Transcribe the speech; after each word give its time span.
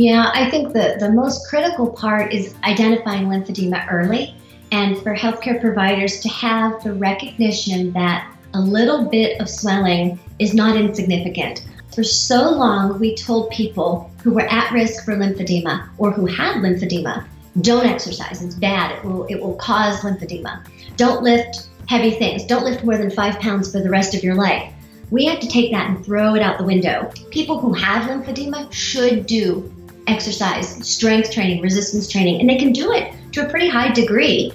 Yeah, 0.00 0.30
I 0.32 0.48
think 0.48 0.72
the, 0.72 0.96
the 0.98 1.12
most 1.12 1.46
critical 1.46 1.86
part 1.86 2.32
is 2.32 2.54
identifying 2.64 3.26
lymphedema 3.26 3.86
early 3.92 4.34
and 4.72 4.96
for 4.96 5.14
healthcare 5.14 5.60
providers 5.60 6.20
to 6.20 6.28
have 6.30 6.82
the 6.82 6.94
recognition 6.94 7.92
that 7.92 8.34
a 8.54 8.60
little 8.62 9.10
bit 9.10 9.38
of 9.42 9.50
swelling 9.50 10.18
is 10.38 10.54
not 10.54 10.74
insignificant. 10.74 11.66
For 11.94 12.02
so 12.02 12.48
long, 12.50 12.98
we 12.98 13.14
told 13.14 13.50
people 13.50 14.10
who 14.22 14.32
were 14.32 14.48
at 14.48 14.72
risk 14.72 15.04
for 15.04 15.14
lymphedema 15.16 15.90
or 15.98 16.12
who 16.12 16.24
had 16.24 16.62
lymphedema, 16.62 17.26
don't 17.60 17.84
exercise, 17.84 18.42
it's 18.42 18.54
bad, 18.54 18.92
it 18.92 19.04
will, 19.04 19.26
it 19.26 19.38
will 19.38 19.56
cause 19.56 20.00
lymphedema. 20.00 20.66
Don't 20.96 21.22
lift 21.22 21.68
heavy 21.90 22.12
things, 22.12 22.46
don't 22.46 22.64
lift 22.64 22.84
more 22.84 22.96
than 22.96 23.10
five 23.10 23.38
pounds 23.38 23.70
for 23.70 23.80
the 23.80 23.90
rest 23.90 24.14
of 24.14 24.24
your 24.24 24.34
life. 24.34 24.72
We 25.10 25.26
have 25.26 25.40
to 25.40 25.48
take 25.48 25.72
that 25.72 25.90
and 25.90 26.02
throw 26.02 26.36
it 26.36 26.42
out 26.42 26.56
the 26.56 26.64
window. 26.64 27.12
People 27.30 27.58
who 27.58 27.74
have 27.74 28.08
lymphedema 28.08 28.72
should 28.72 29.26
do 29.26 29.70
exercise, 30.10 30.68
strength 30.86 31.30
training, 31.30 31.62
resistance 31.62 32.08
training, 32.08 32.40
and 32.40 32.50
they 32.50 32.56
can 32.56 32.72
do 32.72 32.90
it 32.90 33.14
to 33.30 33.46
a 33.46 33.48
pretty 33.48 33.68
high 33.68 33.92
degree. 33.92 34.52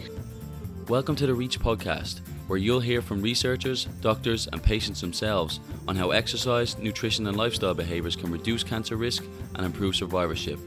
Welcome 0.89 1.15
to 1.15 1.25
the 1.25 1.33
REACH 1.33 1.61
podcast, 1.61 2.19
where 2.47 2.59
you'll 2.59 2.81
hear 2.81 3.01
from 3.01 3.21
researchers, 3.21 3.85
doctors, 4.01 4.47
and 4.47 4.61
patients 4.61 4.99
themselves 4.99 5.61
on 5.87 5.95
how 5.95 6.11
exercise, 6.11 6.77
nutrition, 6.77 7.25
and 7.27 7.37
lifestyle 7.37 7.73
behaviours 7.73 8.17
can 8.17 8.33
reduce 8.33 8.65
cancer 8.65 8.97
risk 8.97 9.23
and 9.55 9.65
improve 9.65 9.95
survivorship. 9.95 10.59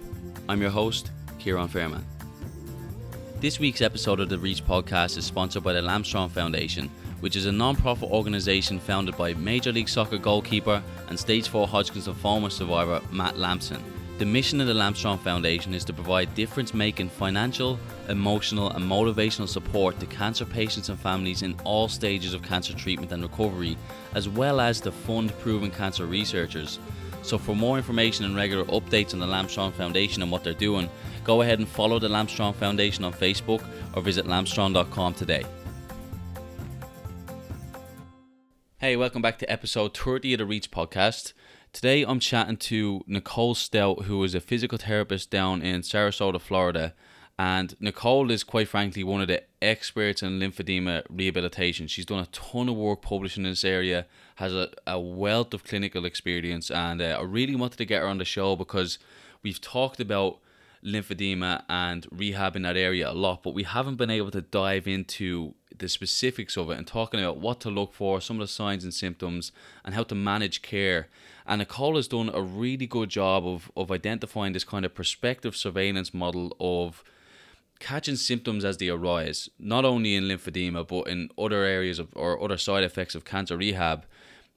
I'm 0.48 0.62
your 0.62 0.70
host, 0.70 1.10
Ciaran 1.38 1.68
Fairman. 1.68 2.02
This 3.40 3.60
week's 3.60 3.82
episode 3.82 4.20
of 4.20 4.30
the 4.30 4.38
REACH 4.38 4.64
podcast 4.64 5.18
is 5.18 5.26
sponsored 5.26 5.62
by 5.62 5.74
the 5.74 5.82
Lampstrong 5.82 6.30
Foundation, 6.30 6.88
which 7.20 7.36
is 7.36 7.44
a 7.44 7.52
non 7.52 7.76
profit 7.76 8.10
organisation 8.10 8.80
founded 8.80 9.18
by 9.18 9.34
Major 9.34 9.70
League 9.70 9.90
Soccer 9.90 10.16
goalkeeper 10.16 10.82
and 11.08 11.18
stage 11.18 11.48
4 11.48 11.68
Hodgkin's 11.68 12.08
lymphoma 12.08 12.50
survivor 12.50 13.02
Matt 13.12 13.36
Lampson. 13.36 13.84
The 14.18 14.26
mission 14.26 14.60
of 14.60 14.66
the 14.66 14.74
Lampstrong 14.74 15.20
Foundation 15.20 15.72
is 15.74 15.84
to 15.84 15.92
provide 15.92 16.34
difference 16.34 16.74
making 16.74 17.08
financial, 17.08 17.78
emotional, 18.08 18.68
and 18.70 18.84
motivational 18.84 19.46
support 19.46 20.00
to 20.00 20.06
cancer 20.06 20.44
patients 20.44 20.88
and 20.88 20.98
families 20.98 21.42
in 21.42 21.54
all 21.62 21.86
stages 21.86 22.34
of 22.34 22.42
cancer 22.42 22.74
treatment 22.74 23.12
and 23.12 23.22
recovery, 23.22 23.76
as 24.16 24.28
well 24.28 24.60
as 24.60 24.80
to 24.80 24.90
fund 24.90 25.32
proven 25.38 25.70
cancer 25.70 26.04
researchers. 26.04 26.80
So, 27.22 27.38
for 27.38 27.54
more 27.54 27.76
information 27.76 28.24
and 28.24 28.34
regular 28.34 28.64
updates 28.64 29.14
on 29.14 29.20
the 29.20 29.26
Lampstrong 29.26 29.72
Foundation 29.72 30.20
and 30.20 30.32
what 30.32 30.42
they're 30.42 30.52
doing, 30.52 30.90
go 31.22 31.42
ahead 31.42 31.60
and 31.60 31.68
follow 31.68 32.00
the 32.00 32.08
Lampstrong 32.08 32.56
Foundation 32.56 33.04
on 33.04 33.12
Facebook 33.12 33.64
or 33.94 34.02
visit 34.02 34.26
lampstrong.com 34.26 35.14
today. 35.14 35.44
Hey, 38.78 38.96
welcome 38.96 39.22
back 39.22 39.38
to 39.38 39.52
episode 39.52 39.96
30 39.96 40.34
of 40.34 40.38
the 40.38 40.46
Reach 40.46 40.72
podcast. 40.72 41.34
Today 41.72 42.02
I'm 42.02 42.18
chatting 42.18 42.56
to 42.56 43.02
Nicole 43.06 43.54
Stout, 43.54 44.04
who 44.04 44.24
is 44.24 44.34
a 44.34 44.40
physical 44.40 44.78
therapist 44.78 45.30
down 45.30 45.60
in 45.62 45.82
Sarasota, 45.82 46.40
Florida. 46.40 46.94
And 47.38 47.76
Nicole 47.78 48.30
is 48.30 48.42
quite 48.42 48.68
frankly 48.68 49.04
one 49.04 49.20
of 49.20 49.28
the 49.28 49.44
experts 49.62 50.22
in 50.22 50.40
lymphedema 50.40 51.04
rehabilitation. 51.08 51.86
She's 51.86 52.06
done 52.06 52.20
a 52.20 52.26
ton 52.26 52.68
of 52.68 52.74
work 52.74 53.02
publishing 53.02 53.44
in 53.44 53.50
this 53.50 53.64
area, 53.64 54.06
has 54.36 54.52
a, 54.52 54.70
a 54.86 54.98
wealth 54.98 55.54
of 55.54 55.62
clinical 55.62 56.04
experience, 56.04 56.70
and 56.70 57.00
uh, 57.00 57.18
I 57.20 57.22
really 57.22 57.54
wanted 57.54 57.76
to 57.76 57.84
get 57.84 58.02
her 58.02 58.08
on 58.08 58.18
the 58.18 58.24
show 58.24 58.56
because 58.56 58.98
we've 59.42 59.60
talked 59.60 60.00
about 60.00 60.38
lymphedema 60.84 61.62
and 61.68 62.06
rehab 62.10 62.56
in 62.56 62.62
that 62.62 62.76
area 62.76 63.08
a 63.08 63.12
lot, 63.12 63.42
but 63.42 63.54
we 63.54 63.62
haven't 63.62 63.96
been 63.96 64.10
able 64.10 64.32
to 64.32 64.40
dive 64.40 64.88
into 64.88 65.54
the 65.78 65.88
specifics 65.88 66.56
of 66.56 66.70
it 66.70 66.78
and 66.78 66.86
talking 66.86 67.20
about 67.20 67.38
what 67.38 67.60
to 67.60 67.70
look 67.70 67.92
for, 67.92 68.20
some 68.20 68.36
of 68.36 68.40
the 68.40 68.52
signs 68.52 68.84
and 68.84 68.94
symptoms, 68.94 69.52
and 69.84 69.94
how 69.94 70.02
to 70.04 70.14
manage 70.14 70.62
care. 70.62 71.08
And 71.46 71.60
Nicole 71.60 71.96
has 71.96 72.08
done 72.08 72.30
a 72.32 72.42
really 72.42 72.86
good 72.86 73.08
job 73.08 73.46
of, 73.46 73.70
of 73.76 73.90
identifying 73.90 74.52
this 74.52 74.64
kind 74.64 74.84
of 74.84 74.94
prospective 74.94 75.56
surveillance 75.56 76.12
model 76.12 76.56
of 76.60 77.02
catching 77.78 78.16
symptoms 78.16 78.64
as 78.64 78.78
they 78.78 78.88
arise, 78.88 79.48
not 79.58 79.84
only 79.84 80.14
in 80.14 80.24
lymphedema, 80.24 80.86
but 80.86 81.08
in 81.08 81.30
other 81.38 81.62
areas 81.64 81.98
of 81.98 82.08
or 82.14 82.42
other 82.42 82.58
side 82.58 82.84
effects 82.84 83.14
of 83.14 83.24
cancer 83.24 83.56
rehab, 83.56 84.04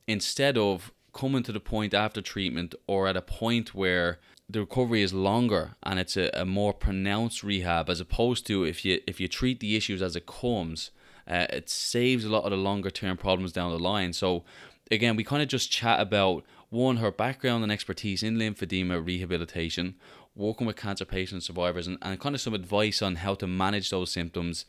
instead 0.08 0.58
of 0.58 0.92
coming 1.14 1.44
to 1.44 1.52
the 1.52 1.60
point 1.60 1.94
after 1.94 2.22
treatment 2.22 2.74
or 2.88 3.08
at 3.08 3.18
a 3.18 3.22
point 3.22 3.76
where 3.76 4.20
the 4.50 4.60
recovery 4.60 5.02
is 5.02 5.14
longer 5.14 5.76
and 5.84 6.00
it's 6.00 6.18
a, 6.18 6.30
a 6.34 6.46
more 6.46 6.74
pronounced 6.74 7.44
rehab 7.44 7.90
as 7.90 8.00
opposed 8.00 8.46
to 8.46 8.64
if 8.64 8.84
you 8.84 9.00
if 9.08 9.20
you 9.20 9.28
treat 9.28 9.60
the 9.60 9.76
issues 9.76 10.02
as 10.02 10.16
it 10.16 10.26
comes 10.26 10.92
uh, 11.28 11.48
it 11.50 11.70
saves 11.70 12.26
a 12.26 12.30
lot 12.30 12.44
of 12.44 12.52
the 12.52 12.58
longer 12.58 12.90
term 12.90 13.18
problems 13.18 13.52
down 13.52 13.72
the 13.72 13.80
line 13.80 14.14
so 14.14 14.44
again 14.90 15.16
we 15.16 15.24
kind 15.24 15.42
of 15.42 15.48
just 15.48 15.72
chat 15.72 16.00
about 16.00 16.44
one 16.70 16.98
her 16.98 17.12
background 17.12 17.64
and 17.64 17.72
expertise 17.72 18.24
in 18.24 18.38
lymphedema 18.38 19.06
rehabilitation 19.06 19.96
working 20.36 20.66
with 20.66 20.76
cancer 20.76 21.06
patient 21.06 21.44
survivors 21.44 21.88
and, 21.88 21.98
and 22.02 22.20
kind 22.20 22.36
of 22.36 22.42
some 22.42 22.54
advice 22.54 23.02
on 23.02 23.16
how 23.16 23.34
to 23.34 23.48
manage 23.48 23.90
those 23.90 24.12
symptoms 24.12 24.66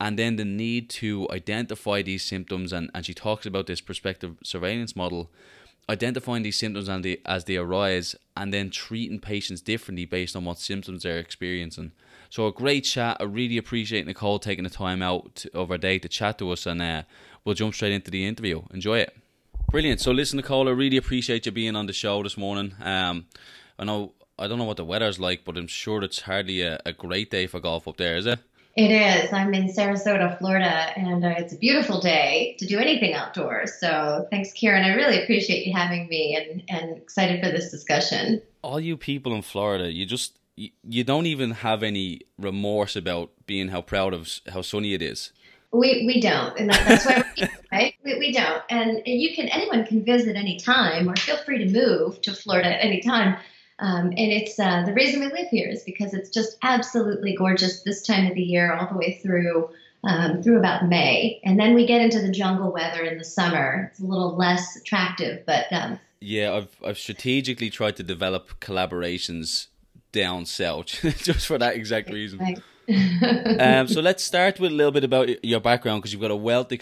and 0.00 0.18
then 0.18 0.36
the 0.36 0.44
need 0.44 0.90
to 0.90 1.28
identify 1.30 2.02
these 2.02 2.24
symptoms 2.24 2.72
and, 2.72 2.90
and 2.94 3.06
she 3.06 3.14
talks 3.14 3.46
about 3.46 3.66
this 3.66 3.80
prospective 3.80 4.36
surveillance 4.42 4.96
model 4.96 5.30
identifying 5.88 6.42
these 6.42 6.56
symptoms 6.56 6.88
and 6.88 7.04
they, 7.04 7.18
as 7.26 7.44
they 7.44 7.56
arise 7.56 8.16
and 8.36 8.52
then 8.52 8.70
treating 8.70 9.20
patients 9.20 9.60
differently 9.60 10.04
based 10.04 10.34
on 10.34 10.44
what 10.44 10.58
symptoms 10.58 11.02
they're 11.02 11.18
experiencing. 11.18 11.92
So 12.34 12.48
a 12.48 12.52
great 12.52 12.80
chat. 12.80 13.18
I 13.20 13.22
really 13.22 13.58
appreciate 13.58 14.04
Nicole 14.06 14.40
taking 14.40 14.64
the 14.64 14.70
time 14.70 15.02
out 15.02 15.46
of 15.54 15.68
her 15.68 15.78
day 15.78 16.00
to 16.00 16.08
chat 16.08 16.36
to 16.38 16.50
us 16.50 16.66
and 16.66 16.82
uh, 16.82 17.04
we'll 17.44 17.54
jump 17.54 17.76
straight 17.76 17.92
into 17.92 18.10
the 18.10 18.26
interview. 18.26 18.62
Enjoy 18.72 18.98
it. 18.98 19.16
Brilliant. 19.70 20.00
So 20.00 20.10
listen, 20.10 20.38
Nicole, 20.38 20.66
I 20.66 20.72
really 20.72 20.96
appreciate 20.96 21.46
you 21.46 21.52
being 21.52 21.76
on 21.76 21.86
the 21.86 21.92
show 21.92 22.24
this 22.24 22.36
morning. 22.36 22.74
Um, 22.80 23.26
I 23.78 23.84
know 23.84 24.14
I 24.36 24.48
don't 24.48 24.58
know 24.58 24.64
what 24.64 24.78
the 24.78 24.84
weather's 24.84 25.20
like, 25.20 25.44
but 25.44 25.56
I'm 25.56 25.68
sure 25.68 26.02
it's 26.02 26.22
hardly 26.22 26.62
a, 26.62 26.80
a 26.84 26.92
great 26.92 27.30
day 27.30 27.46
for 27.46 27.60
golf 27.60 27.86
up 27.86 27.98
there, 27.98 28.16
is 28.16 28.26
it? 28.26 28.40
It 28.76 28.90
is. 28.90 29.32
I'm 29.32 29.54
in 29.54 29.68
Sarasota, 29.68 30.36
Florida, 30.36 30.90
and 30.98 31.24
uh, 31.24 31.34
it's 31.38 31.52
a 31.52 31.58
beautiful 31.58 32.00
day 32.00 32.56
to 32.58 32.66
do 32.66 32.80
anything 32.80 33.14
outdoors. 33.14 33.78
So 33.78 34.26
thanks, 34.32 34.52
Ciaran. 34.54 34.82
I 34.82 34.94
really 34.94 35.22
appreciate 35.22 35.68
you 35.68 35.72
having 35.72 36.08
me 36.08 36.34
and, 36.34 36.64
and 36.68 36.96
excited 36.96 37.44
for 37.44 37.52
this 37.52 37.70
discussion. 37.70 38.42
All 38.62 38.80
you 38.80 38.96
people 38.96 39.36
in 39.36 39.42
Florida, 39.42 39.92
you 39.92 40.04
just 40.04 40.40
you, 40.56 40.70
you 40.82 41.04
don't 41.04 41.26
even 41.26 41.50
have 41.50 41.82
any 41.82 42.22
remorse 42.38 42.96
about 42.96 43.30
being 43.46 43.68
how 43.68 43.82
proud 43.82 44.14
of 44.14 44.28
how 44.52 44.62
sunny 44.62 44.94
it 44.94 45.02
is. 45.02 45.32
We, 45.72 46.04
we 46.06 46.20
don't, 46.20 46.56
and 46.56 46.70
that, 46.70 46.86
that's 46.86 47.04
why 47.04 47.16
we're 47.16 47.46
here, 47.46 47.58
right? 47.72 47.94
We, 48.04 48.18
we 48.18 48.32
don't, 48.32 48.62
and, 48.70 48.90
and 48.90 49.20
you 49.20 49.34
can 49.34 49.48
anyone 49.48 49.84
can 49.84 50.04
visit 50.04 50.36
any 50.36 50.56
time, 50.58 51.08
or 51.08 51.16
feel 51.16 51.36
free 51.38 51.58
to 51.58 51.70
move 51.70 52.20
to 52.22 52.32
Florida 52.32 52.76
at 52.76 52.84
any 52.84 53.00
time. 53.00 53.36
Um, 53.80 54.06
and 54.06 54.18
it's 54.18 54.58
uh, 54.60 54.84
the 54.86 54.92
reason 54.92 55.18
we 55.18 55.26
live 55.26 55.48
here 55.48 55.68
is 55.68 55.82
because 55.82 56.14
it's 56.14 56.30
just 56.30 56.58
absolutely 56.62 57.34
gorgeous 57.34 57.82
this 57.82 58.02
time 58.02 58.28
of 58.28 58.34
the 58.34 58.42
year, 58.42 58.72
all 58.72 58.88
the 58.88 58.96
way 58.96 59.18
through 59.20 59.68
um, 60.04 60.42
through 60.42 60.58
about 60.58 60.86
May, 60.86 61.40
and 61.44 61.58
then 61.58 61.74
we 61.74 61.86
get 61.86 62.02
into 62.02 62.20
the 62.20 62.30
jungle 62.30 62.70
weather 62.70 63.02
in 63.02 63.18
the 63.18 63.24
summer. 63.24 63.88
It's 63.90 64.00
a 64.00 64.04
little 64.04 64.36
less 64.36 64.76
attractive, 64.76 65.44
but 65.44 65.72
um, 65.72 65.98
yeah, 66.20 66.54
I've 66.54 66.76
I've 66.84 66.98
strategically 66.98 67.68
tried 67.68 67.96
to 67.96 68.04
develop 68.04 68.60
collaborations 68.60 69.68
down 70.14 70.46
south 70.46 70.86
just 71.18 71.46
for 71.46 71.58
that 71.58 71.74
exact 71.74 72.08
reason. 72.08 72.40
Um, 73.60 73.88
so 73.88 74.00
let's 74.00 74.22
start 74.22 74.60
with 74.60 74.70
a 74.70 74.74
little 74.74 74.92
bit 74.92 75.04
about 75.04 75.44
your 75.44 75.60
background 75.60 76.00
because 76.00 76.12
you've 76.12 76.22
got 76.22 76.30
a 76.30 76.36
wealth 76.36 76.72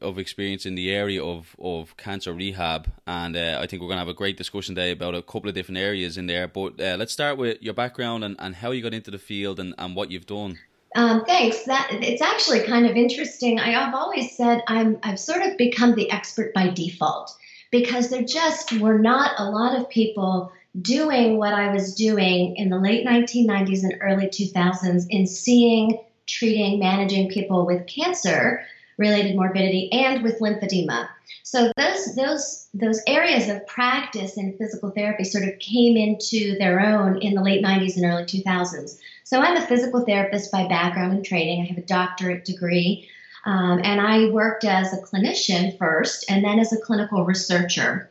of 0.00 0.18
experience 0.18 0.64
in 0.64 0.74
the 0.76 0.90
area 0.90 1.22
of, 1.22 1.56
of 1.58 1.96
cancer 1.96 2.32
rehab, 2.32 2.90
and 3.06 3.36
uh, 3.36 3.58
I 3.60 3.66
think 3.66 3.82
we're 3.82 3.88
going 3.88 3.96
to 3.96 4.04
have 4.06 4.08
a 4.08 4.14
great 4.14 4.36
discussion 4.36 4.74
today 4.74 4.92
about 4.92 5.14
a 5.14 5.22
couple 5.22 5.48
of 5.48 5.54
different 5.54 5.78
areas 5.78 6.16
in 6.16 6.26
there. 6.26 6.46
But 6.46 6.80
uh, 6.80 6.96
let's 6.98 7.12
start 7.12 7.36
with 7.36 7.60
your 7.60 7.74
background 7.74 8.24
and, 8.24 8.36
and 8.38 8.54
how 8.54 8.70
you 8.70 8.82
got 8.82 8.94
into 8.94 9.10
the 9.10 9.18
field 9.18 9.58
and, 9.58 9.74
and 9.76 9.96
what 9.96 10.10
you've 10.10 10.26
done. 10.26 10.58
Um, 10.94 11.24
thanks. 11.24 11.64
That 11.64 11.88
it's 11.90 12.22
actually 12.22 12.60
kind 12.60 12.86
of 12.86 12.96
interesting. 12.96 13.58
I, 13.58 13.70
have 13.70 13.94
always 13.94 14.34
said 14.36 14.62
I'm 14.68 14.98
I've 15.02 15.18
sort 15.18 15.42
of 15.42 15.56
become 15.58 15.94
the 15.94 16.10
expert 16.10 16.54
by 16.54 16.68
default 16.70 17.36
because 17.70 18.08
there 18.08 18.22
just 18.22 18.72
were 18.78 18.98
not 18.98 19.32
a 19.38 19.50
lot 19.50 19.78
of 19.78 19.90
people 19.90 20.52
doing 20.82 21.38
what 21.38 21.54
I 21.54 21.72
was 21.72 21.94
doing 21.94 22.56
in 22.56 22.68
the 22.68 22.78
late 22.78 23.06
1990s 23.06 23.82
and 23.82 23.94
early 24.00 24.26
2000s 24.26 25.06
in 25.10 25.26
seeing, 25.26 25.98
treating, 26.26 26.78
managing 26.78 27.30
people 27.30 27.66
with 27.66 27.86
cancer 27.86 28.62
related 28.98 29.36
morbidity 29.36 29.90
and 29.92 30.22
with 30.22 30.40
lymphedema. 30.40 31.08
So 31.42 31.70
those 31.76 32.14
those 32.14 32.68
those 32.74 33.00
areas 33.06 33.48
of 33.48 33.66
practice 33.66 34.36
in 34.36 34.56
physical 34.56 34.90
therapy 34.90 35.24
sort 35.24 35.44
of 35.44 35.58
came 35.58 35.96
into 35.96 36.56
their 36.58 36.80
own 36.80 37.18
in 37.18 37.34
the 37.34 37.42
late 37.42 37.64
90s 37.64 37.96
and 37.96 38.04
early 38.04 38.24
2000s. 38.24 38.98
So 39.24 39.40
I'm 39.40 39.56
a 39.56 39.66
physical 39.66 40.04
therapist 40.04 40.50
by 40.50 40.66
background 40.66 41.12
and 41.12 41.24
training. 41.24 41.62
I 41.62 41.66
have 41.66 41.78
a 41.78 41.86
doctorate 41.86 42.44
degree. 42.44 43.08
Um, 43.44 43.80
and 43.84 44.00
I 44.00 44.28
worked 44.30 44.64
as 44.64 44.92
a 44.92 45.00
clinician 45.00 45.78
first 45.78 46.24
and 46.28 46.44
then 46.44 46.58
as 46.58 46.72
a 46.72 46.80
clinical 46.80 47.24
researcher. 47.24 48.10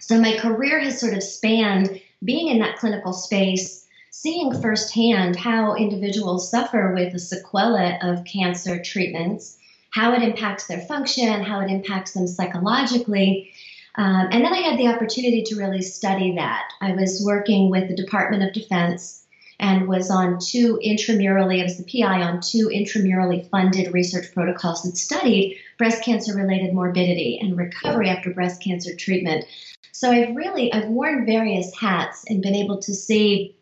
So 0.00 0.20
my 0.20 0.36
career 0.38 0.80
has 0.80 1.00
sort 1.00 1.14
of 1.14 1.22
spanned 1.22 2.00
being 2.24 2.48
in 2.48 2.58
that 2.58 2.78
clinical 2.78 3.12
space, 3.12 3.86
seeing 4.10 4.60
firsthand 4.60 5.36
how 5.36 5.74
individuals 5.74 6.50
suffer 6.50 6.92
with 6.94 7.12
the 7.12 7.18
sequelae 7.18 7.98
of 8.02 8.24
cancer 8.24 8.80
treatments, 8.80 9.58
how 9.90 10.12
it 10.12 10.22
impacts 10.22 10.66
their 10.66 10.80
function, 10.80 11.42
how 11.42 11.60
it 11.60 11.70
impacts 11.70 12.12
them 12.12 12.26
psychologically. 12.26 13.52
Um, 13.96 14.28
and 14.30 14.44
then 14.44 14.52
I 14.52 14.58
had 14.58 14.78
the 14.78 14.88
opportunity 14.88 15.42
to 15.44 15.56
really 15.56 15.82
study 15.82 16.34
that. 16.36 16.70
I 16.80 16.92
was 16.92 17.22
working 17.24 17.70
with 17.70 17.88
the 17.88 17.96
Department 17.96 18.42
of 18.42 18.52
Defense 18.52 19.24
and 19.60 19.88
was 19.88 20.10
on 20.10 20.38
two 20.38 20.78
intramurally, 20.84 21.60
I 21.60 21.64
was 21.64 21.78
the 21.78 22.02
PI 22.02 22.22
on 22.22 22.40
two 22.40 22.68
intramurally 22.68 23.48
funded 23.50 23.92
research 23.92 24.32
protocols 24.32 24.82
that 24.82 24.96
studied 24.96 25.58
breast 25.78 26.04
cancer 26.04 26.34
related 26.34 26.72
morbidity 26.72 27.38
and 27.40 27.56
recovery 27.56 28.08
after 28.08 28.30
breast 28.30 28.62
cancer 28.62 28.94
treatment. 28.94 29.44
So 29.92 30.12
I've 30.12 30.36
really, 30.36 30.72
I've 30.72 30.88
worn 30.88 31.26
various 31.26 31.74
hats 31.74 32.24
and 32.28 32.40
been 32.40 32.54
able 32.54 32.78
to 32.78 32.94
see 32.94 33.56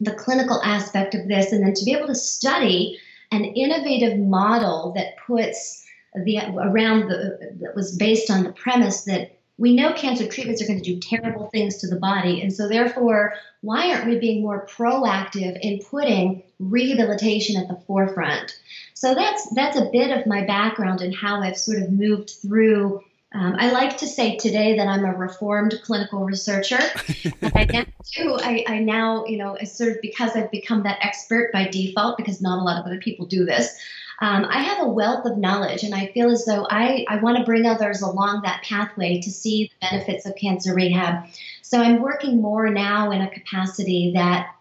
the 0.00 0.14
clinical 0.14 0.62
aspect 0.62 1.14
of 1.14 1.26
this 1.28 1.52
and 1.52 1.64
then 1.64 1.74
to 1.74 1.84
be 1.84 1.92
able 1.92 2.06
to 2.06 2.14
study 2.14 2.98
an 3.32 3.44
innovative 3.44 4.18
model 4.18 4.92
that 4.96 5.16
puts 5.26 5.84
the 6.24 6.38
around 6.58 7.08
the 7.08 7.54
that 7.60 7.76
was 7.76 7.96
based 7.96 8.30
on 8.30 8.42
the 8.42 8.52
premise 8.52 9.04
that 9.04 9.39
we 9.60 9.74
know 9.74 9.92
cancer 9.92 10.26
treatments 10.26 10.62
are 10.62 10.66
going 10.66 10.80
to 10.80 10.94
do 10.94 10.98
terrible 10.98 11.50
things 11.50 11.76
to 11.76 11.86
the 11.86 11.96
body. 11.96 12.40
And 12.40 12.50
so, 12.50 12.66
therefore, 12.66 13.34
why 13.60 13.92
aren't 13.92 14.06
we 14.06 14.18
being 14.18 14.42
more 14.42 14.66
proactive 14.66 15.58
in 15.60 15.80
putting 15.80 16.42
rehabilitation 16.58 17.60
at 17.60 17.68
the 17.68 17.76
forefront? 17.86 18.58
So, 18.94 19.14
that's, 19.14 19.50
that's 19.50 19.76
a 19.76 19.90
bit 19.92 20.16
of 20.16 20.26
my 20.26 20.46
background 20.46 21.02
and 21.02 21.14
how 21.14 21.42
I've 21.42 21.58
sort 21.58 21.82
of 21.82 21.92
moved 21.92 22.30
through. 22.30 23.04
Um, 23.34 23.54
I 23.58 23.70
like 23.70 23.98
to 23.98 24.06
say 24.06 24.38
today 24.38 24.78
that 24.78 24.88
I'm 24.88 25.04
a 25.04 25.14
reformed 25.14 25.78
clinical 25.84 26.24
researcher. 26.24 26.80
I, 27.54 27.66
now, 27.70 27.84
too, 28.02 28.38
I, 28.40 28.64
I 28.66 28.78
now, 28.78 29.26
you 29.26 29.36
know, 29.36 29.58
sort 29.64 29.90
of 29.90 30.00
because 30.00 30.36
I've 30.36 30.50
become 30.50 30.84
that 30.84 31.00
expert 31.02 31.52
by 31.52 31.68
default, 31.68 32.16
because 32.16 32.40
not 32.40 32.60
a 32.60 32.64
lot 32.64 32.80
of 32.80 32.86
other 32.86 32.98
people 32.98 33.26
do 33.26 33.44
this. 33.44 33.78
Um, 34.20 34.44
I 34.44 34.62
have 34.62 34.82
a 34.82 34.88
wealth 34.88 35.24
of 35.24 35.38
knowledge, 35.38 35.82
and 35.82 35.94
I 35.94 36.08
feel 36.08 36.30
as 36.30 36.44
though 36.44 36.66
I, 36.70 37.06
I 37.08 37.16
want 37.16 37.38
to 37.38 37.44
bring 37.44 37.66
others 37.66 38.02
along 38.02 38.42
that 38.42 38.62
pathway 38.62 39.20
to 39.20 39.30
see 39.30 39.70
the 39.80 39.88
benefits 39.88 40.26
of 40.26 40.36
cancer 40.36 40.74
rehab. 40.74 41.24
So 41.62 41.80
I'm 41.80 42.02
working 42.02 42.42
more 42.42 42.68
now 42.68 43.12
in 43.12 43.22
a 43.22 43.30
capacity 43.30 44.12
that 44.14 44.54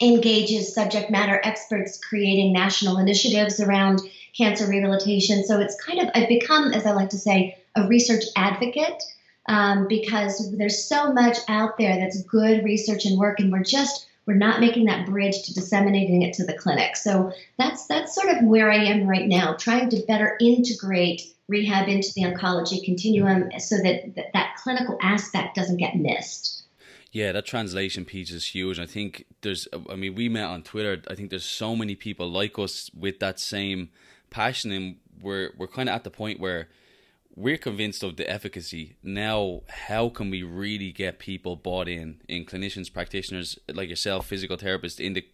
engages 0.00 0.74
subject 0.74 1.10
matter 1.10 1.40
experts 1.42 1.98
creating 1.98 2.52
national 2.52 2.98
initiatives 2.98 3.60
around 3.60 4.00
cancer 4.36 4.66
rehabilitation. 4.66 5.44
So 5.44 5.60
it's 5.60 5.80
kind 5.82 6.00
of, 6.00 6.08
I've 6.14 6.28
become, 6.28 6.72
as 6.72 6.86
I 6.86 6.92
like 6.92 7.10
to 7.10 7.18
say, 7.18 7.56
a 7.74 7.86
research 7.86 8.24
advocate. 8.36 9.02
Um, 9.48 9.86
because 9.86 10.56
there's 10.56 10.88
so 10.88 11.12
much 11.12 11.38
out 11.46 11.78
there 11.78 11.96
that's 12.00 12.20
good 12.24 12.64
research 12.64 13.04
and 13.04 13.16
work, 13.16 13.38
and 13.38 13.52
we're 13.52 13.62
just 13.62 14.08
we're 14.26 14.34
not 14.34 14.60
making 14.60 14.86
that 14.86 15.06
bridge 15.06 15.42
to 15.44 15.54
disseminating 15.54 16.22
it 16.22 16.34
to 16.34 16.44
the 16.44 16.52
clinic. 16.54 16.96
So 16.96 17.32
that's 17.58 17.86
that's 17.86 18.14
sort 18.14 18.28
of 18.28 18.44
where 18.44 18.70
I 18.70 18.84
am 18.84 19.06
right 19.06 19.26
now, 19.26 19.54
trying 19.54 19.88
to 19.90 20.02
better 20.06 20.36
integrate 20.40 21.22
rehab 21.48 21.88
into 21.88 22.12
the 22.14 22.22
oncology 22.22 22.84
continuum 22.84 23.50
so 23.58 23.76
that 23.76 24.14
that, 24.16 24.32
that 24.32 24.56
clinical 24.62 24.98
aspect 25.00 25.54
doesn't 25.54 25.76
get 25.76 25.96
missed. 25.96 26.64
Yeah, 27.12 27.32
that 27.32 27.46
translation 27.46 28.04
piece 28.04 28.30
is 28.30 28.44
huge. 28.44 28.78
I 28.78 28.84
think 28.84 29.24
there's, 29.40 29.66
I 29.88 29.94
mean, 29.94 30.14
we 30.14 30.28
met 30.28 30.44
on 30.44 30.62
Twitter. 30.62 31.00
I 31.08 31.14
think 31.14 31.30
there's 31.30 31.46
so 31.46 31.74
many 31.74 31.94
people 31.94 32.28
like 32.28 32.58
us 32.58 32.90
with 32.94 33.20
that 33.20 33.40
same 33.40 33.88
passion, 34.28 34.70
and 34.72 34.96
we're 35.22 35.52
we're 35.56 35.68
kind 35.68 35.88
of 35.88 35.94
at 35.94 36.04
the 36.04 36.10
point 36.10 36.40
where 36.40 36.68
we're 37.36 37.58
convinced 37.58 38.02
of 38.02 38.16
the 38.16 38.28
efficacy. 38.28 38.96
Now, 39.02 39.60
how 39.68 40.08
can 40.08 40.30
we 40.30 40.42
really 40.42 40.90
get 40.90 41.18
people 41.18 41.54
bought 41.54 41.86
in, 41.86 42.22
in 42.28 42.46
clinicians, 42.46 42.90
practitioners 42.90 43.58
like 43.72 43.90
yourself, 43.90 44.26
physical 44.26 44.56
therapists 44.56 44.98
in 44.98 45.12
the 45.12 45.24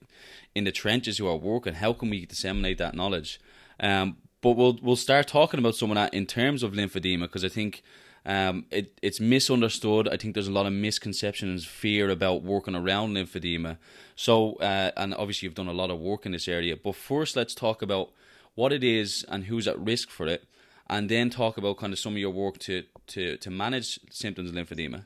in 0.54 0.64
the 0.64 0.72
trenches 0.72 1.18
who 1.18 1.28
are 1.28 1.36
working? 1.36 1.74
How 1.74 1.92
can 1.92 2.10
we 2.10 2.26
disseminate 2.26 2.78
that 2.78 2.96
knowledge? 2.96 3.40
Um, 3.78 4.16
but 4.40 4.56
we'll 4.56 4.78
we'll 4.82 4.96
start 4.96 5.28
talking 5.28 5.58
about 5.58 5.76
some 5.76 5.92
of 5.92 5.94
that 5.94 6.12
in 6.12 6.26
terms 6.26 6.64
of 6.64 6.72
lymphedema 6.72 7.20
because 7.20 7.44
I 7.44 7.48
think 7.48 7.84
um, 8.26 8.66
it 8.72 8.98
it's 9.00 9.20
misunderstood. 9.20 10.08
I 10.08 10.16
think 10.16 10.34
there's 10.34 10.48
a 10.48 10.52
lot 10.52 10.66
of 10.66 10.72
misconceptions, 10.72 11.64
fear 11.64 12.10
about 12.10 12.42
working 12.42 12.74
around 12.74 13.14
lymphedema. 13.14 13.78
So, 14.16 14.54
uh, 14.56 14.90
and 14.96 15.14
obviously 15.14 15.46
you've 15.46 15.54
done 15.54 15.68
a 15.68 15.72
lot 15.72 15.90
of 15.90 16.00
work 16.00 16.26
in 16.26 16.32
this 16.32 16.48
area. 16.48 16.76
But 16.76 16.96
first, 16.96 17.36
let's 17.36 17.54
talk 17.54 17.80
about 17.80 18.10
what 18.56 18.72
it 18.72 18.82
is 18.82 19.24
and 19.28 19.44
who's 19.44 19.68
at 19.68 19.78
risk 19.78 20.10
for 20.10 20.26
it 20.26 20.44
and 20.92 21.08
then 21.08 21.30
talk 21.30 21.56
about 21.56 21.78
kind 21.78 21.92
of 21.92 21.98
some 21.98 22.12
of 22.12 22.18
your 22.18 22.30
work 22.30 22.58
to 22.58 22.84
to 23.08 23.36
to 23.38 23.50
manage 23.50 23.98
symptoms 24.10 24.50
of 24.50 24.56
lymphedema. 24.56 25.04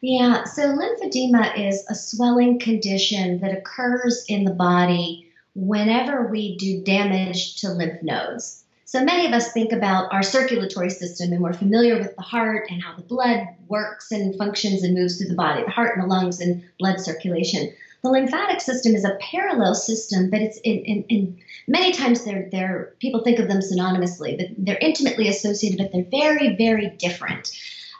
Yeah, 0.00 0.44
so 0.44 0.62
lymphedema 0.74 1.68
is 1.68 1.84
a 1.88 1.94
swelling 1.94 2.58
condition 2.58 3.40
that 3.40 3.56
occurs 3.56 4.24
in 4.28 4.44
the 4.44 4.52
body 4.52 5.30
whenever 5.54 6.26
we 6.26 6.56
do 6.56 6.82
damage 6.82 7.60
to 7.60 7.68
lymph 7.70 8.02
nodes. 8.02 8.64
So 8.86 9.04
many 9.04 9.26
of 9.26 9.32
us 9.32 9.52
think 9.52 9.70
about 9.72 10.12
our 10.12 10.22
circulatory 10.22 10.90
system 10.90 11.32
and 11.32 11.40
we're 11.40 11.52
familiar 11.52 11.96
with 11.98 12.16
the 12.16 12.22
heart 12.22 12.66
and 12.70 12.82
how 12.82 12.96
the 12.96 13.02
blood 13.02 13.46
works 13.68 14.10
and 14.10 14.34
functions 14.36 14.82
and 14.82 14.94
moves 14.94 15.18
through 15.18 15.28
the 15.28 15.36
body, 15.36 15.62
the 15.62 15.70
heart 15.70 15.96
and 15.96 16.02
the 16.02 16.08
lungs 16.08 16.40
and 16.40 16.64
blood 16.80 16.98
circulation. 16.98 17.72
The 18.02 18.10
lymphatic 18.10 18.60
system 18.60 18.94
is 18.94 19.04
a 19.04 19.18
parallel 19.20 19.74
system, 19.74 20.30
but 20.30 20.40
it's 20.40 20.58
in, 20.58 20.78
in, 20.78 21.04
in 21.04 21.38
many 21.68 21.92
times 21.92 22.24
they're, 22.24 22.48
they're 22.50 22.94
people 22.98 23.22
think 23.22 23.38
of 23.38 23.48
them 23.48 23.60
synonymously, 23.60 24.38
but 24.38 24.46
they're 24.56 24.78
intimately 24.80 25.28
associated, 25.28 25.78
but 25.78 25.92
they're 25.92 26.04
very, 26.10 26.56
very 26.56 26.90
different. 26.90 27.50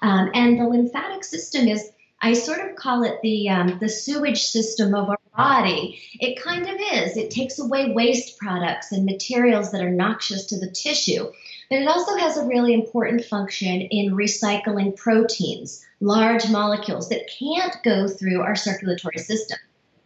Um, 0.03 0.31
and 0.33 0.59
the 0.59 0.65
lymphatic 0.65 1.25
system 1.25 1.69
is 1.69 1.91
I 2.23 2.35
sort 2.35 2.61
of 2.61 2.77
call 2.77 3.03
it 3.03 3.21
the 3.23 3.49
um, 3.49 3.79
the 3.79 3.89
sewage 3.89 4.43
system 4.43 4.95
of 4.95 5.09
our 5.09 5.19
body. 5.37 6.03
It 6.21 6.43
kind 6.43 6.69
of 6.69 6.77
is. 6.93 7.17
It 7.17 7.31
takes 7.31 7.59
away 7.59 7.93
waste 7.93 8.39
products 8.39 8.93
and 8.93 9.07
materials 9.07 9.73
that 9.73 9.83
are 9.83 9.91
noxious 9.91 10.45
to 10.47 10.59
the 10.59 10.71
tissue. 10.71 11.31
But 11.71 11.81
it 11.81 11.89
also 11.89 12.17
has 12.17 12.37
a 12.37 12.47
really 12.47 12.75
important 12.75 13.25
function 13.25 13.81
in 13.81 14.13
recycling 14.15 14.97
proteins, 14.97 15.85
large 16.01 16.51
molecules 16.51 17.09
that 17.09 17.31
can't 17.39 17.77
go 17.85 18.07
through 18.07 18.43
our 18.43 18.57
circulatory 18.57 19.19
system. 19.19 19.59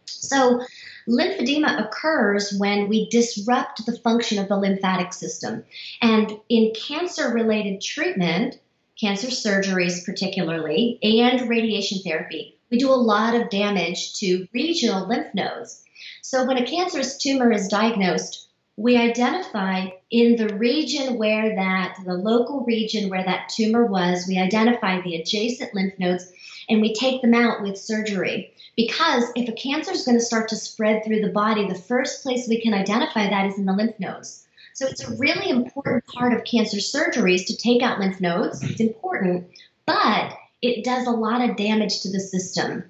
So, 0.05 0.61
lymphedema 1.07 1.85
occurs 1.85 2.53
when 2.57 2.87
we 2.87 3.09
disrupt 3.09 3.85
the 3.85 3.97
function 3.99 4.39
of 4.39 4.47
the 4.47 4.57
lymphatic 4.57 5.13
system. 5.13 5.63
And 6.01 6.39
in 6.49 6.73
cancer 6.73 7.29
related 7.29 7.81
treatment, 7.81 8.59
cancer 8.99 9.27
surgeries 9.27 10.05
particularly, 10.05 10.99
and 11.03 11.49
radiation 11.49 11.99
therapy, 12.03 12.57
we 12.71 12.77
do 12.77 12.91
a 12.91 12.95
lot 12.95 13.35
of 13.35 13.49
damage 13.49 14.15
to 14.15 14.47
regional 14.53 15.07
lymph 15.07 15.33
nodes. 15.33 15.83
So, 16.21 16.45
when 16.45 16.57
a 16.57 16.65
cancerous 16.65 17.17
tumor 17.17 17.51
is 17.51 17.67
diagnosed, 17.67 18.44
we 18.77 18.97
identify 18.97 19.87
in 20.11 20.35
the 20.35 20.53
region 20.55 21.17
where 21.17 21.55
that, 21.55 21.97
the 22.05 22.13
local 22.13 22.65
region 22.65 23.09
where 23.09 23.23
that 23.23 23.49
tumor 23.49 23.85
was, 23.85 24.25
we 24.27 24.37
identify 24.37 25.01
the 25.01 25.15
adjacent 25.15 25.73
lymph 25.73 25.97
nodes 25.97 26.31
and 26.67 26.81
we 26.81 26.93
take 26.93 27.21
them 27.21 27.33
out 27.33 27.61
with 27.61 27.77
surgery. 27.77 28.51
Because 28.75 29.31
if 29.35 29.47
a 29.47 29.53
cancer 29.53 29.91
is 29.91 30.03
going 30.03 30.17
to 30.17 30.23
start 30.23 30.49
to 30.49 30.57
spread 30.57 31.05
through 31.05 31.21
the 31.21 31.31
body, 31.31 31.67
the 31.67 31.75
first 31.75 32.21
place 32.21 32.47
we 32.47 32.59
can 32.59 32.73
identify 32.73 33.29
that 33.29 33.45
is 33.45 33.57
in 33.57 33.65
the 33.65 33.73
lymph 33.73 33.97
nodes. 33.99 34.45
So 34.73 34.85
it's 34.87 35.07
a 35.07 35.15
really 35.15 35.49
important 35.49 36.05
part 36.07 36.33
of 36.33 36.43
cancer 36.43 36.77
surgeries 36.77 37.45
to 37.47 37.55
take 37.55 37.81
out 37.81 37.99
lymph 37.99 38.19
nodes. 38.19 38.61
It's 38.61 38.81
important, 38.81 39.47
but 39.85 40.33
it 40.61 40.83
does 40.83 41.07
a 41.07 41.11
lot 41.11 41.49
of 41.49 41.55
damage 41.55 42.01
to 42.01 42.11
the 42.11 42.19
system. 42.19 42.83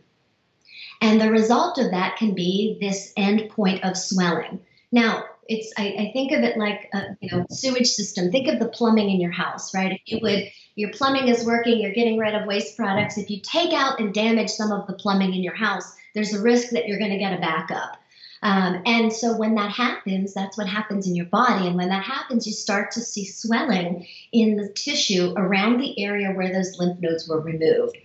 And 0.99 1.21
the 1.21 1.29
result 1.29 1.77
of 1.77 1.91
that 1.91 2.17
can 2.17 2.33
be 2.33 2.79
this 2.81 3.13
end 3.15 3.49
point 3.49 3.83
of 3.83 3.95
swelling. 3.95 4.61
Now, 4.91 5.25
it's 5.47 5.73
I, 5.77 5.95
I, 5.99 6.11
think 6.13 6.31
of 6.31 6.41
it 6.43 6.57
like 6.57 6.89
a 6.93 7.17
you 7.21 7.29
know 7.31 7.45
sewage 7.49 7.87
system. 7.87 8.31
Think 8.31 8.47
of 8.47 8.59
the 8.59 8.67
plumbing 8.69 9.09
in 9.09 9.21
your 9.21 9.31
house, 9.31 9.73
right? 9.73 9.91
If 9.91 10.01
you 10.05 10.19
would 10.21 10.51
your 10.75 10.91
plumbing 10.91 11.27
is 11.27 11.45
working, 11.45 11.79
you're 11.79 11.93
getting 11.93 12.17
rid 12.17 12.35
of 12.35 12.47
waste 12.47 12.75
products. 12.75 13.17
If 13.17 13.29
you 13.29 13.39
take 13.41 13.73
out 13.73 13.99
and 13.99 14.13
damage 14.13 14.49
some 14.49 14.71
of 14.71 14.87
the 14.87 14.93
plumbing 14.93 15.33
in 15.33 15.43
your 15.43 15.55
house, 15.55 15.95
there's 16.13 16.33
a 16.33 16.41
risk 16.41 16.71
that 16.71 16.87
you're 16.87 16.99
going 16.99 17.11
to 17.11 17.17
get 17.17 17.33
a 17.33 17.41
backup. 17.41 17.97
Um, 18.41 18.83
and 18.85 19.11
so 19.11 19.35
when 19.35 19.55
that 19.55 19.71
happens, 19.71 20.33
that's 20.33 20.57
what 20.57 20.67
happens 20.67 21.07
in 21.07 21.15
your 21.15 21.25
body. 21.25 21.65
And 21.65 21.75
when 21.75 21.89
that 21.89 22.03
happens, 22.03 22.45
you 22.45 22.53
start 22.53 22.91
to 22.91 23.01
see 23.01 23.25
swelling 23.25 24.05
in 24.31 24.57
the 24.57 24.69
tissue 24.69 25.33
around 25.35 25.79
the 25.79 26.03
area 26.03 26.31
where 26.31 26.51
those 26.51 26.77
lymph 26.77 26.99
nodes 26.99 27.27
were 27.27 27.39
removed. 27.39 27.97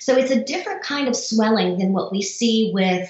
So 0.00 0.16
it's 0.16 0.30
a 0.30 0.44
different 0.44 0.82
kind 0.82 1.08
of 1.08 1.16
swelling 1.16 1.78
than 1.78 1.92
what 1.92 2.12
we 2.12 2.20
see 2.20 2.72
with 2.74 3.08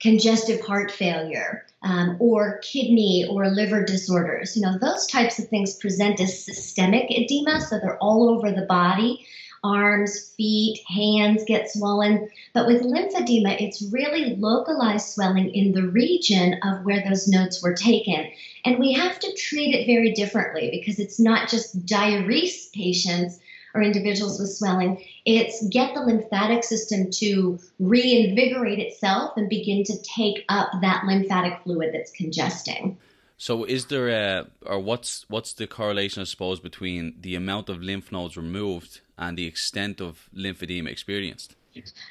congestive 0.00 0.60
heart 0.60 0.90
failure 0.90 1.64
um, 1.82 2.16
or 2.18 2.58
kidney 2.58 3.26
or 3.30 3.48
liver 3.48 3.84
disorders. 3.84 4.56
You 4.56 4.62
know, 4.62 4.78
those 4.78 5.06
types 5.06 5.38
of 5.38 5.48
things 5.48 5.74
present 5.74 6.20
as 6.20 6.44
systemic 6.44 7.10
edema, 7.10 7.60
so 7.60 7.78
they're 7.78 7.98
all 7.98 8.30
over 8.30 8.52
the 8.52 8.66
body. 8.66 9.26
Arms, 9.64 10.34
feet, 10.36 10.80
hands 10.86 11.42
get 11.44 11.68
swollen. 11.68 12.28
But 12.54 12.68
with 12.68 12.82
lymphedema, 12.82 13.60
it's 13.60 13.82
really 13.90 14.36
localized 14.36 15.08
swelling 15.08 15.52
in 15.52 15.72
the 15.72 15.88
region 15.88 16.60
of 16.62 16.84
where 16.84 17.02
those 17.02 17.26
nodes 17.26 17.60
were 17.60 17.74
taken. 17.74 18.30
And 18.64 18.78
we 18.78 18.92
have 18.92 19.18
to 19.18 19.34
treat 19.34 19.74
it 19.74 19.86
very 19.86 20.12
differently 20.12 20.70
because 20.70 21.00
it's 21.00 21.18
not 21.18 21.48
just 21.48 21.84
diurese 21.86 22.72
patients 22.72 23.40
or 23.74 23.82
individuals 23.82 24.38
with 24.40 24.52
swelling. 24.52 25.04
It's 25.24 25.66
get 25.68 25.94
the 25.94 26.00
lymphatic 26.00 26.64
system 26.64 27.10
to 27.12 27.58
reinvigorate 27.78 28.78
itself 28.78 29.36
and 29.36 29.48
begin 29.48 29.84
to 29.84 30.02
take 30.02 30.44
up 30.48 30.70
that 30.82 31.04
lymphatic 31.06 31.62
fluid 31.62 31.90
that's 31.92 32.10
congesting. 32.10 32.98
So, 33.40 33.62
is 33.62 33.86
there 33.86 34.08
a, 34.08 34.46
or 34.66 34.80
what's 34.80 35.24
what's 35.28 35.52
the 35.52 35.68
correlation, 35.68 36.22
I 36.22 36.24
suppose, 36.24 36.58
between 36.58 37.14
the 37.20 37.36
amount 37.36 37.68
of 37.68 37.80
lymph 37.80 38.10
nodes 38.10 38.36
removed 38.36 39.00
and 39.16 39.38
the 39.38 39.46
extent 39.46 40.00
of 40.00 40.28
lymphedema 40.34 40.88
experienced? 40.88 41.54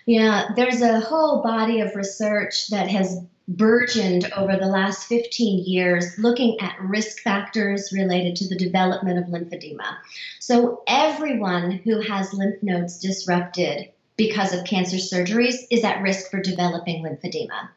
Yeah, 0.05 0.49
there's 0.55 0.81
a 0.81 1.01
whole 1.01 1.43
body 1.43 1.81
of 1.81 1.95
research 1.95 2.69
that 2.69 2.87
has 2.87 3.19
burgeoned 3.47 4.31
over 4.35 4.57
the 4.57 4.67
last 4.67 5.07
15 5.07 5.63
years 5.65 6.17
looking 6.17 6.59
at 6.59 6.81
risk 6.81 7.21
factors 7.21 7.93
related 7.93 8.35
to 8.35 8.47
the 8.47 8.57
development 8.57 9.17
of 9.17 9.25
lymphedema. 9.25 9.97
So, 10.39 10.83
everyone 10.87 11.71
who 11.71 12.01
has 12.01 12.33
lymph 12.33 12.61
nodes 12.61 12.99
disrupted 12.99 13.89
because 14.17 14.53
of 14.53 14.65
cancer 14.65 14.97
surgeries 14.97 15.65
is 15.69 15.83
at 15.83 16.01
risk 16.01 16.31
for 16.31 16.41
developing 16.41 17.03
lymphedema. 17.03 17.69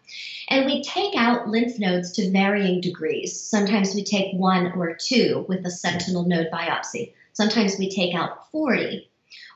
And 0.48 0.66
we 0.66 0.82
take 0.82 1.14
out 1.14 1.48
lymph 1.48 1.78
nodes 1.78 2.12
to 2.12 2.30
varying 2.30 2.80
degrees. 2.80 3.38
Sometimes 3.38 3.94
we 3.94 4.02
take 4.02 4.34
one 4.34 4.72
or 4.72 4.94
two 4.94 5.44
with 5.48 5.64
a 5.66 5.70
sentinel 5.70 6.24
node 6.24 6.50
biopsy. 6.50 7.12
Sometimes 7.34 7.78
we 7.78 7.90
take 7.90 8.14
out 8.14 8.50
40 8.50 9.09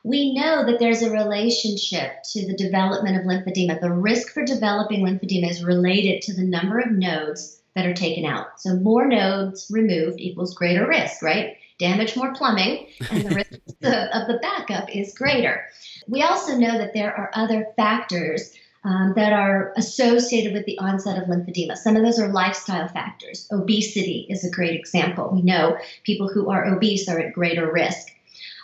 we 0.05 0.35
know 0.35 0.63
that 0.67 0.77
there's 0.77 1.01
a 1.01 1.09
relationship 1.09 2.21
to 2.31 2.45
the 2.45 2.55
development 2.55 3.17
of 3.17 3.23
lymphedema. 3.23 3.81
The 3.81 3.91
risk 3.91 4.31
for 4.33 4.45
developing 4.45 5.03
lymphedema 5.03 5.49
is 5.49 5.63
related 5.63 6.21
to 6.21 6.33
the 6.35 6.43
number 6.43 6.79
of 6.79 6.91
nodes 6.91 7.59
that 7.73 7.87
are 7.87 7.93
taken 7.95 8.23
out. 8.23 8.61
So 8.61 8.75
more 8.75 9.07
nodes 9.07 9.65
removed 9.71 10.19
equals 10.19 10.53
greater 10.53 10.87
risk, 10.87 11.23
right? 11.23 11.57
Damage 11.79 12.15
more 12.15 12.35
plumbing, 12.35 12.87
and 13.09 13.25
the 13.25 13.33
risk 13.33 13.53
of 13.53 14.27
the 14.27 14.39
backup 14.43 14.95
is 14.95 15.17
greater. 15.17 15.65
We 16.07 16.21
also 16.21 16.55
know 16.55 16.77
that 16.77 16.93
there 16.93 17.11
are 17.11 17.31
other 17.33 17.65
factors 17.75 18.53
um, 18.83 19.13
that 19.15 19.33
are 19.33 19.73
associated 19.75 20.53
with 20.53 20.67
the 20.67 20.77
onset 20.77 21.17
of 21.17 21.27
lymphedema. 21.27 21.77
Some 21.77 21.95
of 21.95 22.03
those 22.03 22.19
are 22.19 22.27
lifestyle 22.27 22.87
factors. 22.87 23.47
Obesity 23.51 24.27
is 24.29 24.45
a 24.45 24.51
great 24.51 24.79
example. 24.79 25.31
We 25.33 25.41
know 25.41 25.79
people 26.03 26.29
who 26.29 26.51
are 26.51 26.63
obese 26.63 27.09
are 27.09 27.17
at 27.17 27.33
greater 27.33 27.71
risk. 27.71 28.09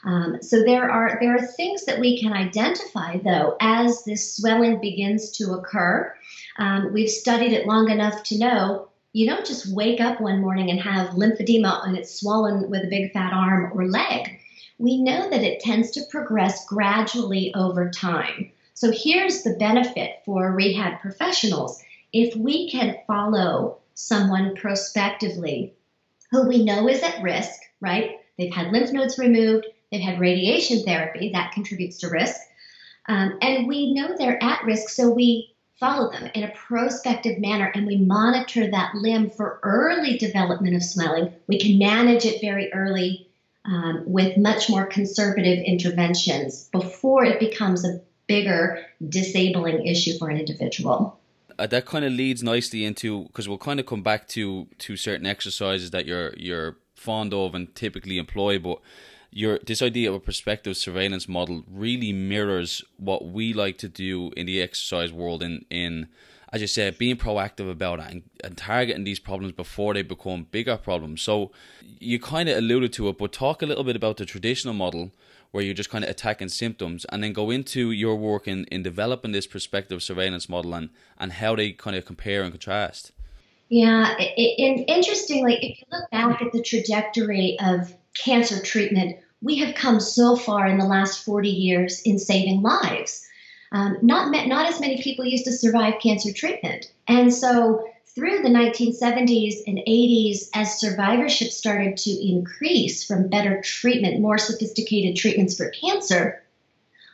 Um, 0.04 0.42
so 0.42 0.64
there 0.64 0.90
are 0.90 1.18
there 1.22 1.36
are 1.36 1.46
things 1.46 1.86
that 1.86 2.00
we 2.00 2.20
can 2.20 2.34
identify 2.34 3.18
though 3.18 3.56
as 3.62 4.04
this 4.04 4.36
swelling 4.36 4.80
begins 4.80 5.32
to 5.38 5.54
occur. 5.54 6.14
Um, 6.58 6.94
we've 6.94 7.10
studied 7.10 7.54
it 7.54 7.68
long 7.68 7.90
enough 7.90 8.24
to 8.24 8.38
know 8.38 8.90
you 9.14 9.28
don't 9.28 9.46
just 9.46 9.74
wake 9.74 10.00
up 10.00 10.22
one 10.22 10.42
morning 10.42 10.70
and 10.70 10.80
have 10.80 11.16
lymphedema 11.16 11.86
and 11.86 11.98
it's 11.98 12.20
swollen 12.20 12.70
with 12.70 12.84
a 12.84 12.90
big 12.90 13.12
fat 13.12 13.34
arm 13.34 13.72
or 13.74 13.88
leg. 13.88 14.40
We 14.78 15.02
know 15.02 15.30
that 15.30 15.44
it 15.44 15.60
tends 15.60 15.92
to 15.92 16.06
progress 16.10 16.66
gradually 16.66 17.54
over 17.54 17.90
time. 17.90 18.52
So 18.74 18.92
here's 18.92 19.44
the 19.44 19.56
benefit 19.60 20.22
for 20.26 20.52
rehab 20.54 21.02
professionals. 21.02 21.84
If 22.14 22.36
we 22.36 22.70
can 22.72 22.98
follow 23.06 23.78
someone 23.94 24.56
prospectively 24.56 25.76
who 26.32 26.48
we 26.48 26.64
know 26.64 26.88
is 26.88 27.04
at 27.04 27.22
risk, 27.22 27.60
right? 27.82 28.21
They've 28.42 28.54
had 28.54 28.72
lymph 28.72 28.92
nodes 28.92 29.20
removed, 29.20 29.68
They've 29.92 30.02
had 30.02 30.20
radiation 30.20 30.84
therapy, 30.84 31.32
that 31.34 31.52
contributes 31.52 31.98
to 32.00 32.10
risk. 32.10 32.40
Um, 33.08 33.38
and 33.42 33.68
we 33.68 33.94
know 33.94 34.16
they're 34.18 34.42
at 34.42 34.64
risk, 34.64 34.90
so 34.90 35.12
we 35.12 35.54
follow 35.80 36.12
them 36.12 36.30
in 36.34 36.44
a 36.44 36.52
prospective 36.52 37.40
manner 37.40 37.72
and 37.74 37.86
we 37.86 37.98
monitor 37.98 38.70
that 38.70 38.96
limb 38.96 39.30
for 39.30 39.60
early 39.64 40.18
development 40.18 40.76
of 40.76 40.84
swelling. 40.84 41.34
We 41.48 41.60
can 41.60 41.78
manage 41.78 42.26
it 42.26 42.40
very 42.40 42.72
early 42.72 43.28
um, 43.66 44.04
with 44.06 44.38
much 44.38 44.70
more 44.70 44.86
conservative 44.86 45.64
interventions 45.66 46.70
before 46.72 47.26
it 47.26 47.40
becomes 47.40 47.84
a 47.84 48.02
bigger 48.28 48.86
disabling 49.08 49.86
issue 49.86 50.18
for 50.18 50.30
an 50.30 50.38
individual. 50.38 51.20
Uh, 51.60 51.68
that 51.68 51.86
kind 51.86 52.06
of 52.06 52.14
leads 52.14 52.42
nicely 52.42 52.86
into 52.86 53.26
because 53.26 53.50
we'll 53.50 53.58
kind 53.58 53.80
of 53.80 53.86
come 53.86 54.02
back 54.02 54.28
to 54.28 54.68
to 54.80 54.96
certain 54.96 55.26
exercises 55.26 55.92
that 55.92 56.06
you're 56.06 56.34
you're 56.38 56.78
fond 57.02 57.34
of 57.34 57.56
and 57.56 57.74
typically 57.76 58.18
employ, 58.18 58.60
but 58.60 58.80
your 59.32 59.60
this 59.66 59.82
idea 59.82 60.10
of 60.10 60.16
a 60.16 60.20
prospective 60.20 60.76
surveillance 60.78 61.28
model 61.28 61.64
really 61.68 62.12
mirrors 62.14 62.84
what 62.98 63.22
we 63.26 63.54
like 63.54 63.78
to 63.78 63.88
do 63.88 64.32
in 64.38 64.46
the 64.46 64.62
exercise 64.62 65.12
world 65.12 65.42
in 65.42 65.66
in 65.70 66.08
as 66.54 66.60
you 66.60 66.68
said, 66.68 66.98
being 66.98 67.16
proactive 67.16 67.72
about 67.72 68.00
it 68.00 68.08
and, 68.10 68.24
and 68.44 68.58
targeting 68.58 69.06
these 69.06 69.20
problems 69.20 69.54
before 69.54 69.94
they 69.94 70.02
become 70.02 70.48
bigger 70.52 70.76
problems. 70.76 71.22
So 71.22 71.52
you 72.00 72.20
kind 72.20 72.50
of 72.50 72.58
alluded 72.58 72.92
to 72.94 73.08
it, 73.08 73.18
but 73.18 73.32
talk 73.32 73.62
a 73.62 73.66
little 73.66 73.86
bit 73.86 73.96
about 73.96 74.18
the 74.18 74.26
traditional 74.26 74.74
model 74.74 75.12
where 75.52 75.64
you're 75.64 75.74
just 75.74 75.90
kind 75.90 76.04
of 76.04 76.10
attacking 76.10 76.50
symptoms 76.50 77.06
and 77.06 77.24
then 77.24 77.32
go 77.32 77.52
into 77.52 77.92
your 77.92 78.16
work 78.18 78.48
in, 78.48 78.66
in 78.66 78.84
developing 78.84 79.32
this 79.32 79.48
prospective 79.48 80.04
surveillance 80.04 80.50
model 80.50 80.74
and, 80.74 80.90
and 81.18 81.34
how 81.34 81.56
they 81.56 81.72
kind 81.72 81.96
of 81.96 82.04
compare 82.04 82.44
and 82.44 82.52
contrast. 82.52 83.14
Yeah, 83.72 84.18
and 84.18 84.84
interestingly, 84.90 85.56
if 85.56 85.80
you 85.80 85.86
look 85.94 86.12
back 86.12 86.42
at 86.42 86.52
the 86.52 86.62
trajectory 86.62 87.58
of 87.64 87.96
cancer 88.22 88.62
treatment, 88.62 89.18
we 89.42 89.60
have 89.60 89.76
come 89.76 90.02
so 90.02 90.36
far 90.36 90.68
in 90.68 90.78
the 90.78 90.86
last 90.86 91.24
40 91.24 91.48
years 91.48 92.02
in 92.02 92.20
saving 92.20 92.62
lives. 92.62 93.26
Um, 93.72 93.98
not, 94.02 94.30
not 94.50 94.66
as 94.68 94.82
many 94.82 95.02
people 95.02 95.24
used 95.24 95.46
to 95.46 95.54
survive 95.54 96.02
cancer 96.04 96.34
treatment. 96.34 96.92
And 97.08 97.34
so 97.34 97.88
through 98.08 98.42
the 98.42 98.50
1970s 98.50 99.60
and 99.66 99.78
80s, 99.78 100.50
as 100.54 100.78
survivorship 100.78 101.48
started 101.48 101.96
to 101.96 102.12
increase 102.12 103.06
from 103.06 103.30
better 103.30 103.62
treatment, 103.62 104.20
more 104.20 104.38
sophisticated 104.38 105.16
treatments 105.16 105.56
for 105.56 105.70
cancer, 105.70 106.44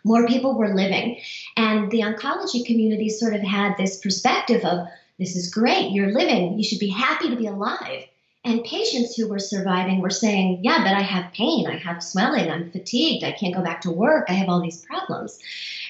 more 0.04 0.26
people 0.26 0.58
were 0.58 0.74
living. 0.74 1.22
And 1.56 1.92
the 1.92 2.00
oncology 2.00 2.66
community 2.66 3.10
sort 3.10 3.36
of 3.36 3.42
had 3.42 3.78
this 3.78 4.00
perspective 4.00 4.66
of 4.66 4.88
this 5.20 5.36
is 5.36 5.54
great, 5.54 5.92
you're 5.92 6.12
living, 6.12 6.58
you 6.58 6.64
should 6.64 6.80
be 6.80 6.90
happy 6.90 7.30
to 7.30 7.36
be 7.36 7.48
alive. 7.48 8.04
And 8.46 8.64
patients 8.64 9.16
who 9.16 9.28
were 9.28 9.40
surviving 9.40 10.00
were 10.00 10.10
saying, 10.10 10.60
Yeah, 10.64 10.78
but 10.84 10.94
I 10.94 11.02
have 11.02 11.34
pain, 11.34 11.68
I 11.68 11.78
have 11.78 12.02
swelling, 12.02 12.50
I'm 12.50 12.72
fatigued, 12.72 13.24
I 13.24 13.34
can't 13.34 13.54
go 13.54 13.62
back 13.62 13.82
to 13.82 13.92
work, 13.92 14.28
I 14.30 14.34
have 14.34 14.48
all 14.48 14.62
these 14.62 14.86
problems. 14.86 15.38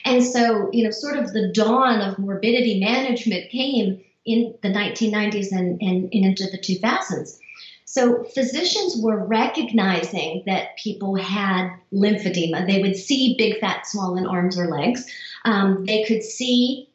And 0.05 0.23
so, 0.23 0.69
you 0.71 0.83
know, 0.83 0.91
sort 0.91 1.17
of 1.17 1.33
the 1.33 1.51
dawn 1.51 2.01
of 2.01 2.17
morbidity 2.17 2.79
management 2.79 3.51
came 3.51 4.01
in 4.25 4.55
the 4.61 4.69
1990s 4.69 5.51
and, 5.51 5.81
and, 5.81 6.03
and 6.11 6.25
into 6.25 6.45
the 6.49 6.57
2000s. 6.57 7.37
So 7.85 8.23
physicians 8.25 8.97
were 8.97 9.25
recognizing 9.25 10.43
that 10.45 10.77
people 10.77 11.15
had 11.15 11.69
lymphedema. 11.93 12.67
They 12.67 12.81
would 12.81 12.97
see 12.97 13.35
big, 13.37 13.59
fat, 13.59 13.87
swollen 13.87 14.27
arms 14.27 14.57
or 14.57 14.67
legs. 14.67 15.05
Um, 15.45 15.85
they 15.85 16.03
could 16.03 16.21
see 16.21 16.89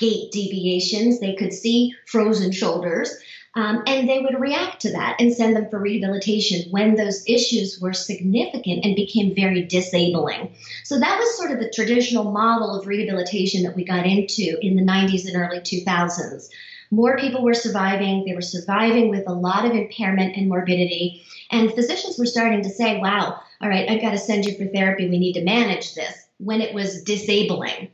gait 0.00 0.32
deviations. 0.32 1.20
They 1.20 1.36
could 1.36 1.52
see 1.52 1.94
frozen 2.06 2.50
shoulders. 2.50 3.16
Um, 3.56 3.82
and 3.86 4.08
they 4.08 4.20
would 4.20 4.38
react 4.38 4.80
to 4.82 4.92
that 4.92 5.16
and 5.18 5.34
send 5.34 5.56
them 5.56 5.68
for 5.70 5.80
rehabilitation 5.80 6.70
when 6.70 6.94
those 6.94 7.24
issues 7.26 7.80
were 7.80 7.92
significant 7.92 8.84
and 8.84 8.94
became 8.94 9.34
very 9.34 9.62
disabling. 9.64 10.54
So 10.84 11.00
that 11.00 11.18
was 11.18 11.36
sort 11.36 11.50
of 11.50 11.58
the 11.58 11.70
traditional 11.70 12.30
model 12.30 12.78
of 12.78 12.86
rehabilitation 12.86 13.64
that 13.64 13.74
we 13.74 13.84
got 13.84 14.06
into 14.06 14.56
in 14.62 14.76
the 14.76 14.84
90s 14.84 15.26
and 15.26 15.36
early 15.36 15.58
2000s. 15.58 16.48
More 16.92 17.18
people 17.18 17.42
were 17.42 17.54
surviving, 17.54 18.24
they 18.24 18.34
were 18.34 18.40
surviving 18.40 19.10
with 19.10 19.24
a 19.26 19.32
lot 19.32 19.64
of 19.64 19.72
impairment 19.72 20.36
and 20.36 20.48
morbidity. 20.48 21.24
And 21.50 21.72
physicians 21.72 22.18
were 22.18 22.26
starting 22.26 22.62
to 22.62 22.70
say, 22.70 22.98
wow, 22.98 23.40
all 23.60 23.68
right, 23.68 23.90
I've 23.90 24.00
got 24.00 24.12
to 24.12 24.18
send 24.18 24.44
you 24.44 24.56
for 24.56 24.66
therapy, 24.66 25.08
we 25.08 25.18
need 25.18 25.34
to 25.34 25.44
manage 25.44 25.94
this, 25.94 26.14
when 26.38 26.60
it 26.60 26.72
was 26.72 27.02
disabling. 27.02 27.90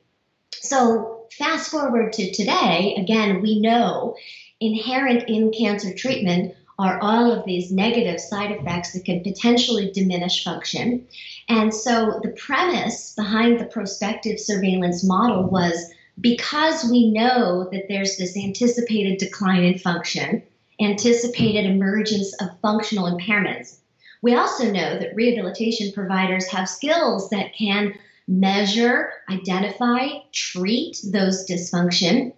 So 0.53 1.16
fast 1.33 1.71
forward 1.71 2.13
to 2.15 2.33
today, 2.33 2.95
again, 2.99 3.43
we 3.43 3.61
know 3.61 4.17
inherent 4.61 5.29
in 5.29 5.53
cancer 5.53 5.93
treatment 5.95 6.55
are 6.79 6.99
all 7.01 7.33
of 7.33 7.45
these 7.47 7.73
negative 7.73 8.21
side 8.21 8.51
effects 8.51 8.93
that 8.93 9.05
can 9.05 9.23
potentially 9.23 9.91
diminish 9.93 10.45
function. 10.45 11.07
And 11.49 11.73
so 11.75 12.21
the 12.23 12.31
premise 12.37 13.15
behind 13.15 13.59
the 13.59 13.65
prospective 13.65 14.39
surveillance 14.39 15.03
model 15.03 15.45
was 15.45 15.91
because 16.21 16.91
we 16.91 17.11
know 17.11 17.69
that 17.73 17.85
there's 17.89 18.17
this 18.17 18.37
anticipated 18.37 19.19
decline 19.19 19.65
in 19.65 19.79
function, 19.79 20.43
anticipated 20.81 21.65
emergence 21.65 22.35
of 22.41 22.59
functional 22.61 23.11
impairments, 23.11 23.79
we 24.23 24.35
also 24.35 24.65
know 24.73 24.99
that 24.99 25.15
rehabilitation 25.15 25.93
providers 25.93 26.49
have 26.49 26.69
skills 26.69 27.31
that 27.31 27.55
can 27.55 27.95
measure, 28.29 29.13
identify, 29.31 30.09
treat 30.33 30.99
those 31.05 31.49
dysfunction, 31.49 32.33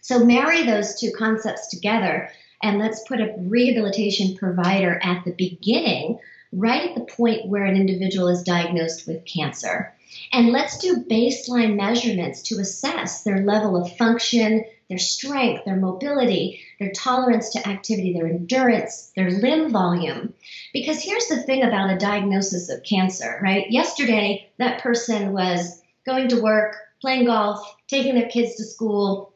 so 0.00 0.24
marry 0.24 0.64
those 0.64 1.00
two 1.00 1.10
concepts 1.16 1.68
together 1.68 2.30
and 2.62 2.78
let's 2.78 3.02
put 3.06 3.20
a 3.20 3.34
rehabilitation 3.38 4.36
provider 4.36 5.00
at 5.02 5.24
the 5.24 5.32
beginning, 5.32 6.18
right 6.52 6.88
at 6.88 6.94
the 6.94 7.12
point 7.12 7.48
where 7.48 7.64
an 7.64 7.76
individual 7.76 8.28
is 8.28 8.42
diagnosed 8.42 9.06
with 9.06 9.24
cancer. 9.24 9.92
And 10.32 10.48
let's 10.48 10.78
do 10.78 11.04
baseline 11.04 11.76
measurements 11.76 12.42
to 12.42 12.60
assess 12.60 13.22
their 13.22 13.44
level 13.44 13.76
of 13.76 13.96
function, 13.96 14.64
their 14.88 14.98
strength, 14.98 15.64
their 15.64 15.76
mobility, 15.76 16.60
their 16.78 16.92
tolerance 16.92 17.50
to 17.50 17.68
activity, 17.68 18.12
their 18.12 18.28
endurance, 18.28 19.12
their 19.16 19.30
limb 19.30 19.70
volume. 19.70 20.32
Because 20.72 21.02
here's 21.02 21.26
the 21.26 21.42
thing 21.42 21.62
about 21.62 21.90
a 21.90 21.98
diagnosis 21.98 22.68
of 22.68 22.84
cancer, 22.84 23.38
right? 23.42 23.70
Yesterday, 23.70 24.48
that 24.58 24.80
person 24.80 25.32
was 25.32 25.82
going 26.04 26.28
to 26.28 26.40
work, 26.40 26.76
playing 27.00 27.26
golf, 27.26 27.76
taking 27.88 28.14
their 28.14 28.28
kids 28.28 28.54
to 28.56 28.64
school, 28.64 29.32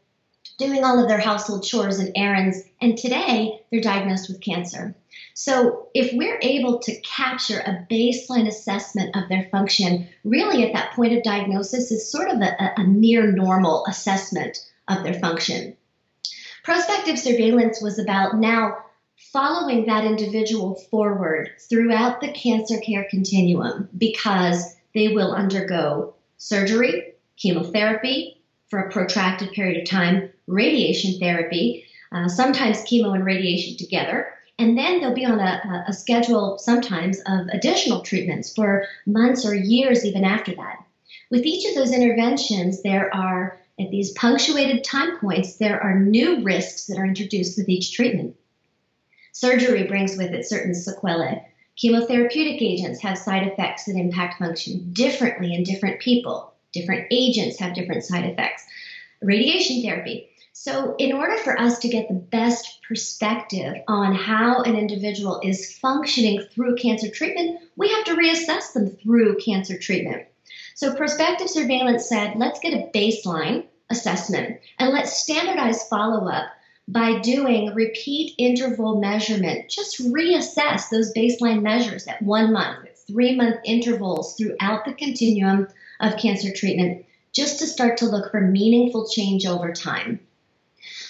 doing 0.59 0.85
all 0.85 1.02
of 1.02 1.09
their 1.09 1.21
household 1.21 1.64
chores 1.64 1.99
and 1.99 2.12
errands, 2.14 2.62
and 2.80 2.97
today 2.97 3.61
they're 3.71 3.80
diagnosed 3.80 4.28
with 4.28 4.40
cancer. 4.40 4.95
So, 5.35 5.88
if 5.95 6.12
we're 6.12 6.38
able 6.42 6.80
to 6.80 7.00
capture 7.00 7.61
a 7.61 7.87
baseline 7.90 8.47
assessment 8.47 9.16
of 9.16 9.28
their 9.28 9.49
function, 9.50 10.09
really 10.23 10.64
at 10.64 10.75
that 10.75 10.92
point 10.92 11.14
of 11.14 11.23
diagnosis 11.23 11.90
is 11.90 12.11
sort 12.11 12.28
of 12.28 12.40
a, 12.40 12.73
a 12.76 12.85
near 12.87 13.33
normal 13.33 13.87
assessment 13.87 14.59
of 14.91 15.05
their 15.05 15.15
function. 15.15 15.77
Prospective 16.65 17.19
surveillance 17.19 17.81
was 17.81 17.99
about 17.99 18.37
now 18.37 18.77
following 19.33 19.87
that 19.87 20.05
individual 20.05 20.75
forward 20.91 21.51
throughout 21.69 22.21
the 22.21 22.33
cancer 22.33 22.79
care 22.79 23.07
continuum 23.11 23.89
because 23.97 24.77
they 24.95 25.09
will 25.09 25.33
undergo 25.33 26.15
surgery, 26.37 27.15
chemotherapy 27.37 28.41
for 28.69 28.81
a 28.81 28.91
protracted 28.91 29.53
period 29.53 29.81
of 29.81 29.89
time, 29.89 30.31
radiation 30.47 31.19
therapy, 31.19 31.85
uh, 32.13 32.29
sometimes 32.29 32.83
chemo 32.83 33.15
and 33.15 33.25
radiation 33.25 33.77
together, 33.77 34.33
and 34.59 34.77
then 34.77 35.01
they'll 35.01 35.15
be 35.15 35.25
on 35.25 35.39
a, 35.39 35.85
a 35.89 35.93
schedule 35.93 36.59
sometimes 36.59 37.21
of 37.27 37.47
additional 37.53 38.03
treatments 38.03 38.55
for 38.55 38.85
months 39.07 39.47
or 39.47 39.55
years 39.55 40.05
even 40.05 40.25
after 40.25 40.55
that. 40.55 40.85
With 41.31 41.47
each 41.47 41.69
of 41.69 41.75
those 41.75 41.93
interventions, 41.93 42.83
there 42.83 43.15
are, 43.15 43.60
at 43.81 43.91
these 43.91 44.13
punctuated 44.13 44.85
time 44.85 45.19
points, 45.19 45.57
there 45.57 45.81
are 45.83 45.99
new 45.99 46.43
risks 46.43 46.87
that 46.87 46.99
are 46.99 47.07
introduced 47.07 47.59
with 47.59 47.69
each 47.69 47.93
treatment. 47.93 48.37
Surgery 49.33 49.85
brings 49.85 50.17
with 50.17 50.33
it 50.33 50.47
certain 50.47 50.75
sequelae. 50.75 51.45
Chemotherapeutic 51.83 52.61
agents 52.61 53.01
have 53.01 53.17
side 53.17 53.47
effects 53.47 53.85
that 53.85 53.97
impact 53.97 54.39
function 54.39 54.93
differently 54.93 55.55
in 55.55 55.63
different 55.63 56.01
people. 56.01 56.53
Different 56.73 57.07
agents 57.11 57.59
have 57.59 57.75
different 57.75 58.05
side 58.05 58.25
effects. 58.25 58.65
Radiation 59.23 59.83
therapy 59.83 60.31
so, 60.63 60.95
in 60.99 61.15
order 61.15 61.39
for 61.39 61.59
us 61.59 61.79
to 61.79 61.89
get 61.89 62.09
the 62.09 62.15
best 62.15 62.83
perspective 62.87 63.77
on 63.89 64.15
how 64.15 64.63
an 64.63 64.77
individual 64.77 65.41
is 65.43 65.79
functioning 65.79 66.43
through 66.53 66.77
cancer 66.77 67.09
treatment, 67.09 67.61
we 67.77 67.89
have 67.89 68.05
to 68.05 68.15
reassess 68.15 68.75
them 68.75 68.91
through 68.91 69.39
cancer 69.39 69.79
treatment. 69.79 70.27
So, 70.75 70.95
prospective 70.95 71.49
surveillance 71.49 72.07
said, 72.07 72.37
let's 72.37 72.61
get 72.61 72.75
a 72.75 72.91
baseline 72.95 73.69
assessment 73.91 74.61
and 74.79 74.93
let's 74.93 75.23
standardize 75.23 75.87
follow 75.89 76.29
up 76.29 76.51
by 76.89 77.21
doing 77.21 77.73
repeat 77.75 78.35
interval 78.39 79.01
measurement. 79.01 79.69
Just 79.69 80.01
reassess 80.01 80.89
those 80.89 81.13
baseline 81.15 81.63
measures 81.63 82.07
at 82.07 82.21
one 82.23 82.53
month, 82.53 82.85
at 82.85 82.99
three 83.07 83.37
month 83.37 83.57
intervals 83.65 84.37
throughout 84.37 84.85
the 84.85 84.95
continuum 84.95 85.69
of 86.01 86.17
cancer 86.17 86.53
treatment, 86.53 87.05
just 87.33 87.61
to 87.61 87.67
start 87.67 87.99
to 87.99 88.07
look 88.07 88.31
for 88.31 88.41
meaningful 88.41 89.09
change 89.09 89.47
over 89.47 89.73
time. 89.73 90.19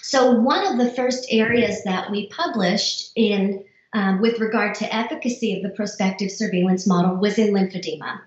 So, 0.03 0.33
one 0.33 0.67
of 0.67 0.79
the 0.79 0.93
first 0.93 1.27
areas 1.31 1.85
that 1.85 2.11
we 2.11 2.29
published 2.29 3.13
in 3.15 3.65
um, 3.93 4.21
with 4.21 4.39
regard 4.39 4.75
to 4.77 4.95
efficacy 4.95 5.57
of 5.57 5.63
the 5.63 5.71
prospective 5.71 6.31
surveillance 6.31 6.87
model 6.87 7.17
was 7.17 7.39
in 7.39 7.55
lymphedema. 7.55 8.21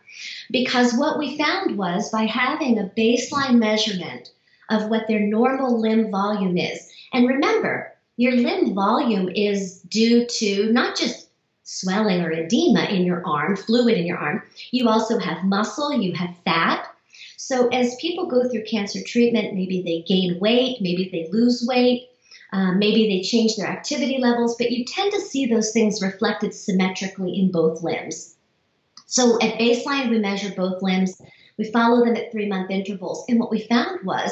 Because 0.51 0.93
what 0.93 1.17
we 1.17 1.37
found 1.37 1.77
was 1.77 2.09
by 2.09 2.23
having 2.23 2.79
a 2.79 2.91
baseline 2.97 3.59
measurement 3.59 4.31
of 4.69 4.89
what 4.89 5.07
their 5.07 5.19
normal 5.19 5.79
limb 5.79 6.11
volume 6.11 6.57
is, 6.57 6.91
and 7.13 7.27
remember, 7.27 7.93
your 8.17 8.33
limb 8.33 8.73
volume 8.73 9.29
is 9.29 9.81
due 9.81 10.25
to 10.27 10.71
not 10.71 10.95
just 10.95 11.29
swelling 11.63 12.21
or 12.21 12.31
edema 12.31 12.83
in 12.85 13.05
your 13.05 13.25
arm, 13.25 13.55
fluid 13.55 13.97
in 13.97 14.05
your 14.05 14.17
arm, 14.17 14.43
you 14.71 14.87
also 14.87 15.17
have 15.17 15.43
muscle, 15.43 15.93
you 15.93 16.13
have 16.13 16.35
fat, 16.45 16.87
so, 17.45 17.67
as 17.67 17.95
people 17.95 18.27
go 18.27 18.47
through 18.47 18.63
cancer 18.63 19.03
treatment, 19.05 19.53
maybe 19.53 19.81
they 19.81 20.01
gain 20.07 20.39
weight, 20.39 20.77
maybe 20.79 21.09
they 21.11 21.27
lose 21.29 21.65
weight, 21.67 22.07
um, 22.53 22.79
maybe 22.79 23.05
they 23.05 23.21
change 23.21 23.57
their 23.57 23.67
activity 23.67 24.17
levels, 24.17 24.55
but 24.55 24.71
you 24.71 24.85
tend 24.85 25.11
to 25.11 25.19
see 25.19 25.45
those 25.45 25.71
things 25.71 26.01
reflected 26.01 26.53
symmetrically 26.53 27.37
in 27.37 27.51
both 27.51 27.83
limbs. 27.83 28.37
So, 29.07 29.35
at 29.41 29.59
baseline, 29.59 30.09
we 30.09 30.19
measure 30.19 30.53
both 30.55 30.81
limbs. 30.81 31.21
We 31.57 31.65
follow 31.65 32.05
them 32.05 32.15
at 32.15 32.31
three 32.31 32.47
month 32.47 32.71
intervals. 32.71 33.25
And 33.27 33.41
what 33.41 33.51
we 33.51 33.67
found 33.67 34.05
was 34.05 34.31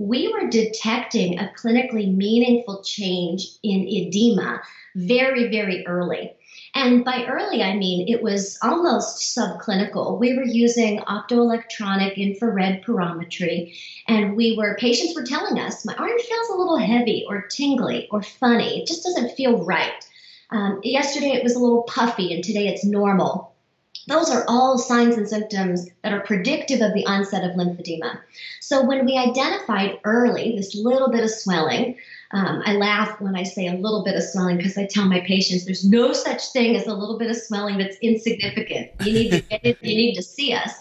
we 0.00 0.32
were 0.32 0.48
detecting 0.48 1.38
a 1.38 1.52
clinically 1.54 2.10
meaningful 2.16 2.82
change 2.82 3.46
in 3.62 3.86
edema 3.86 4.62
very, 4.96 5.48
very 5.48 5.86
early. 5.86 6.32
And 6.74 7.04
by 7.04 7.26
early, 7.26 7.62
I 7.62 7.76
mean 7.76 8.08
it 8.08 8.22
was 8.22 8.58
almost 8.62 9.36
subclinical. 9.36 10.18
We 10.18 10.34
were 10.34 10.44
using 10.44 11.00
optoelectronic 11.00 12.16
infrared 12.16 12.82
perometry, 12.82 13.76
and 14.08 14.36
we 14.36 14.56
were 14.56 14.78
patients 14.80 15.14
were 15.14 15.24
telling 15.24 15.58
us 15.58 15.84
my 15.84 15.94
arm 15.94 16.18
feels 16.18 16.48
a 16.48 16.56
little 16.56 16.78
heavy 16.78 17.26
or 17.28 17.42
tingly 17.42 18.08
or 18.10 18.22
funny. 18.22 18.80
It 18.80 18.86
just 18.86 19.04
doesn't 19.04 19.36
feel 19.36 19.64
right. 19.66 20.02
Um, 20.50 20.80
yesterday 20.82 21.32
it 21.32 21.44
was 21.44 21.56
a 21.56 21.60
little 21.60 21.82
puffy, 21.82 22.32
and 22.32 22.42
today 22.42 22.68
it's 22.68 22.86
normal. 22.86 23.49
Those 24.10 24.28
are 24.28 24.44
all 24.48 24.76
signs 24.76 25.16
and 25.16 25.28
symptoms 25.28 25.88
that 26.02 26.12
are 26.12 26.20
predictive 26.20 26.80
of 26.80 26.94
the 26.94 27.06
onset 27.06 27.44
of 27.44 27.56
lymphedema. 27.56 28.18
So 28.60 28.84
when 28.84 29.06
we 29.06 29.16
identified 29.16 30.00
early 30.02 30.56
this 30.56 30.74
little 30.74 31.10
bit 31.10 31.22
of 31.22 31.30
swelling, 31.30 31.96
um, 32.32 32.60
I 32.64 32.74
laugh 32.74 33.20
when 33.20 33.36
I 33.36 33.44
say 33.44 33.68
a 33.68 33.74
little 33.74 34.02
bit 34.02 34.16
of 34.16 34.24
swelling 34.24 34.56
because 34.56 34.76
I 34.76 34.86
tell 34.86 35.04
my 35.04 35.20
patients 35.20 35.64
there's 35.64 35.88
no 35.88 36.12
such 36.12 36.44
thing 36.48 36.74
as 36.74 36.88
a 36.88 36.94
little 36.94 37.18
bit 37.18 37.30
of 37.30 37.36
swelling 37.36 37.78
that's 37.78 37.96
insignificant. 38.02 38.90
You 39.00 39.12
need 39.12 39.30
to 39.30 39.40
get 39.48 39.60
it, 39.64 39.78
you 39.80 39.94
need 39.94 40.16
to 40.16 40.22
see 40.22 40.54
us. 40.54 40.72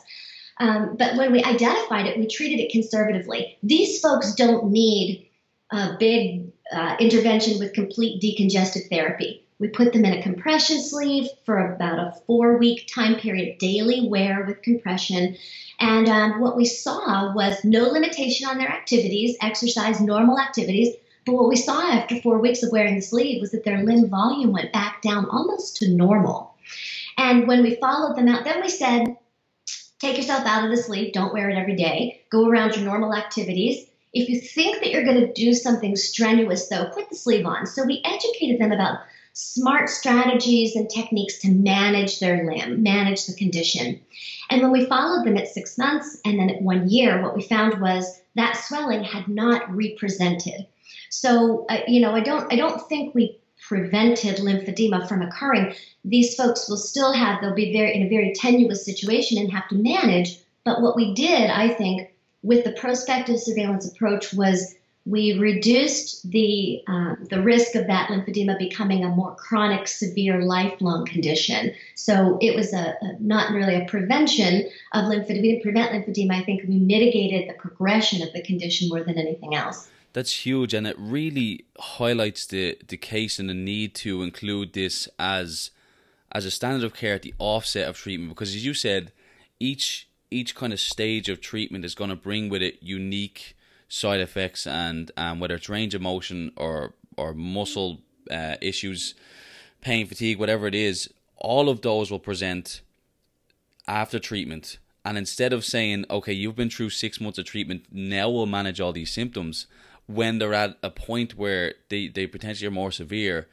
Um, 0.59 0.95
but 0.97 1.15
when 1.15 1.31
we 1.31 1.43
identified 1.43 2.07
it, 2.07 2.17
we 2.17 2.27
treated 2.27 2.59
it 2.59 2.71
conservatively. 2.71 3.59
These 3.61 4.01
folks 4.01 4.33
don't 4.33 4.71
need 4.71 5.29
a 5.71 5.95
big 5.99 6.51
uh, 6.71 6.95
intervention 6.99 7.59
with 7.59 7.73
complete 7.73 8.21
decongestive 8.23 8.89
therapy. 8.89 9.45
We 9.59 9.67
put 9.67 9.91
them 9.91 10.05
in 10.05 10.17
a 10.17 10.23
compression 10.23 10.81
sleeve 10.81 11.27
for 11.45 11.73
about 11.73 11.99
a 11.99 12.13
four 12.25 12.57
week 12.57 12.89
time 12.93 13.15
period, 13.15 13.57
daily 13.57 14.07
wear 14.07 14.45
with 14.45 14.61
compression. 14.61 15.35
And 15.79 16.07
um, 16.07 16.39
what 16.39 16.55
we 16.55 16.65
saw 16.65 17.33
was 17.33 17.63
no 17.63 17.85
limitation 17.89 18.47
on 18.47 18.57
their 18.57 18.69
activities, 18.69 19.35
exercise, 19.41 19.99
normal 19.99 20.39
activities, 20.39 20.95
but 21.25 21.35
what 21.35 21.49
we 21.49 21.57
saw 21.57 21.81
after 21.81 22.19
four 22.21 22.39
weeks 22.39 22.63
of 22.63 22.71
wearing 22.71 22.95
the 22.95 23.01
sleeve 23.01 23.41
was 23.41 23.51
that 23.51 23.63
their 23.63 23.83
limb 23.83 24.09
volume 24.09 24.51
went 24.51 24.73
back 24.73 25.01
down 25.01 25.29
almost 25.29 25.77
to 25.77 25.89
normal. 25.89 26.55
And 27.17 27.47
when 27.47 27.61
we 27.61 27.75
followed 27.75 28.15
them 28.15 28.27
out, 28.27 28.45
then 28.45 28.61
we 28.61 28.69
said, 28.69 29.17
take 29.99 30.17
yourself 30.17 30.45
out 30.45 30.63
of 30.63 30.71
the 30.71 30.81
sleeve, 30.81 31.13
don't 31.13 31.33
wear 31.33 31.49
it 31.49 31.57
every 31.57 31.75
day, 31.75 32.23
go 32.29 32.47
around 32.47 32.75
your 32.75 32.85
normal 32.85 33.13
activities. 33.13 33.85
If 34.13 34.29
you 34.29 34.39
think 34.39 34.79
that 34.79 34.89
you're 34.89 35.03
going 35.03 35.27
to 35.27 35.33
do 35.33 35.53
something 35.53 35.95
strenuous, 35.95 36.67
though, 36.67 36.89
put 36.89 37.09
the 37.09 37.15
sleeve 37.15 37.45
on. 37.45 37.67
So 37.67 37.83
we 37.83 38.01
educated 38.03 38.59
them 38.59 38.71
about 38.71 38.99
smart 39.33 39.89
strategies 39.89 40.75
and 40.75 40.89
techniques 40.89 41.39
to 41.39 41.51
manage 41.51 42.19
their 42.19 42.45
limb, 42.45 42.83
manage 42.83 43.25
the 43.25 43.33
condition. 43.33 43.99
And 44.49 44.61
when 44.61 44.71
we 44.71 44.85
followed 44.85 45.25
them 45.25 45.37
at 45.37 45.47
six 45.47 45.77
months 45.77 46.19
and 46.25 46.39
then 46.39 46.49
at 46.49 46.61
one 46.61 46.89
year, 46.89 47.21
what 47.21 47.35
we 47.35 47.43
found 47.43 47.79
was 47.81 48.21
that 48.35 48.57
swelling 48.57 49.03
had 49.03 49.27
not 49.27 49.73
represented. 49.73 50.65
So, 51.09 51.65
uh, 51.69 51.81
you 51.87 52.01
know, 52.01 52.11
I 52.11 52.21
don't, 52.21 52.51
I 52.51 52.55
don't 52.55 52.87
think 52.89 53.15
we 53.15 53.39
prevented 53.67 54.37
lymphedema 54.37 55.07
from 55.07 55.21
occurring. 55.21 55.73
These 56.03 56.35
folks 56.35 56.69
will 56.69 56.77
still 56.77 57.13
have, 57.13 57.41
they'll 57.41 57.53
be 57.53 57.73
very 57.73 57.93
in 57.93 58.03
a 58.03 58.09
very 58.09 58.33
tenuous 58.33 58.85
situation 58.85 59.37
and 59.37 59.51
have 59.51 59.67
to 59.69 59.75
manage. 59.75 60.39
But 60.63 60.81
what 60.81 60.95
we 60.95 61.13
did, 61.13 61.49
I 61.49 61.69
think, 61.69 62.13
with 62.41 62.63
the 62.63 62.71
prospective 62.71 63.39
surveillance 63.39 63.87
approach 63.87 64.33
was 64.33 64.75
we 65.05 65.39
reduced 65.39 66.29
the 66.29 66.81
uh, 66.87 67.15
the 67.29 67.41
risk 67.41 67.75
of 67.75 67.87
that 67.87 68.09
lymphedema 68.09 68.57
becoming 68.57 69.03
a 69.03 69.09
more 69.09 69.35
chronic, 69.35 69.87
severe, 69.87 70.43
lifelong 70.43 71.05
condition. 71.05 71.73
So 71.95 72.37
it 72.41 72.55
was 72.55 72.73
a, 72.73 72.95
a 73.01 73.17
not 73.19 73.51
really 73.51 73.75
a 73.75 73.85
prevention 73.85 74.69
of 74.93 75.05
lymphedema. 75.05 75.41
We 75.41 75.41
didn't 75.41 75.63
prevent 75.63 75.91
lymphedema. 75.91 76.41
I 76.41 76.43
think 76.43 76.63
we 76.67 76.77
mitigated 76.77 77.49
the 77.49 77.53
progression 77.53 78.21
of 78.21 78.33
the 78.33 78.41
condition 78.41 78.89
more 78.89 79.03
than 79.03 79.17
anything 79.17 79.55
else 79.55 79.89
that's 80.13 80.45
huge 80.45 80.73
and 80.73 80.87
it 80.87 80.95
really 80.97 81.65
highlights 81.79 82.47
the 82.47 82.77
the 82.87 82.97
case 82.97 83.39
and 83.39 83.49
the 83.49 83.53
need 83.53 83.93
to 83.93 84.23
include 84.23 84.73
this 84.73 85.07
as 85.19 85.71
as 86.31 86.45
a 86.45 86.51
standard 86.51 86.83
of 86.83 86.93
care 86.93 87.13
at 87.13 87.21
the 87.21 87.33
offset 87.37 87.87
of 87.87 87.97
treatment 87.97 88.29
because 88.29 88.49
as 88.49 88.65
you 88.65 88.73
said 88.73 89.11
each 89.59 90.09
each 90.31 90.55
kind 90.55 90.73
of 90.73 90.79
stage 90.79 91.29
of 91.29 91.41
treatment 91.41 91.85
is 91.85 91.95
going 91.95 92.09
to 92.09 92.15
bring 92.15 92.49
with 92.49 92.61
it 92.61 92.81
unique 92.81 93.55
side 93.89 94.19
effects 94.19 94.65
and 94.65 95.11
um, 95.17 95.39
whether 95.39 95.55
it's 95.55 95.67
range 95.67 95.93
of 95.93 96.01
motion 96.01 96.51
or 96.55 96.93
or 97.17 97.33
muscle 97.33 97.99
uh, 98.31 98.55
issues 98.61 99.15
pain 99.81 100.05
fatigue 100.05 100.39
whatever 100.39 100.67
it 100.67 100.75
is 100.75 101.09
all 101.35 101.67
of 101.69 101.81
those 101.81 102.09
will 102.11 102.19
present 102.19 102.81
after 103.87 104.19
treatment 104.19 104.77
and 105.03 105.17
instead 105.17 105.51
of 105.51 105.65
saying 105.65 106.05
okay 106.09 106.31
you've 106.31 106.55
been 106.55 106.69
through 106.69 106.89
six 106.89 107.19
months 107.19 107.37
of 107.37 107.45
treatment 107.45 107.83
now 107.91 108.29
we'll 108.29 108.45
manage 108.45 108.79
all 108.79 108.93
these 108.93 109.11
symptoms 109.11 109.65
when 110.09 110.39
they're 110.39 110.55
at 110.55 110.75
a 110.81 110.89
point 110.89 111.37
where 111.37 111.75
they, 111.89 112.07
they 112.07 112.25
potentially 112.25 112.67
are 112.67 112.71
more 112.71 112.91
severe, 112.91 113.47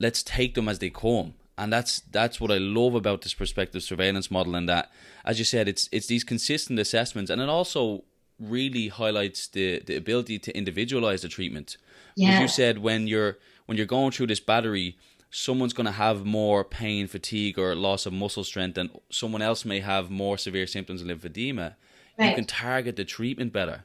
let's 0.00 0.24
take 0.24 0.54
them 0.54 0.68
as 0.68 0.80
they 0.80 0.90
come. 0.90 1.34
And 1.56 1.72
that's 1.72 2.00
that's 2.00 2.40
what 2.40 2.50
I 2.50 2.58
love 2.58 2.96
about 2.96 3.22
this 3.22 3.34
prospective 3.34 3.84
surveillance 3.84 4.28
model 4.28 4.56
and 4.56 4.68
that 4.68 4.90
as 5.24 5.38
you 5.38 5.44
said, 5.44 5.68
it's 5.68 5.88
it's 5.92 6.08
these 6.08 6.24
consistent 6.24 6.80
assessments 6.80 7.30
and 7.30 7.40
it 7.40 7.48
also 7.48 8.02
really 8.38 8.88
highlights 8.88 9.48
the, 9.48 9.80
the 9.80 9.96
ability 9.96 10.38
to 10.40 10.56
individualize 10.56 11.22
the 11.22 11.28
treatment. 11.28 11.76
Yes. 12.16 12.34
As 12.34 12.40
you 12.40 12.48
said, 12.48 12.78
when 12.78 13.06
you're 13.06 13.38
when 13.66 13.76
you're 13.78 13.86
going 13.86 14.10
through 14.10 14.26
this 14.26 14.40
battery, 14.40 14.98
someone's 15.30 15.72
going 15.72 15.86
to 15.86 15.92
have 15.92 16.24
more 16.24 16.62
pain, 16.64 17.06
fatigue, 17.06 17.58
or 17.58 17.74
loss 17.74 18.06
of 18.06 18.12
muscle 18.12 18.44
strength, 18.44 18.76
and 18.76 18.90
someone 19.10 19.42
else 19.42 19.64
may 19.64 19.80
have 19.80 20.10
more 20.10 20.36
severe 20.36 20.66
symptoms 20.66 21.00
of 21.00 21.08
lymphedema, 21.08 21.74
right. 22.18 22.30
you 22.30 22.34
can 22.34 22.44
target 22.44 22.96
the 22.96 23.04
treatment 23.04 23.52
better. 23.52 23.84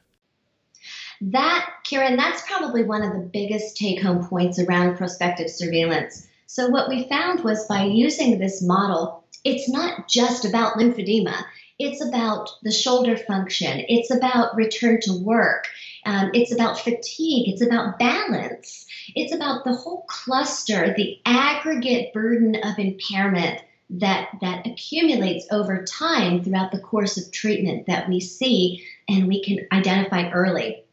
That, 1.20 1.68
Ciaran, 1.84 2.16
that's 2.16 2.42
probably 2.46 2.84
one 2.84 3.02
of 3.02 3.12
the 3.12 3.28
biggest 3.32 3.76
take 3.76 4.00
home 4.00 4.26
points 4.26 4.58
around 4.58 4.96
prospective 4.96 5.50
surveillance. 5.50 6.28
So, 6.46 6.68
what 6.68 6.88
we 6.88 7.08
found 7.08 7.42
was 7.42 7.66
by 7.66 7.84
using 7.84 8.38
this 8.38 8.62
model, 8.62 9.24
it's 9.44 9.68
not 9.68 10.08
just 10.08 10.44
about 10.44 10.74
lymphedema. 10.74 11.34
It's 11.78 12.04
about 12.04 12.50
the 12.62 12.72
shoulder 12.72 13.16
function. 13.16 13.84
It's 13.88 14.10
about 14.10 14.56
return 14.56 15.00
to 15.02 15.12
work. 15.12 15.68
Um, 16.04 16.30
it's 16.34 16.52
about 16.52 16.80
fatigue. 16.80 17.48
It's 17.48 17.62
about 17.62 17.98
balance. 17.98 18.86
It's 19.14 19.34
about 19.34 19.64
the 19.64 19.74
whole 19.74 20.04
cluster, 20.08 20.94
the 20.96 21.20
aggregate 21.24 22.12
burden 22.12 22.56
of 22.56 22.78
impairment 22.78 23.62
that, 23.90 24.28
that 24.40 24.66
accumulates 24.66 25.46
over 25.50 25.84
time 25.84 26.42
throughout 26.42 26.72
the 26.72 26.80
course 26.80 27.16
of 27.16 27.30
treatment 27.32 27.86
that 27.86 28.08
we 28.08 28.20
see 28.20 28.84
and 29.08 29.28
we 29.28 29.42
can 29.42 29.66
identify 29.72 30.30
early. 30.30 30.84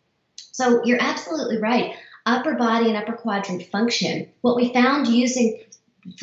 So 0.52 0.86
you're 0.86 1.02
absolutely 1.02 1.58
right. 1.58 1.96
Upper 2.26 2.56
body 2.56 2.88
and 2.88 2.98
upper 2.98 3.14
quadrant 3.14 3.64
function. 3.68 4.30
What 4.42 4.56
we 4.56 4.74
found 4.74 5.08
using 5.08 5.60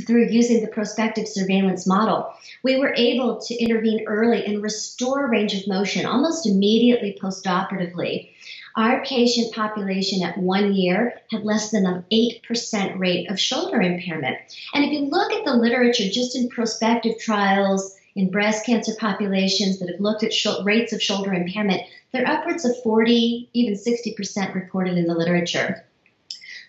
through 0.06 0.28
using 0.28 0.60
the 0.60 0.70
prospective 0.70 1.26
surveillance 1.26 1.86
model, 1.86 2.32
we 2.62 2.78
were 2.78 2.94
able 2.96 3.40
to 3.40 3.54
intervene 3.54 4.04
early 4.06 4.44
and 4.44 4.62
restore 4.62 5.28
range 5.28 5.54
of 5.54 5.66
motion 5.66 6.06
almost 6.06 6.46
immediately 6.46 7.18
postoperatively. 7.20 8.30
Our 8.76 9.04
patient 9.04 9.52
population 9.54 10.22
at 10.22 10.38
one 10.38 10.72
year 10.72 11.20
had 11.30 11.44
less 11.44 11.70
than 11.70 11.84
an 11.84 12.04
8% 12.10 12.98
rate 12.98 13.30
of 13.30 13.38
shoulder 13.38 13.82
impairment. 13.82 14.38
And 14.72 14.84
if 14.84 14.92
you 14.92 15.00
look 15.00 15.32
at 15.32 15.44
the 15.44 15.56
literature 15.56 16.08
just 16.08 16.36
in 16.36 16.48
prospective 16.48 17.18
trials 17.18 17.94
in 18.14 18.30
breast 18.30 18.64
cancer 18.64 18.92
populations 18.98 19.78
that 19.78 19.90
have 19.90 20.00
looked 20.00 20.22
at 20.22 20.32
rates 20.64 20.92
of 20.92 21.02
shoulder 21.02 21.34
impairment, 21.34 21.82
they're 22.12 22.28
upwards 22.28 22.64
of 22.64 22.80
40, 22.82 23.50
even 23.52 23.74
60% 23.74 24.54
reported 24.54 24.96
in 24.96 25.06
the 25.06 25.14
literature. 25.14 25.84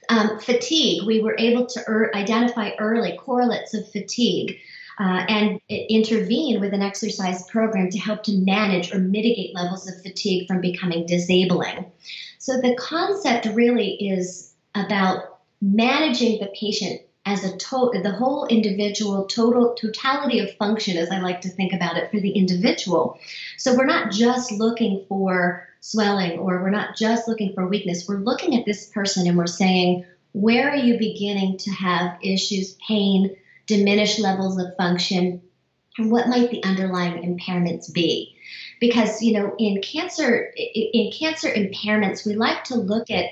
Um, 0.10 0.40
fatigue, 0.40 1.06
we 1.06 1.22
were 1.22 1.36
able 1.38 1.66
to 1.68 1.84
er- 1.88 2.12
identify 2.16 2.72
early 2.80 3.18
correlates 3.18 3.74
of 3.74 3.90
fatigue 3.92 4.60
uh, 5.00 5.26
and 5.28 5.60
intervene 5.70 6.60
with 6.60 6.74
an 6.74 6.82
exercise 6.82 7.44
program 7.48 7.90
to 7.90 7.98
help 7.98 8.24
to 8.24 8.38
manage 8.38 8.94
or 8.94 9.00
mitigate 9.00 9.56
levels 9.56 9.90
of 9.90 10.02
fatigue 10.02 10.48
from 10.48 10.62
becoming 10.62 11.06
disabling. 11.06 11.92
So 12.38 12.60
the 12.62 12.76
concept 12.76 13.46
really 13.46 13.92
is 13.94 14.54
about 14.76 15.40
managing 15.62 16.40
the 16.40 16.52
patient 16.60 17.02
as 17.26 17.44
a 17.44 17.58
total, 17.58 18.02
the 18.02 18.12
whole 18.12 18.46
individual 18.48 19.26
total 19.26 19.76
totality 19.76 20.40
of 20.40 20.56
function, 20.58 20.98
as 20.98 21.10
I 21.10 21.20
like 21.20 21.42
to 21.42 21.50
think 21.50 21.72
about 21.72 21.98
it, 21.98 22.12
for 22.12 22.20
the 22.20 22.32
individual. 22.32 23.18
So 23.58 23.76
we're 23.76 23.86
not 23.86 24.12
just 24.12 24.52
looking 24.52 25.06
for 25.08 25.68
swelling 25.80 26.40
or 26.40 26.62
we're 26.62 26.70
not 26.70 26.98
just 26.98 27.28
looking 27.28 27.54
for 27.54 27.68
weakness. 27.68 28.08
We're 28.08 28.18
looking 28.18 28.58
at 28.58 28.66
this 28.66 28.90
person 28.90 29.28
and 29.28 29.38
we're 29.38 29.48
saying, 29.48 30.06
where 30.34 30.70
are 30.70 30.76
you 30.76 30.98
beginning 30.98 31.58
to 31.60 31.72
have 31.72 32.18
issues, 32.22 32.76
pain, 32.88 33.36
diminished 33.68 34.20
levels 34.20 34.58
of 34.60 34.76
function, 34.76 35.42
and 35.98 36.12
what 36.12 36.28
might 36.28 36.50
the 36.50 36.64
underlying 36.64 37.22
impairments 37.24 37.94
be? 37.94 38.36
Because 38.80 39.22
you 39.22 39.34
know, 39.34 39.56
in 39.58 39.82
cancer, 39.82 40.52
in 40.58 41.12
cancer 41.12 41.50
impairments, 41.50 42.26
we 42.26 42.36
like 42.36 42.66
to 42.66 42.76
look 42.76 43.10
at 43.12 43.26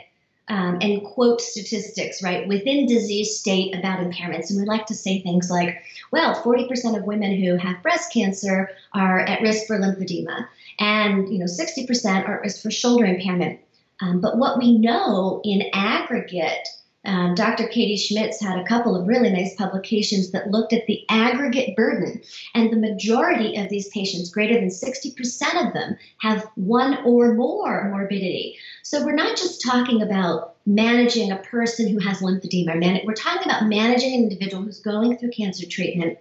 um, 0.52 0.80
and 0.82 1.02
quote 1.06 1.40
statistics, 1.40 2.22
right, 2.22 2.46
within 2.46 2.86
disease 2.86 3.40
state 3.40 3.74
about 3.74 4.02
impairments. 4.02 4.50
And 4.50 4.60
we 4.60 4.66
like 4.66 4.86
to 4.88 4.94
say 4.94 5.22
things 5.22 5.50
like, 5.50 5.82
well, 6.12 6.36
40% 6.44 6.98
of 6.98 7.06
women 7.06 7.42
who 7.42 7.56
have 7.56 7.82
breast 7.82 8.12
cancer 8.12 8.70
are 8.94 9.20
at 9.20 9.42
risk 9.42 9.66
for 9.66 9.80
lymphedema, 9.80 10.46
and 10.78 11.32
you 11.32 11.40
know, 11.40 11.46
60% 11.46 12.28
are 12.28 12.36
at 12.36 12.42
risk 12.42 12.62
for 12.62 12.70
shoulder 12.70 13.06
impairment. 13.06 13.62
Um, 14.02 14.20
but 14.20 14.38
what 14.38 14.58
we 14.58 14.78
know 14.78 15.40
in 15.46 15.70
aggregate 15.74 16.68
um, 17.04 17.34
Dr. 17.34 17.68
Katie 17.68 17.98
Schmitz 17.98 18.40
had 18.40 18.60
a 18.60 18.64
couple 18.64 18.96
of 18.96 19.08
really 19.08 19.32
nice 19.32 19.56
publications 19.56 20.32
that 20.32 20.52
looked 20.52 20.72
at 20.72 20.86
the 20.86 21.04
aggregate 21.10 21.76
burden, 21.76 22.22
and 22.54 22.72
the 22.72 22.78
majority 22.78 23.58
of 23.58 23.70
these 23.70 23.88
patients, 23.90 24.30
greater 24.30 24.60
than 24.60 24.70
60% 24.70 25.68
of 25.68 25.74
them, 25.74 25.98
have 26.20 26.48
one 26.56 27.04
or 27.04 27.34
more 27.34 27.90
morbidity. 27.90 28.58
So 28.84 29.04
we're 29.04 29.16
not 29.16 29.36
just 29.36 29.64
talking 29.64 30.04
about 30.04 30.56
managing 30.68 31.32
a 31.32 31.38
person 31.38 31.88
who 31.88 31.98
has 32.00 32.20
lymphedema, 32.20 33.04
we're 33.04 33.14
talking 33.14 33.52
about 33.52 33.66
managing 33.66 34.14
an 34.14 34.24
individual 34.24 34.62
who's 34.62 34.80
going 34.80 35.18
through 35.18 35.32
cancer 35.32 35.68
treatment, 35.68 36.20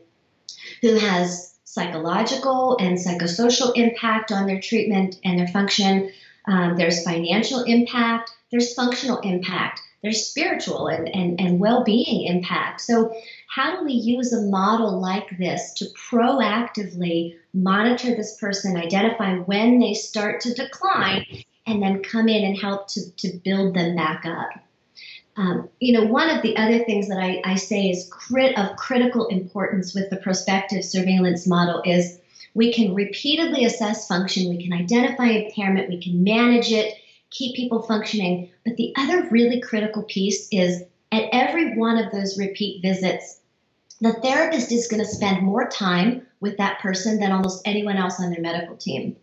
who 0.81 0.95
has 0.95 1.59
psychological 1.64 2.79
and 2.79 2.97
psychosocial 2.97 3.77
impact 3.77 4.33
on 4.33 4.47
their 4.47 4.61
treatment 4.61 5.19
and 5.25 5.38
their 5.38 5.49
function. 5.49 6.11
Um, 6.47 6.79
there's 6.79 7.05
financial 7.05 7.64
impact, 7.64 8.31
there's 8.51 8.73
functional 8.73 9.19
impact 9.21 9.83
there's 10.03 10.27
spiritual 10.27 10.87
and, 10.87 11.09
and, 11.09 11.41
and 11.41 11.61
well 11.61 11.85
being 11.85 12.27
impact. 12.27 12.81
So, 12.81 13.15
how 13.49 13.77
do 13.77 13.85
we 13.85 13.93
use 13.93 14.33
a 14.33 14.43
model 14.43 15.01
like 15.01 15.37
this 15.39 15.73
to 15.75 15.87
proactively 16.11 17.37
monitor 17.53 18.15
this 18.15 18.37
person, 18.37 18.77
identify 18.77 19.37
when 19.37 19.79
they 19.79 19.95
start 19.95 20.41
to 20.43 20.55
decline, 20.55 21.27
and 21.67 21.83
then 21.83 22.03
come 22.03 22.29
in 22.29 22.45
and 22.45 22.57
help 22.57 22.89
to, 22.89 23.11
to 23.17 23.37
build 23.45 23.75
them 23.75 23.97
back 23.97 24.25
up? 24.25 24.51
Um, 25.37 25.69
you 25.81 25.93
know, 25.93 26.07
one 26.07 26.29
of 26.29 26.43
the 26.43 26.57
other 26.57 26.85
things 26.85 27.09
that 27.09 27.19
I, 27.19 27.41
I 27.45 27.55
say 27.57 27.91
is 27.91 28.09
crit- 28.11 28.59
of 28.59 28.77
critical 28.77 29.27
importance 29.29 29.95
with 29.95 30.11
the 30.11 30.17
prospective 30.17 30.85
surveillance 30.85 31.47
model 31.47 31.83
is 31.85 32.19
we 32.55 32.73
can 32.73 32.95
repeatedly 32.95 33.65
assess 33.65 34.09
function, 34.09 34.49
we 34.49 34.63
can 34.63 34.73
identify 34.73 35.27
impairment, 35.27 35.89
we 35.89 36.03
can 36.03 36.25
manage 36.25 36.73
it, 36.73 36.95
keep 37.31 37.57
people 37.57 37.83
functioning. 37.83 38.51
But 38.64 38.77
the 38.77 38.93
other 38.97 39.29
really 39.31 39.61
critical 39.61 40.03
piece 40.03 40.49
is 40.51 40.83
at 41.12 41.25
every 41.33 41.77
one 41.77 41.99
of 41.99 42.12
those 42.12 42.38
repeat 42.38 42.83
visits, 42.83 43.40
the 44.01 44.12
therapist 44.14 44.73
is 44.73 44.88
going 44.88 45.03
to 45.03 45.09
spend 45.09 45.43
more 45.43 45.69
time 45.69 46.27
with 46.40 46.57
that 46.57 46.79
person 46.81 47.19
than 47.21 47.33
almost 47.33 47.62
anyone 47.66 47.97
else 47.97 48.19
on 48.19 48.31
their 48.31 48.40
medical 48.40 48.77
team. 48.77 49.14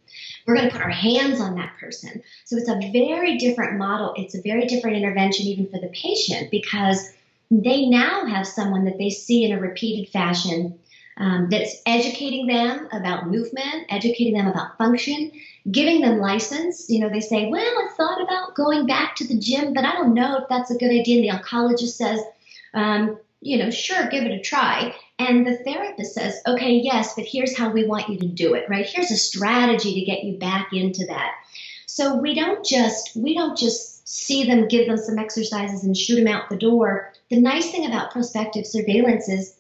We're 0.45 0.55
going 0.55 0.67
to 0.67 0.71
put 0.71 0.83
our 0.83 0.89
hands 0.89 1.41
on 1.41 1.55
that 1.55 1.73
person. 1.79 2.21
So 2.45 2.57
it's 2.57 2.69
a 2.69 2.91
very 2.91 3.37
different 3.37 3.79
model. 3.79 4.13
It's 4.15 4.35
a 4.35 4.41
very 4.41 4.65
different 4.65 4.97
intervention, 4.97 5.47
even 5.47 5.67
for 5.67 5.79
the 5.79 5.89
patient, 5.89 6.51
because 6.51 7.09
they 7.49 7.87
now 7.87 8.25
have 8.25 8.45
someone 8.45 8.85
that 8.85 8.97
they 8.97 9.09
see 9.09 9.45
in 9.45 9.51
a 9.51 9.59
repeated 9.59 10.11
fashion 10.11 10.77
um, 11.17 11.49
that's 11.49 11.75
educating 11.85 12.47
them 12.47 12.87
about 12.91 13.27
movement, 13.27 13.87
educating 13.89 14.33
them 14.33 14.47
about 14.47 14.77
function, 14.77 15.31
giving 15.71 16.01
them 16.01 16.19
license. 16.19 16.89
You 16.89 16.99
know, 16.99 17.09
they 17.09 17.19
say, 17.19 17.49
well, 17.49 17.61
I 17.61 17.89
thought 17.95 18.21
about 18.21 18.55
going 18.55 18.85
back 18.85 19.15
to 19.15 19.27
the 19.27 19.37
gym, 19.37 19.73
but 19.73 19.83
I 19.83 19.93
don't 19.93 20.13
know 20.13 20.37
if 20.37 20.49
that's 20.49 20.71
a 20.71 20.77
good 20.77 20.91
idea. 20.91 21.21
And 21.21 21.41
the 21.41 21.43
oncologist 21.43 21.95
says, 21.95 22.21
um, 22.73 23.17
you 23.41 23.57
know, 23.57 23.69
sure, 23.69 24.07
give 24.09 24.23
it 24.23 24.31
a 24.31 24.41
try. 24.41 24.95
And 25.19 25.45
the 25.45 25.57
therapist 25.57 26.13
says, 26.13 26.39
okay, 26.45 26.73
yes, 26.73 27.15
but 27.15 27.25
here's 27.25 27.57
how 27.57 27.69
we 27.71 27.85
want 27.85 28.09
you 28.09 28.19
to 28.19 28.27
do 28.27 28.53
it, 28.53 28.69
right? 28.69 28.85
Here's 28.85 29.11
a 29.11 29.17
strategy 29.17 29.95
to 29.95 30.05
get 30.05 30.23
you 30.23 30.37
back 30.37 30.69
into 30.73 31.05
that. 31.07 31.33
So 31.87 32.15
we 32.15 32.35
don't 32.35 32.63
just 32.63 33.15
we 33.15 33.33
don't 33.33 33.57
just 33.57 34.07
see 34.07 34.43
them, 34.43 34.67
give 34.67 34.87
them 34.87 34.97
some 34.97 35.17
exercises 35.17 35.83
and 35.83 35.97
shoot 35.97 36.17
them 36.17 36.27
out 36.27 36.49
the 36.49 36.55
door. 36.55 37.11
The 37.29 37.41
nice 37.41 37.71
thing 37.71 37.87
about 37.87 38.11
prospective 38.11 38.67
surveillance 38.67 39.27
is 39.27 39.56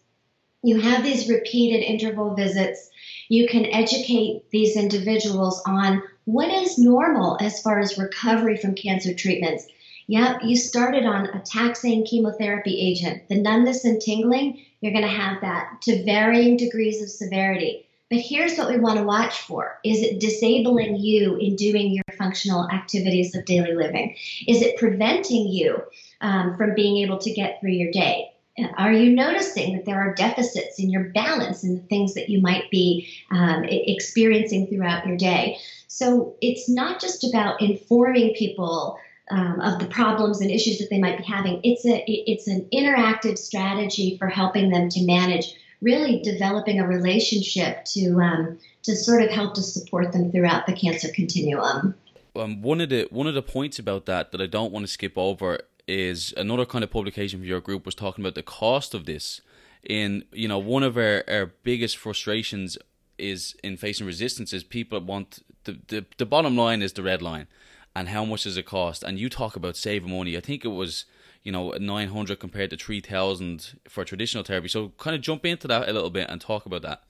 you 0.63 0.79
have 0.79 1.03
these 1.03 1.29
repeated 1.29 1.83
interval 1.83 2.35
visits 2.35 2.89
you 3.29 3.47
can 3.47 3.65
educate 3.65 4.49
these 4.51 4.77
individuals 4.77 5.61
on 5.65 6.01
what 6.25 6.49
is 6.49 6.77
normal 6.77 7.37
as 7.41 7.61
far 7.61 7.79
as 7.79 7.97
recovery 7.97 8.57
from 8.57 8.75
cancer 8.75 9.13
treatments. 9.13 9.67
Yep, 10.07 10.43
you 10.43 10.55
started 10.55 11.05
on 11.05 11.25
a 11.25 11.39
taxane 11.39 12.09
chemotherapy 12.09 12.79
agent. 12.79 13.27
The 13.27 13.41
numbness 13.41 13.83
and 13.83 13.99
tingling, 13.99 14.63
you're 14.79 14.93
going 14.93 15.03
to 15.03 15.09
have 15.09 15.41
that 15.41 15.81
to 15.83 16.05
varying 16.05 16.55
degrees 16.55 17.01
of 17.01 17.09
severity. 17.09 17.85
But 18.09 18.19
here's 18.19 18.57
what 18.57 18.69
we 18.69 18.79
want 18.79 18.99
to 18.99 19.03
watch 19.03 19.41
for. 19.41 19.79
Is 19.83 20.01
it 20.01 20.21
disabling 20.21 20.95
you 20.95 21.35
in 21.35 21.57
doing 21.57 21.91
your 21.91 22.17
functional 22.17 22.69
activities 22.69 23.35
of 23.35 23.43
daily 23.43 23.75
living? 23.75 24.15
Is 24.47 24.61
it 24.61 24.77
preventing 24.77 25.49
you 25.49 25.83
um, 26.21 26.55
from 26.55 26.73
being 26.73 27.03
able 27.03 27.17
to 27.17 27.33
get 27.33 27.59
through 27.59 27.71
your 27.71 27.91
day? 27.91 28.31
Are 28.75 28.91
you 28.91 29.13
noticing 29.13 29.75
that 29.75 29.85
there 29.85 29.99
are 29.99 30.13
deficits 30.15 30.79
in 30.79 30.89
your 30.89 31.05
balance 31.05 31.63
and 31.63 31.77
the 31.77 31.87
things 31.87 32.15
that 32.15 32.29
you 32.29 32.41
might 32.41 32.69
be 32.71 33.07
um, 33.31 33.63
experiencing 33.65 34.67
throughout 34.67 35.05
your 35.05 35.17
day? 35.17 35.57
So 35.87 36.35
it's 36.41 36.67
not 36.67 36.99
just 36.99 37.23
about 37.23 37.61
informing 37.61 38.33
people 38.33 38.99
um, 39.29 39.59
of 39.59 39.79
the 39.79 39.87
problems 39.87 40.41
and 40.41 40.49
issues 40.49 40.79
that 40.79 40.89
they 40.89 40.99
might 40.99 41.17
be 41.17 41.23
having. 41.23 41.59
It's 41.63 41.85
a 41.85 42.03
it's 42.07 42.47
an 42.47 42.67
interactive 42.73 43.37
strategy 43.37 44.17
for 44.17 44.27
helping 44.27 44.69
them 44.69 44.89
to 44.89 45.05
manage, 45.05 45.55
really 45.81 46.21
developing 46.21 46.79
a 46.79 46.87
relationship 46.87 47.85
to 47.85 48.19
um, 48.21 48.57
to 48.83 48.95
sort 48.95 49.21
of 49.21 49.29
help 49.29 49.53
to 49.55 49.61
support 49.61 50.13
them 50.13 50.31
throughout 50.31 50.65
the 50.65 50.73
cancer 50.73 51.09
continuum. 51.13 51.93
Um, 52.35 52.61
one 52.61 52.81
of 52.81 52.89
the 52.89 53.07
one 53.11 53.27
of 53.27 53.33
the 53.33 53.41
points 53.41 53.79
about 53.79 54.05
that 54.05 54.31
that 54.31 54.41
I 54.41 54.47
don't 54.47 54.71
want 54.71 54.85
to 54.85 54.91
skip 54.91 55.13
over 55.17 55.59
is 55.87 56.33
another 56.35 56.65
kind 56.65 56.83
of 56.83 56.91
publication 56.91 57.39
for 57.39 57.45
your 57.45 57.61
group 57.61 57.85
was 57.85 57.95
talking 57.95 58.23
about 58.23 58.35
the 58.35 58.43
cost 58.43 58.93
of 58.93 59.05
this. 59.05 59.41
In 59.83 60.25
you 60.31 60.47
know, 60.47 60.59
one 60.59 60.83
of 60.83 60.97
our, 60.97 61.23
our 61.27 61.53
biggest 61.63 61.97
frustrations 61.97 62.77
is 63.17 63.55
in 63.63 63.77
facing 63.77 64.05
resistance 64.05 64.53
is 64.53 64.63
people 64.63 64.99
want 64.99 65.43
the, 65.63 65.79
the 65.87 66.05
the 66.17 66.25
bottom 66.25 66.55
line 66.55 66.81
is 66.81 66.93
the 66.93 67.03
red 67.03 67.21
line, 67.21 67.47
and 67.95 68.09
how 68.09 68.25
much 68.25 68.43
does 68.43 68.57
it 68.57 68.65
cost? 68.65 69.03
And 69.03 69.17
you 69.17 69.29
talk 69.29 69.55
about 69.55 69.77
saving 69.77 70.11
money. 70.11 70.35
I 70.35 70.41
think 70.41 70.65
it 70.65 70.69
was 70.69 71.05
you 71.43 71.51
know 71.51 71.71
900 71.71 72.39
compared 72.39 72.71
to 72.71 72.77
3000 72.77 73.79
for 73.87 74.03
traditional 74.03 74.43
therapy. 74.43 74.67
So 74.67 74.89
kind 74.97 75.15
of 75.15 75.21
jump 75.21 75.45
into 75.45 75.67
that 75.67 75.87
a 75.87 75.93
little 75.93 76.09
bit 76.09 76.29
and 76.29 76.41
talk 76.41 76.65
about 76.65 76.81
that. 76.81 77.03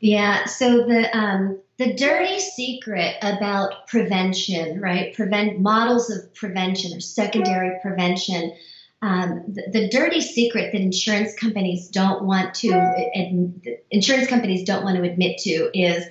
Yeah. 0.00 0.46
So 0.46 0.86
the 0.86 1.16
um, 1.16 1.60
the 1.76 1.94
dirty 1.94 2.40
secret 2.40 3.16
about 3.22 3.86
prevention, 3.86 4.80
right? 4.80 5.14
Prevent 5.14 5.60
models 5.60 6.10
of 6.10 6.34
prevention 6.34 6.96
or 6.96 7.00
secondary 7.00 7.78
prevention. 7.80 8.54
Um, 9.02 9.44
the, 9.48 9.62
the, 9.72 9.88
dirty 9.88 10.20
secret 10.20 10.72
that 10.72 10.80
insurance 10.82 11.34
companies 11.34 11.88
don't 11.88 12.24
want 12.24 12.52
to, 12.56 12.70
and 12.70 13.66
insurance 13.90 14.28
companies 14.28 14.62
don't 14.64 14.84
want 14.84 14.98
to 14.98 15.02
admit 15.10 15.38
to, 15.38 15.70
is 15.72 16.04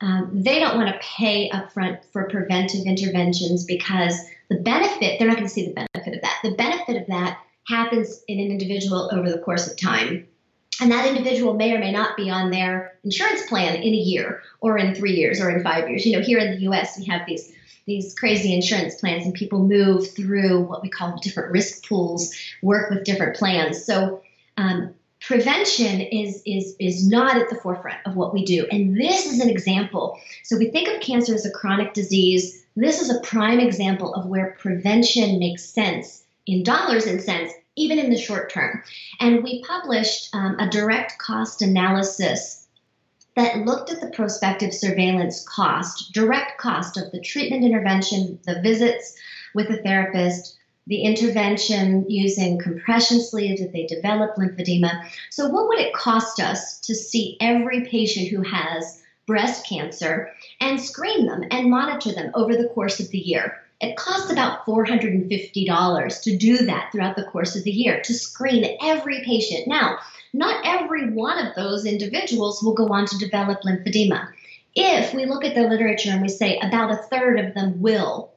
um, 0.00 0.30
they 0.32 0.58
don't 0.58 0.78
want 0.78 0.88
to 0.88 0.98
pay 1.06 1.50
upfront 1.50 2.02
for 2.12 2.30
preventive 2.30 2.86
interventions 2.86 3.64
because 3.64 4.18
the 4.48 4.56
benefit 4.56 5.18
they're 5.18 5.28
not 5.28 5.36
going 5.36 5.48
to 5.48 5.52
see 5.52 5.66
the 5.66 5.86
benefit 5.92 6.14
of 6.14 6.22
that. 6.22 6.38
The 6.42 6.54
benefit 6.54 6.96
of 6.96 7.06
that 7.08 7.40
happens 7.68 8.22
in 8.26 8.40
an 8.40 8.50
individual 8.50 9.10
over 9.12 9.30
the 9.30 9.38
course 9.38 9.70
of 9.70 9.76
time. 9.76 10.26
And 10.80 10.90
that 10.90 11.06
individual 11.06 11.54
may 11.54 11.74
or 11.74 11.78
may 11.78 11.92
not 11.92 12.16
be 12.16 12.30
on 12.30 12.50
their 12.50 12.98
insurance 13.04 13.46
plan 13.46 13.76
in 13.76 13.92
a 13.92 13.96
year 13.96 14.42
or 14.60 14.78
in 14.78 14.94
three 14.94 15.12
years 15.12 15.40
or 15.40 15.50
in 15.50 15.62
five 15.62 15.88
years. 15.88 16.06
You 16.06 16.16
know, 16.16 16.22
here 16.22 16.38
in 16.38 16.52
the 16.52 16.70
US, 16.70 16.98
we 16.98 17.04
have 17.06 17.26
these 17.26 17.52
these 17.86 18.14
crazy 18.14 18.54
insurance 18.54 18.94
plans 18.94 19.24
and 19.24 19.34
people 19.34 19.66
move 19.66 20.14
through 20.14 20.60
what 20.60 20.82
we 20.82 20.88
call 20.88 21.18
different 21.18 21.50
risk 21.50 21.88
pools, 21.88 22.32
work 22.62 22.90
with 22.90 23.04
different 23.04 23.36
plans. 23.36 23.84
So 23.84 24.22
um, 24.56 24.94
prevention 25.20 26.00
is 26.00 26.42
is 26.46 26.76
is 26.78 27.08
not 27.08 27.36
at 27.36 27.48
the 27.50 27.56
forefront 27.56 27.98
of 28.06 28.16
what 28.16 28.32
we 28.32 28.44
do. 28.44 28.66
And 28.70 28.96
this 28.96 29.26
is 29.26 29.40
an 29.40 29.50
example. 29.50 30.18
So 30.44 30.56
we 30.56 30.70
think 30.70 30.88
of 30.88 31.00
cancer 31.00 31.34
as 31.34 31.44
a 31.44 31.50
chronic 31.50 31.92
disease. 31.94 32.64
This 32.76 33.00
is 33.00 33.10
a 33.10 33.20
prime 33.20 33.60
example 33.60 34.14
of 34.14 34.26
where 34.26 34.56
prevention 34.58 35.38
makes 35.38 35.64
sense 35.64 36.24
in 36.46 36.62
dollars 36.62 37.06
and 37.06 37.20
cents 37.20 37.52
even 37.80 37.98
in 37.98 38.10
the 38.10 38.18
short 38.18 38.52
term. 38.52 38.82
And 39.18 39.42
we 39.42 39.64
published 39.64 40.34
um, 40.34 40.58
a 40.58 40.68
direct 40.68 41.18
cost 41.18 41.62
analysis 41.62 42.66
that 43.36 43.64
looked 43.64 43.90
at 43.90 44.00
the 44.00 44.10
prospective 44.10 44.74
surveillance 44.74 45.46
cost, 45.48 46.12
direct 46.12 46.58
cost 46.58 46.96
of 46.96 47.10
the 47.12 47.20
treatment 47.20 47.64
intervention, 47.64 48.38
the 48.44 48.60
visits 48.60 49.14
with 49.54 49.70
a 49.70 49.82
therapist, 49.82 50.56
the 50.86 51.02
intervention 51.02 52.04
using 52.10 52.58
compression 52.58 53.20
sleeves 53.20 53.60
if 53.60 53.72
they 53.72 53.86
develop 53.86 54.34
lymphedema. 54.36 55.08
So, 55.30 55.48
what 55.48 55.68
would 55.68 55.78
it 55.78 55.94
cost 55.94 56.40
us 56.40 56.80
to 56.80 56.94
see 56.94 57.36
every 57.40 57.84
patient 57.86 58.28
who 58.28 58.42
has 58.42 59.00
breast 59.26 59.66
cancer 59.68 60.32
and 60.60 60.80
screen 60.80 61.26
them 61.26 61.44
and 61.50 61.70
monitor 61.70 62.12
them 62.12 62.32
over 62.34 62.56
the 62.56 62.68
course 62.68 62.98
of 62.98 63.08
the 63.10 63.18
year? 63.18 63.62
It 63.80 63.96
costs 63.96 64.30
about 64.30 64.66
$450 64.66 66.22
to 66.22 66.36
do 66.36 66.58
that 66.58 66.90
throughout 66.92 67.16
the 67.16 67.24
course 67.24 67.56
of 67.56 67.64
the 67.64 67.70
year 67.70 68.02
to 68.02 68.12
screen 68.12 68.76
every 68.82 69.22
patient. 69.24 69.66
Now, 69.66 69.98
not 70.32 70.64
every 70.66 71.10
one 71.10 71.44
of 71.44 71.54
those 71.54 71.86
individuals 71.86 72.62
will 72.62 72.74
go 72.74 72.88
on 72.88 73.06
to 73.06 73.18
develop 73.18 73.62
lymphedema. 73.62 74.28
If 74.74 75.14
we 75.14 75.24
look 75.24 75.44
at 75.44 75.54
the 75.54 75.66
literature 75.66 76.10
and 76.10 76.22
we 76.22 76.28
say 76.28 76.58
about 76.58 76.90
a 76.90 77.02
third 77.10 77.40
of 77.40 77.54
them 77.54 77.80
will 77.80 78.32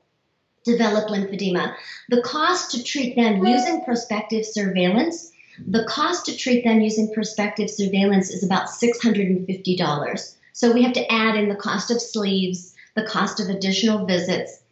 develop 0.64 1.10
lymphedema, 1.10 1.76
the 2.10 2.22
cost 2.22 2.72
to 2.72 2.84
treat 2.84 3.16
them 3.16 3.46
using 3.46 3.84
prospective 3.84 4.46
surveillance, 4.46 5.32
the 5.68 5.84
cost 5.84 6.26
to 6.26 6.38
treat 6.38 6.64
them 6.64 6.82
using 6.82 7.14
prospective 7.14 7.70
surveillance 7.70 8.30
is 8.32 8.44
about 8.44 8.70
$650. 8.70 10.36
So 10.54 10.72
we 10.72 10.84
have 10.84 10.94
to 10.94 11.12
add 11.12 11.36
in 11.36 11.50
the 11.50 11.56
cost 11.56 11.92
of 11.92 12.02
sleeves, 12.02 12.74
the 12.96 13.06
cost 13.06 13.40
of 13.40 13.50
additional 13.50 14.06
visits, 14.06 14.63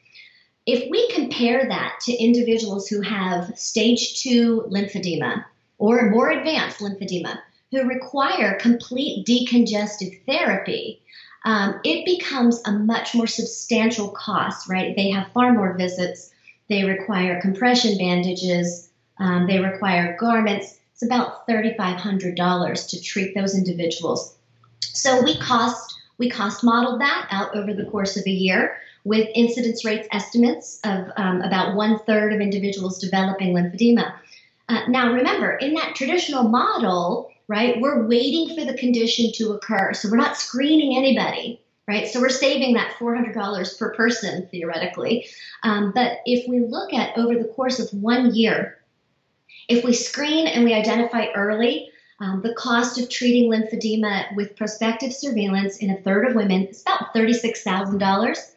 if 0.66 0.90
we 0.90 1.10
compare 1.12 1.68
that 1.68 2.00
to 2.02 2.14
individuals 2.14 2.88
who 2.88 3.02
have 3.02 3.58
stage 3.58 4.22
two 4.22 4.64
lymphedema 4.70 5.44
or 5.78 6.10
more 6.10 6.30
advanced 6.30 6.80
lymphedema 6.80 7.40
who 7.72 7.84
require 7.84 8.60
complete 8.60 9.26
decongestive 9.26 10.24
therapy, 10.26 11.02
um, 11.46 11.80
it 11.84 12.06
becomes 12.06 12.62
a 12.66 12.72
much 12.72 13.16
more 13.16 13.26
substantial 13.26 14.10
cost, 14.10 14.70
right? 14.70 14.96
They 14.96 15.10
have 15.12 15.32
far 15.32 15.54
more 15.54 15.76
visits, 15.76 16.32
they 16.70 16.84
require 16.84 17.42
compression 17.42 17.98
bandages, 17.98 18.90
um, 19.18 19.48
they 19.48 19.60
require 19.60 20.16
garments. 20.20 20.78
It's 20.94 21.04
about 21.04 21.48
$3,500 21.48 22.90
to 22.90 23.02
treat 23.02 23.34
those 23.34 23.56
individuals. 23.56 24.36
So 24.82 25.24
we 25.24 25.40
cost 25.40 25.98
we 26.20 26.30
cost 26.30 26.64
modeled 26.64 27.02
that 27.02 27.28
out 27.32 27.56
over 27.56 27.74
the 27.74 27.86
course 27.86 28.16
of 28.16 28.24
a 28.28 28.30
year 28.30 28.78
with 29.04 29.28
incidence 29.36 29.84
rates 29.84 30.08
estimates 30.12 30.80
of 30.84 31.10
um, 31.18 31.42
about 31.42 31.76
one 31.76 32.00
third 32.00 32.34
of 32.34 32.42
individuals 32.42 33.00
developing 33.00 33.54
lymphedema. 33.54 34.14
Uh, 34.70 34.88
now, 34.88 35.12
remember, 35.12 35.56
in 35.58 35.74
that 35.74 35.96
traditional 35.96 36.44
model, 36.44 37.32
right, 37.48 37.82
we're 37.82 38.08
waiting 38.08 38.56
for 38.56 38.64
the 38.64 38.78
condition 38.78 39.32
to 39.36 39.52
occur. 39.54 39.94
So 39.94 40.10
we're 40.10 40.18
not 40.18 40.38
screening 40.38 40.98
anybody, 40.98 41.62
right? 41.88 42.08
So 42.08 42.22
we're 42.22 42.30
saving 42.30 42.76
that 42.76 42.96
$400 43.00 43.80
per 43.80 43.94
person 43.94 44.48
theoretically. 44.52 45.28
Um, 45.64 45.92
but 45.94 46.20
if 46.26 46.48
we 46.48 46.60
look 46.60 46.94
at 46.94 47.18
over 47.18 47.36
the 47.36 47.50
course 47.50 47.80
of 47.80 47.90
one 48.00 48.34
year, 48.34 48.78
if 49.68 49.84
we 49.84 49.94
screen 49.94 50.48
and 50.48 50.64
we 50.64 50.74
identify 50.74 51.28
early, 51.36 51.90
um, 52.22 52.42
the 52.42 52.54
cost 52.54 53.00
of 53.00 53.10
treating 53.10 53.50
lymphedema 53.50 54.36
with 54.36 54.56
prospective 54.56 55.12
surveillance 55.12 55.78
in 55.78 55.90
a 55.90 56.02
third 56.02 56.28
of 56.28 56.36
women 56.36 56.68
is 56.68 56.84
about 56.84 57.14
$36,000. 57.16 58.52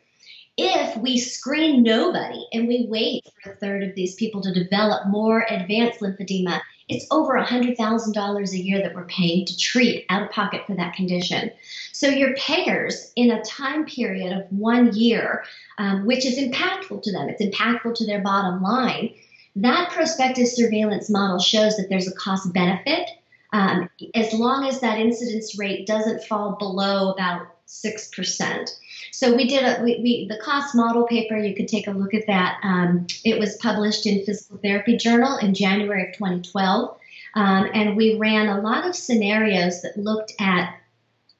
If 0.56 0.96
we 0.96 1.18
screen 1.18 1.82
nobody 1.82 2.46
and 2.52 2.68
we 2.68 2.86
wait 2.88 3.26
for 3.42 3.52
a 3.52 3.56
third 3.56 3.82
of 3.82 3.94
these 3.94 4.14
people 4.14 4.40
to 4.42 4.54
develop 4.54 5.08
more 5.08 5.44
advanced 5.50 6.00
lymphedema, 6.00 6.60
it's 6.88 7.06
over 7.10 7.34
$100,000 7.34 8.52
a 8.52 8.58
year 8.58 8.80
that 8.82 8.94
we're 8.94 9.06
paying 9.06 9.46
to 9.46 9.56
treat 9.56 10.04
out 10.10 10.22
of 10.22 10.30
pocket 10.30 10.62
for 10.66 10.76
that 10.76 10.94
condition. 10.94 11.50
So 11.92 12.08
your 12.08 12.34
payers 12.36 13.12
in 13.16 13.30
a 13.30 13.42
time 13.42 13.86
period 13.86 14.32
of 14.32 14.44
one 14.52 14.94
year, 14.94 15.44
um, 15.78 16.06
which 16.06 16.24
is 16.24 16.38
impactful 16.38 17.02
to 17.02 17.12
them, 17.12 17.28
it's 17.28 17.42
impactful 17.42 17.94
to 17.96 18.06
their 18.06 18.20
bottom 18.20 18.62
line. 18.62 19.14
That 19.56 19.90
prospective 19.90 20.48
surveillance 20.48 21.10
model 21.10 21.38
shows 21.38 21.76
that 21.76 21.88
there's 21.88 22.08
a 22.08 22.14
cost 22.14 22.52
benefit 22.52 23.08
um, 23.54 23.88
as 24.16 24.34
long 24.34 24.66
as 24.66 24.80
that 24.80 24.98
incidence 24.98 25.56
rate 25.56 25.86
doesn't 25.86 26.24
fall 26.24 26.56
below 26.58 27.12
about 27.12 27.53
6%. 27.68 28.70
So 29.12 29.34
we 29.34 29.46
did 29.46 29.64
a 29.64 29.82
we, 29.82 30.00
we 30.02 30.26
the 30.28 30.38
cost 30.38 30.74
model 30.74 31.06
paper. 31.06 31.36
You 31.36 31.54
could 31.54 31.68
take 31.68 31.86
a 31.86 31.92
look 31.92 32.14
at 32.14 32.26
that. 32.26 32.58
Um, 32.62 33.06
it 33.24 33.38
was 33.38 33.56
published 33.56 34.06
in 34.06 34.24
Physical 34.24 34.58
Therapy 34.58 34.96
Journal 34.96 35.38
in 35.38 35.54
January 35.54 36.08
of 36.08 36.14
2012, 36.14 36.96
um, 37.34 37.70
and 37.72 37.96
we 37.96 38.16
ran 38.18 38.48
a 38.48 38.60
lot 38.60 38.86
of 38.86 38.96
scenarios 38.96 39.82
that 39.82 39.96
looked 39.96 40.32
at 40.40 40.74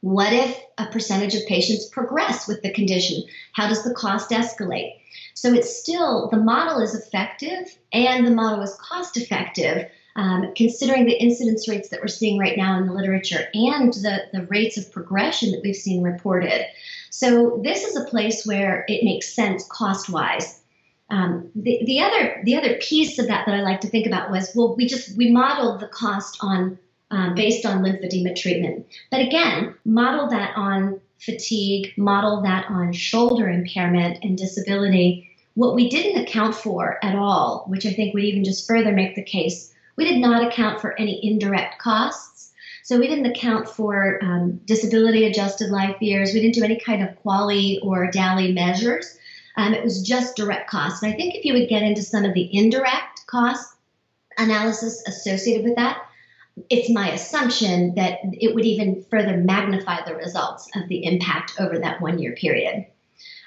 what 0.04 0.32
if 0.34 0.60
a 0.76 0.86
percentage 0.86 1.34
of 1.34 1.46
patients 1.46 1.86
progress 1.86 2.46
with 2.46 2.60
the 2.62 2.70
condition? 2.70 3.24
How 3.54 3.68
does 3.68 3.84
the 3.84 3.94
cost 3.94 4.30
escalate? 4.30 4.92
So 5.32 5.52
it's 5.52 5.80
still 5.80 6.28
the 6.28 6.36
model 6.36 6.80
is 6.80 6.94
effective 6.94 7.76
and 7.92 8.26
the 8.26 8.30
model 8.30 8.62
is 8.62 8.74
cost 8.74 9.16
effective. 9.16 9.90
Um, 10.16 10.52
considering 10.54 11.06
the 11.06 11.20
incidence 11.20 11.68
rates 11.68 11.88
that 11.88 12.00
we're 12.00 12.06
seeing 12.06 12.38
right 12.38 12.56
now 12.56 12.78
in 12.78 12.86
the 12.86 12.92
literature 12.92 13.48
and 13.52 13.92
the, 13.92 14.20
the 14.32 14.46
rates 14.46 14.78
of 14.78 14.92
progression 14.92 15.50
that 15.50 15.60
we've 15.64 15.74
seen 15.74 16.04
reported. 16.04 16.66
So 17.10 17.60
this 17.64 17.82
is 17.82 17.96
a 17.96 18.04
place 18.04 18.46
where 18.46 18.84
it 18.86 19.02
makes 19.02 19.34
sense 19.34 19.66
cost 19.68 20.08
wise. 20.08 20.60
Um, 21.10 21.50
the, 21.56 21.80
the 21.84 22.00
other 22.00 22.40
the 22.44 22.56
other 22.56 22.76
piece 22.80 23.18
of 23.18 23.26
that 23.26 23.46
that 23.46 23.54
I 23.54 23.62
like 23.62 23.80
to 23.80 23.88
think 23.88 24.06
about 24.06 24.30
was 24.30 24.52
well 24.54 24.76
we 24.76 24.86
just 24.86 25.16
we 25.16 25.30
modeled 25.30 25.80
the 25.80 25.88
cost 25.88 26.38
on 26.40 26.78
um, 27.10 27.34
based 27.34 27.66
on 27.66 27.82
lymphedema 27.82 28.36
treatment, 28.36 28.86
but 29.10 29.20
again 29.20 29.74
model 29.84 30.28
that 30.30 30.56
on 30.56 31.00
fatigue, 31.18 31.92
model 31.96 32.42
that 32.42 32.66
on 32.68 32.92
shoulder 32.92 33.48
impairment 33.48 34.18
and 34.22 34.36
disability. 34.38 35.30
What 35.54 35.74
we 35.74 35.88
didn't 35.88 36.22
account 36.22 36.54
for 36.54 36.98
at 37.02 37.14
all, 37.14 37.64
which 37.68 37.86
I 37.86 37.92
think 37.92 38.14
would 38.14 38.24
even 38.24 38.44
just 38.44 38.66
further 38.66 38.92
make 38.92 39.14
the 39.14 39.22
case, 39.22 39.72
we 39.96 40.04
did 40.04 40.20
not 40.20 40.46
account 40.46 40.80
for 40.80 40.98
any 40.98 41.20
indirect 41.24 41.78
costs 41.78 42.34
so 42.84 42.98
we 42.98 43.08
didn't 43.08 43.24
account 43.24 43.66
for 43.66 44.22
um, 44.22 44.60
disability 44.66 45.24
adjusted 45.24 45.70
life 45.70 46.02
years. 46.02 46.34
We 46.34 46.42
didn't 46.42 46.56
do 46.56 46.64
any 46.64 46.78
kind 46.78 47.02
of 47.02 47.16
QALY 47.24 47.78
or 47.82 48.10
DALY 48.10 48.52
measures. 48.52 49.16
Um, 49.56 49.72
it 49.72 49.82
was 49.82 50.02
just 50.02 50.36
direct 50.36 50.68
costs. 50.68 51.02
And 51.02 51.10
I 51.10 51.16
think 51.16 51.34
if 51.34 51.46
you 51.46 51.54
would 51.54 51.70
get 51.70 51.82
into 51.82 52.02
some 52.02 52.26
of 52.26 52.34
the 52.34 52.46
indirect 52.52 53.26
cost 53.26 53.74
analysis 54.36 55.02
associated 55.06 55.64
with 55.64 55.76
that, 55.76 56.02
it's 56.68 56.90
my 56.90 57.10
assumption 57.10 57.94
that 57.94 58.18
it 58.22 58.54
would 58.54 58.66
even 58.66 59.02
further 59.10 59.38
magnify 59.38 60.04
the 60.04 60.16
results 60.16 60.68
of 60.76 60.86
the 60.88 61.06
impact 61.06 61.58
over 61.58 61.78
that 61.78 62.02
one 62.02 62.18
year 62.18 62.34
period. 62.34 62.84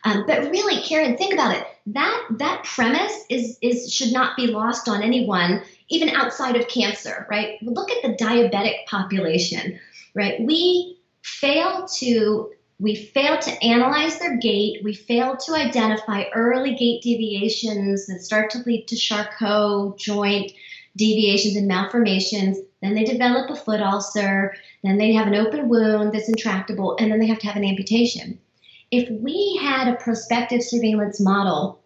Um, 0.04 0.26
but 0.26 0.50
really, 0.50 0.82
Karen, 0.82 1.16
think 1.16 1.34
about 1.34 1.56
it. 1.56 1.68
That 1.88 2.28
that 2.40 2.64
premise 2.64 3.24
is 3.30 3.60
is 3.62 3.94
should 3.94 4.14
not 4.14 4.36
be 4.36 4.48
lost 4.48 4.90
on 4.90 5.04
anyone, 5.04 5.62
even 5.90 6.10
outside 6.10 6.56
of 6.56 6.68
cancer, 6.68 7.26
right? 7.30 7.58
Look 7.62 7.90
at 7.92 8.02
the 8.02 8.24
diabetic 8.24 8.86
population, 8.88 9.80
right? 10.14 10.42
We 10.42 11.00
fail 11.22 11.88
to 12.00 12.52
we 12.80 12.96
fail 12.96 13.40
to 13.40 13.64
analyze 13.64 14.20
their 14.20 14.38
gait. 14.38 14.84
We 14.84 14.94
fail 14.94 15.36
to 15.36 15.56
identify 15.56 16.26
early 16.36 16.76
gait 16.76 17.02
deviations 17.02 18.06
that 18.06 18.22
start 18.22 18.52
to 18.52 18.60
lead 18.60 18.88
to 18.90 18.96
Charcot 18.96 19.98
joint 19.98 20.52
deviations 20.96 21.56
and 21.56 21.68
malformations. 21.68 22.60
Then 22.82 22.94
they 22.94 23.04
develop 23.04 23.50
a 23.50 23.56
foot 23.56 23.82
ulcer. 23.82 24.54
Then 24.84 24.98
they 24.98 25.14
have 25.14 25.26
an 25.26 25.36
open 25.36 25.70
wound 25.70 26.14
that's 26.14 26.30
intractable, 26.30 26.96
and 27.00 27.12
then 27.12 27.20
they 27.20 27.28
have 27.28 27.40
to 27.40 27.48
have 27.48 27.56
an 27.56 27.66
amputation. 27.66 28.40
If 28.92 29.10
we 29.10 29.60
had 29.62 29.88
a 29.88 29.96
prospective 29.96 30.62
surveillance 30.62 31.20
model 31.20 31.82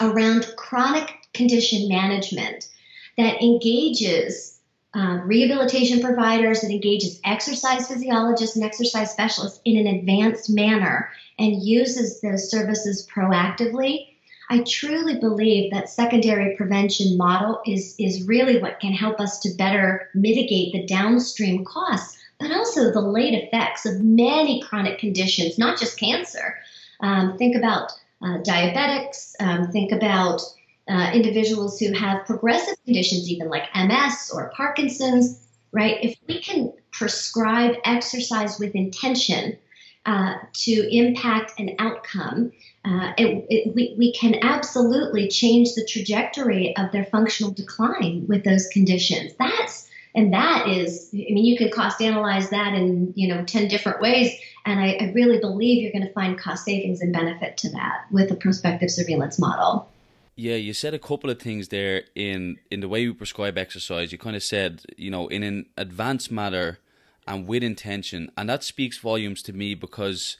around 0.00 0.46
chronic 0.56 1.10
condition 1.32 1.88
management 1.88 2.68
that 3.16 3.42
engages 3.42 4.54
uh, 4.94 5.20
rehabilitation 5.24 6.00
providers 6.00 6.60
that 6.60 6.70
engages 6.70 7.20
exercise 7.24 7.88
physiologists 7.88 8.54
and 8.54 8.64
exercise 8.64 9.10
specialists 9.10 9.60
in 9.64 9.76
an 9.76 9.92
advanced 9.92 10.48
manner 10.48 11.10
and 11.38 11.62
uses 11.62 12.20
those 12.20 12.48
services 12.50 13.06
proactively, 13.12 14.06
I 14.50 14.62
truly 14.62 15.18
believe 15.18 15.72
that 15.72 15.88
secondary 15.88 16.56
prevention 16.56 17.16
model 17.16 17.60
is, 17.66 17.96
is 17.98 18.26
really 18.26 18.60
what 18.60 18.78
can 18.78 18.92
help 18.92 19.20
us 19.20 19.40
to 19.40 19.54
better 19.56 20.10
mitigate 20.14 20.72
the 20.72 20.86
downstream 20.86 21.64
costs, 21.64 22.16
but 22.38 22.52
also 22.52 22.92
the 22.92 23.00
late 23.00 23.34
effects 23.34 23.86
of 23.86 24.00
many 24.02 24.62
chronic 24.62 24.98
conditions, 24.98 25.58
not 25.58 25.78
just 25.78 25.98
cancer. 25.98 26.58
Um, 27.00 27.36
think 27.36 27.56
about 27.56 27.92
uh, 28.22 28.38
diabetics, 28.38 29.32
um, 29.40 29.72
think 29.72 29.92
about 29.92 30.40
uh, 30.88 31.10
individuals 31.14 31.78
who 31.78 31.92
have 31.92 32.26
progressive 32.26 32.76
conditions, 32.84 33.30
even 33.30 33.48
like 33.48 33.64
MS 33.74 34.30
or 34.34 34.52
Parkinson's, 34.56 35.46
right? 35.72 35.96
If 36.02 36.16
we 36.28 36.40
can 36.40 36.72
prescribe 36.92 37.76
exercise 37.84 38.58
with 38.58 38.74
intention 38.74 39.58
uh, 40.06 40.34
to 40.52 40.96
impact 40.96 41.58
an 41.58 41.74
outcome, 41.78 42.52
uh, 42.84 43.12
it, 43.16 43.46
it, 43.48 43.74
we, 43.74 43.94
we 43.96 44.12
can 44.12 44.36
absolutely 44.42 45.28
change 45.28 45.72
the 45.74 45.86
trajectory 45.86 46.76
of 46.76 46.92
their 46.92 47.04
functional 47.06 47.50
decline 47.50 48.26
with 48.28 48.44
those 48.44 48.66
conditions. 48.68 49.32
That's 49.38 49.88
and 50.16 50.32
that 50.32 50.68
is, 50.68 51.10
I 51.12 51.32
mean, 51.32 51.44
you 51.44 51.56
can 51.58 51.70
cost 51.70 52.00
analyze 52.00 52.50
that 52.50 52.74
in 52.74 53.12
you 53.16 53.26
know 53.26 53.44
ten 53.44 53.66
different 53.66 54.00
ways, 54.00 54.32
and 54.64 54.78
I, 54.78 54.96
I 55.00 55.12
really 55.12 55.38
believe 55.38 55.82
you're 55.82 55.92
going 55.92 56.06
to 56.06 56.12
find 56.12 56.38
cost 56.38 56.64
savings 56.64 57.00
and 57.00 57.12
benefit 57.12 57.56
to 57.58 57.70
that 57.70 58.04
with 58.12 58.30
a 58.30 58.36
prospective 58.36 58.90
surveillance 58.90 59.40
model. 59.40 59.88
Yeah, 60.36 60.56
you 60.56 60.72
said 60.72 60.94
a 60.94 60.98
couple 60.98 61.30
of 61.30 61.38
things 61.40 61.68
there 61.68 62.04
in 62.14 62.58
in 62.70 62.80
the 62.80 62.88
way 62.88 63.06
we 63.06 63.12
prescribe 63.14 63.56
exercise. 63.56 64.10
You 64.10 64.18
kind 64.18 64.34
of 64.34 64.42
said, 64.42 64.82
you 64.96 65.10
know, 65.10 65.28
in 65.28 65.44
an 65.44 65.66
advanced 65.76 66.32
manner 66.32 66.78
and 67.26 67.46
with 67.46 67.62
intention, 67.62 68.30
and 68.36 68.48
that 68.48 68.64
speaks 68.64 68.98
volumes 68.98 69.42
to 69.42 69.52
me 69.52 69.74
because 69.74 70.36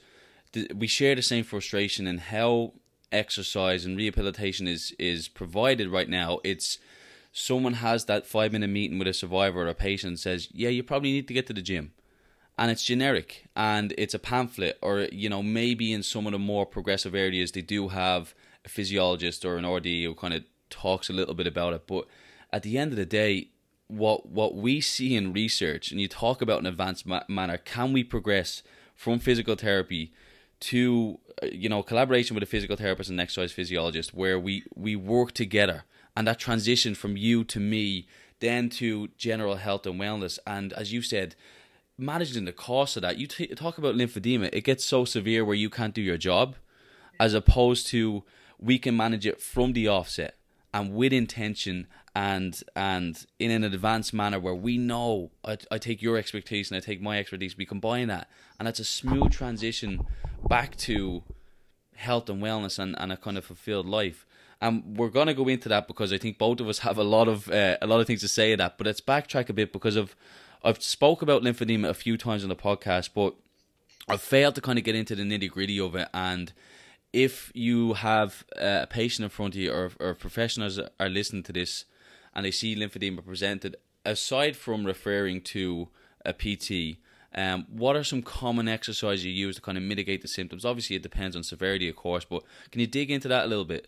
th- 0.51 0.71
we 0.75 0.87
share 0.87 1.15
the 1.15 1.21
same 1.21 1.45
frustration 1.45 2.07
in 2.07 2.17
how 2.17 2.73
exercise 3.11 3.85
and 3.85 3.95
rehabilitation 3.95 4.67
is 4.67 4.93
is 4.99 5.29
provided 5.29 5.87
right 5.87 6.09
now. 6.09 6.39
It's 6.43 6.77
someone 7.31 7.75
has 7.75 8.05
that 8.05 8.27
five 8.27 8.51
minute 8.51 8.69
meeting 8.69 8.99
with 8.99 9.07
a 9.07 9.13
survivor 9.13 9.61
or 9.61 9.67
a 9.67 9.73
patient 9.73 10.19
says, 10.19 10.49
"Yeah, 10.51 10.69
you 10.69 10.83
probably 10.83 11.13
need 11.13 11.29
to 11.29 11.33
get 11.33 11.47
to 11.47 11.53
the 11.53 11.61
gym." 11.61 11.93
And 12.57 12.69
it's 12.71 12.83
generic 12.83 13.45
and 13.55 13.93
it's 13.97 14.13
a 14.13 14.19
pamphlet, 14.19 14.77
or 14.81 15.07
you 15.11 15.29
know, 15.29 15.41
maybe 15.41 15.93
in 15.93 16.03
some 16.03 16.25
of 16.25 16.33
the 16.33 16.39
more 16.39 16.65
progressive 16.65 17.15
areas 17.15 17.53
they 17.53 17.61
do 17.61 17.89
have 17.89 18.33
physiologist 18.67 19.45
or 19.45 19.57
an 19.57 19.65
RD 19.65 19.85
who 19.85 20.15
kind 20.15 20.33
of 20.33 20.43
talks 20.69 21.09
a 21.09 21.13
little 21.13 21.33
bit 21.33 21.47
about 21.47 21.73
it. 21.73 21.87
But 21.87 22.05
at 22.51 22.63
the 22.63 22.77
end 22.77 22.91
of 22.91 22.97
the 22.97 23.05
day, 23.05 23.49
what 23.87 24.27
what 24.27 24.55
we 24.55 24.81
see 24.81 25.15
in 25.15 25.33
research, 25.33 25.91
and 25.91 26.01
you 26.01 26.07
talk 26.07 26.41
about 26.41 26.59
an 26.59 26.65
advanced 26.65 27.05
ma- 27.05 27.23
manner, 27.27 27.57
can 27.57 27.93
we 27.93 28.03
progress 28.03 28.63
from 28.95 29.19
physical 29.19 29.55
therapy 29.55 30.11
to 30.61 31.19
uh, 31.43 31.47
you 31.47 31.69
know 31.69 31.83
collaboration 31.83 32.33
with 32.33 32.43
a 32.43 32.47
physical 32.47 32.75
therapist 32.75 33.09
and 33.09 33.19
exercise 33.19 33.51
physiologist, 33.51 34.13
where 34.13 34.39
we 34.39 34.63
we 34.75 34.95
work 34.95 35.33
together, 35.33 35.83
and 36.15 36.27
that 36.27 36.39
transition 36.39 36.95
from 36.95 37.15
you 37.17 37.43
to 37.43 37.59
me, 37.59 38.07
then 38.39 38.69
to 38.69 39.09
general 39.17 39.55
health 39.55 39.85
and 39.85 39.99
wellness, 39.99 40.39
and 40.45 40.73
as 40.73 40.91
you 40.91 41.01
said. 41.01 41.35
Managing 41.97 42.43
the 42.43 42.51
cost 42.51 42.97
of 42.97 43.03
that, 43.03 43.17
you 43.17 43.25
t- 43.25 43.47
talk 43.55 43.77
about 43.77 43.95
lymphedema. 43.95 44.49
It 44.51 44.65
gets 44.65 44.83
so 44.83 45.05
severe 45.05 45.45
where 45.45 45.55
you 45.55 45.69
can't 45.69 45.93
do 45.93 46.01
your 46.01 46.17
job, 46.17 46.57
as 47.21 47.33
opposed 47.33 47.87
to 47.87 48.25
we 48.59 48.79
can 48.79 48.95
manage 48.95 49.25
it 49.25 49.41
from 49.41 49.73
the 49.73 49.87
offset 49.87 50.35
and 50.73 50.93
with 50.93 51.13
intention 51.13 51.87
and 52.13 52.63
and 52.75 53.25
in 53.39 53.51
an 53.51 53.63
advanced 53.63 54.13
manner 54.13 54.39
where 54.39 54.53
we 54.53 54.77
know 54.77 55.31
I, 55.43 55.57
I 55.71 55.77
take 55.77 56.01
your 56.01 56.17
expectation, 56.17 56.75
I 56.75 56.79
take 56.79 57.01
my 57.01 57.17
expertise, 57.17 57.57
we 57.57 57.65
combine 57.65 58.07
that, 58.07 58.29
and 58.59 58.67
it's 58.67 58.79
a 58.79 58.85
smooth 58.85 59.31
transition 59.31 60.05
back 60.47 60.75
to 60.77 61.23
health 61.95 62.29
and 62.29 62.41
wellness 62.41 62.77
and, 62.77 62.95
and 62.99 63.11
a 63.11 63.17
kind 63.17 63.37
of 63.37 63.45
fulfilled 63.45 63.85
life. 63.85 64.25
And 64.61 64.97
we're 64.97 65.09
gonna 65.09 65.33
go 65.33 65.47
into 65.47 65.69
that 65.69 65.87
because 65.87 66.11
I 66.11 66.17
think 66.17 66.37
both 66.37 66.59
of 66.59 66.67
us 66.67 66.79
have 66.79 66.97
a 66.97 67.03
lot 67.03 67.27
of 67.27 67.49
uh, 67.49 67.77
a 67.81 67.87
lot 67.87 67.99
of 67.99 68.07
things 68.07 68.21
to 68.21 68.27
say 68.27 68.51
at 68.51 68.57
that. 68.59 68.77
But 68.77 68.87
let's 68.87 69.01
backtrack 69.01 69.49
a 69.49 69.53
bit 69.53 69.71
because 69.73 69.95
of 69.95 70.15
I've 70.63 70.81
spoke 70.81 71.21
about 71.21 71.41
lymphedema 71.41 71.89
a 71.89 71.93
few 71.93 72.17
times 72.17 72.43
on 72.43 72.49
the 72.49 72.55
podcast, 72.55 73.09
but 73.13 73.35
I've 74.07 74.21
failed 74.21 74.55
to 74.55 74.61
kind 74.61 74.77
of 74.77 74.83
get 74.83 74.95
into 74.95 75.15
the 75.15 75.23
nitty 75.23 75.49
gritty 75.49 75.79
of 75.79 75.95
it 75.95 76.09
and 76.13 76.51
if 77.15 77.49
you 77.55 77.93
have 77.93 78.43
a 78.57 78.85
patient 78.87 79.23
in 79.23 79.29
front 79.29 79.55
of 79.55 79.61
you 79.61 79.71
or, 79.71 79.89
or 80.01 80.13
professionals 80.13 80.77
are 80.99 81.07
listening 81.07 81.43
to 81.43 81.53
this 81.53 81.85
and 82.35 82.45
they 82.45 82.51
see 82.51 82.75
lymphedema 82.75 83.25
presented, 83.25 83.77
aside 84.03 84.57
from 84.57 84.83
referring 84.83 85.39
to 85.39 85.87
a 86.25 86.33
PT, 86.33 86.97
um, 87.33 87.67
what 87.69 87.95
are 87.95 88.03
some 88.03 88.21
common 88.21 88.67
exercises 88.67 89.23
you 89.23 89.31
use 89.31 89.55
to 89.55 89.61
kind 89.61 89.77
of 89.77 89.83
mitigate 89.85 90.23
the 90.23 90.27
symptoms? 90.27 90.65
Obviously, 90.65 90.97
it 90.97 91.03
depends 91.03 91.37
on 91.37 91.43
severity, 91.43 91.87
of 91.87 91.95
course, 91.95 92.25
but 92.25 92.43
can 92.69 92.81
you 92.81 92.87
dig 92.87 93.09
into 93.09 93.29
that 93.29 93.45
a 93.45 93.47
little 93.47 93.63
bit? 93.63 93.87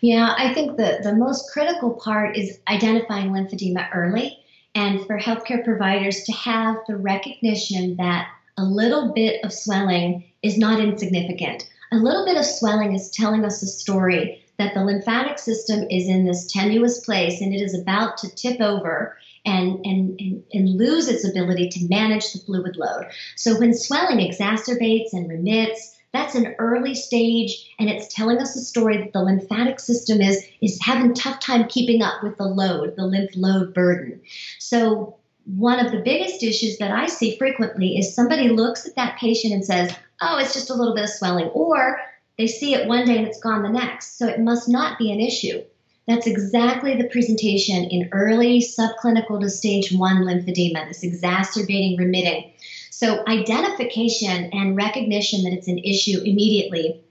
Yeah, 0.00 0.32
I 0.38 0.54
think 0.54 0.76
the, 0.76 1.00
the 1.02 1.16
most 1.16 1.50
critical 1.52 1.94
part 1.94 2.36
is 2.36 2.60
identifying 2.68 3.30
lymphedema 3.30 3.88
early 3.92 4.38
and 4.76 5.04
for 5.08 5.18
healthcare 5.18 5.64
providers 5.64 6.22
to 6.22 6.32
have 6.32 6.76
the 6.86 6.96
recognition 6.96 7.96
that 7.96 8.28
a 8.56 8.62
little 8.62 9.12
bit 9.12 9.44
of 9.44 9.52
swelling 9.52 10.24
is 10.42 10.56
not 10.56 10.78
insignificant 10.78 11.68
a 11.92 11.96
little 11.96 12.24
bit 12.24 12.36
of 12.36 12.44
swelling 12.44 12.94
is 12.94 13.10
telling 13.10 13.44
us 13.44 13.62
a 13.62 13.66
story 13.66 14.44
that 14.58 14.74
the 14.74 14.84
lymphatic 14.84 15.38
system 15.38 15.86
is 15.90 16.08
in 16.08 16.24
this 16.24 16.50
tenuous 16.52 17.00
place 17.00 17.40
and 17.40 17.54
it 17.54 17.60
is 17.60 17.78
about 17.78 18.18
to 18.18 18.34
tip 18.34 18.60
over 18.60 19.16
and, 19.46 19.84
and, 19.86 20.20
and, 20.20 20.42
and, 20.52 20.68
lose 20.76 21.08
its 21.08 21.24
ability 21.24 21.68
to 21.68 21.88
manage 21.88 22.32
the 22.32 22.40
fluid 22.40 22.76
load. 22.76 23.06
So 23.36 23.58
when 23.58 23.72
swelling 23.72 24.18
exacerbates 24.18 25.12
and 25.12 25.28
remits, 25.28 25.96
that's 26.12 26.34
an 26.34 26.54
early 26.58 26.94
stage 26.94 27.72
and 27.78 27.88
it's 27.88 28.12
telling 28.12 28.38
us 28.38 28.56
a 28.56 28.60
story 28.60 28.98
that 28.98 29.12
the 29.12 29.22
lymphatic 29.22 29.78
system 29.78 30.20
is, 30.20 30.44
is 30.60 30.80
having 30.82 31.14
tough 31.14 31.38
time 31.40 31.68
keeping 31.68 32.02
up 32.02 32.22
with 32.22 32.36
the 32.36 32.44
load, 32.44 32.96
the 32.96 33.06
lymph 33.06 33.30
load 33.36 33.72
burden. 33.72 34.20
So 34.58 35.16
one 35.44 35.84
of 35.84 35.92
the 35.92 36.00
biggest 36.00 36.42
issues 36.42 36.78
that 36.78 36.90
I 36.90 37.06
see 37.06 37.38
frequently 37.38 37.96
is 37.96 38.14
somebody 38.14 38.48
looks 38.48 38.86
at 38.86 38.96
that 38.96 39.18
patient 39.18 39.54
and 39.54 39.64
says, 39.64 39.94
oh, 40.20 40.38
it's 40.38 40.54
just 40.54 40.70
a 40.70 40.74
little 40.74 40.94
bit 40.94 41.04
of 41.04 41.10
swelling. 41.10 41.48
Or 41.48 42.00
they 42.36 42.46
see 42.46 42.74
it 42.74 42.86
one 42.86 43.04
day 43.04 43.18
and 43.18 43.26
it's 43.26 43.40
gone 43.40 43.62
the 43.62 43.68
next. 43.68 44.18
So 44.18 44.26
it 44.26 44.40
must 44.40 44.68
not 44.68 44.98
be 44.98 45.12
an 45.12 45.20
issue. 45.20 45.62
That's 46.06 46.26
exactly 46.26 46.96
the 46.96 47.08
presentation 47.08 47.84
in 47.84 48.08
early 48.12 48.60
subclinical 48.60 49.40
to 49.40 49.50
stage 49.50 49.92
one 49.92 50.24
lymphedema, 50.24 50.88
this 50.88 51.02
exacerbating 51.02 51.98
remitting. 51.98 52.52
So 52.90 53.22
identification 53.28 54.50
and 54.52 54.74
recognition 54.74 55.44
that 55.44 55.52
it's 55.52 55.68
an 55.68 55.78
issue 55.78 56.20
immediately 56.24 57.02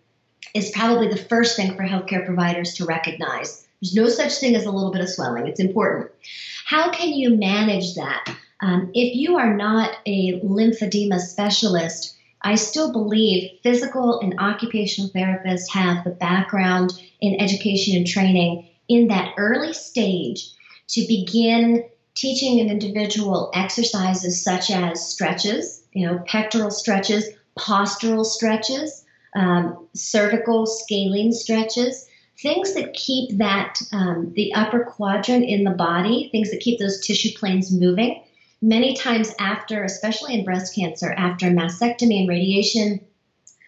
is 0.56 0.72
probably 0.72 1.10
the 1.10 1.15
first 1.15 1.56
thing 1.56 1.76
for 1.76 1.84
healthcare 1.84 2.26
providers 2.26 2.74
to 2.76 2.86
recognize. 2.86 3.67
There's 3.82 3.93
no 3.93 4.10
such 4.10 4.39
thing 4.39 4.56
as 4.56 4.65
a 4.65 4.72
little 4.72 4.91
bit 4.91 5.02
of 5.02 5.10
swelling. 5.10 5.48
It's 5.48 5.60
important. 5.60 6.10
How 6.65 6.89
can 6.89 7.13
you 7.13 7.38
manage 7.38 7.93
that? 7.96 8.36
Um, 8.62 8.89
if 8.95 9.16
you 9.16 9.38
are 9.38 9.55
not 9.55 9.95
a 10.08 10.41
lymphedema 10.41 11.20
specialist, 11.20 12.16
I 12.48 12.56
still 12.56 12.93
believe 12.93 13.60
physical 13.62 14.22
and 14.22 14.39
occupational 14.39 15.10
therapists 15.10 15.70
have 15.74 16.06
the 16.06 16.12
background 16.12 16.93
in 17.20 17.41
education 17.41 17.98
and 17.98 18.08
training 18.08 18.70
in 18.88 19.10
that 19.10 19.34
early 19.38 19.74
stage 19.74 20.52
to 20.91 21.06
begin 21.10 21.84
teaching 22.16 22.62
an 22.62 22.70
individual 22.70 23.52
exercises 23.54 24.41
such 24.41 24.72
as 24.72 25.10
stretches, 25.10 25.84
you 25.91 26.08
know, 26.08 26.24
pectoral 26.26 26.72
stretches, 26.72 27.26
postural 27.60 28.24
stretches, 28.24 29.04
um, 29.36 29.86
cervical 29.93 30.66
scalene 30.66 31.34
stretches, 31.34 32.08
things 32.41 32.74
that 32.76 32.93
keep 32.93 33.39
that 33.39 33.82
um, 33.91 34.32
the 34.38 34.54
upper 34.54 34.86
quadrant 34.86 35.43
in 35.43 35.66
the 35.66 35.72
body, 35.72 36.30
things 36.32 36.50
that 36.52 36.62
keep 36.62 36.80
those 36.80 37.06
tissue 37.06 37.38
planes 37.38 37.74
moving 37.74 38.24
many 38.62 38.95
times 38.95 39.34
after, 39.39 39.84
especially 39.84 40.34
in 40.34 40.45
breast 40.45 40.76
cancer, 40.76 41.12
after 41.12 41.47
mastectomy 41.47 42.20
and 42.20 42.30
radiation, 42.30 42.99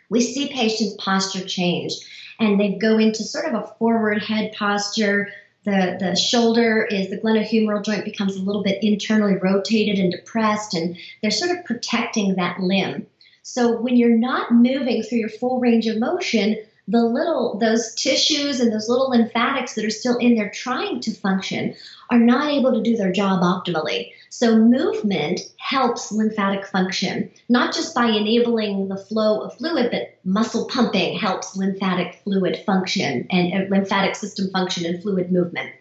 we 0.09 0.21
see 0.21 0.47
patients' 0.47 0.95
posture 0.99 1.45
change 1.45 1.93
and 2.39 2.59
they 2.59 2.77
go 2.77 2.97
into 2.97 3.23
sort 3.23 3.45
of 3.45 3.53
a 3.53 3.67
forward 3.77 4.23
head 4.23 4.53
posture. 4.53 5.31
The, 5.65 5.97
the 5.99 6.15
shoulder 6.15 6.87
is 6.89 7.09
the 7.09 7.19
glenohumeral 7.19 7.83
joint 7.83 8.05
becomes 8.05 8.35
a 8.35 8.41
little 8.41 8.63
bit 8.63 8.81
internally 8.81 9.35
rotated 9.35 9.99
and 9.99 10.11
depressed, 10.11 10.73
and 10.73 10.97
they're 11.21 11.31
sort 11.31 11.51
of 11.51 11.65
protecting 11.65 12.35
that 12.35 12.59
limb. 12.59 13.05
So 13.43 13.79
when 13.79 13.97
you're 13.97 14.17
not 14.17 14.53
moving 14.53 15.03
through 15.03 15.17
your 15.17 15.29
full 15.29 15.59
range 15.59 15.85
of 15.87 15.99
motion, 15.99 16.57
the 16.89 17.03
little 17.03 17.57
those 17.59 17.93
tissues 17.93 18.59
and 18.59 18.73
those 18.73 18.89
little 18.89 19.11
lymphatics 19.11 19.75
that 19.75 19.85
are 19.85 19.91
still 19.91 20.17
in 20.17 20.35
there 20.35 20.49
trying 20.49 20.99
to 20.99 21.11
function 21.11 21.75
are 22.09 22.17
not 22.17 22.51
able 22.51 22.73
to 22.73 22.81
do 22.81 22.97
their 22.97 23.11
job 23.11 23.41
optimally. 23.41 24.11
So 24.29 24.55
movement 24.55 25.41
helps 25.57 26.11
lymphatic 26.11 26.65
function, 26.65 27.29
not 27.47 27.75
just 27.75 27.93
by 27.93 28.07
enabling 28.07 28.87
the 28.87 28.97
flow 28.97 29.41
of 29.41 29.55
fluid, 29.57 29.91
but 29.91 30.15
muscle 30.23 30.65
pumping 30.65 31.17
helps 31.17 31.55
lymphatic 31.55 32.15
fluid 32.23 32.57
function 32.65 33.27
and 33.29 33.53
uh, 33.53 33.67
lymphatic 33.69 34.15
system 34.15 34.49
function 34.49 34.85
and 34.85 35.01
fluid 35.01 35.31
movement. 35.31 35.71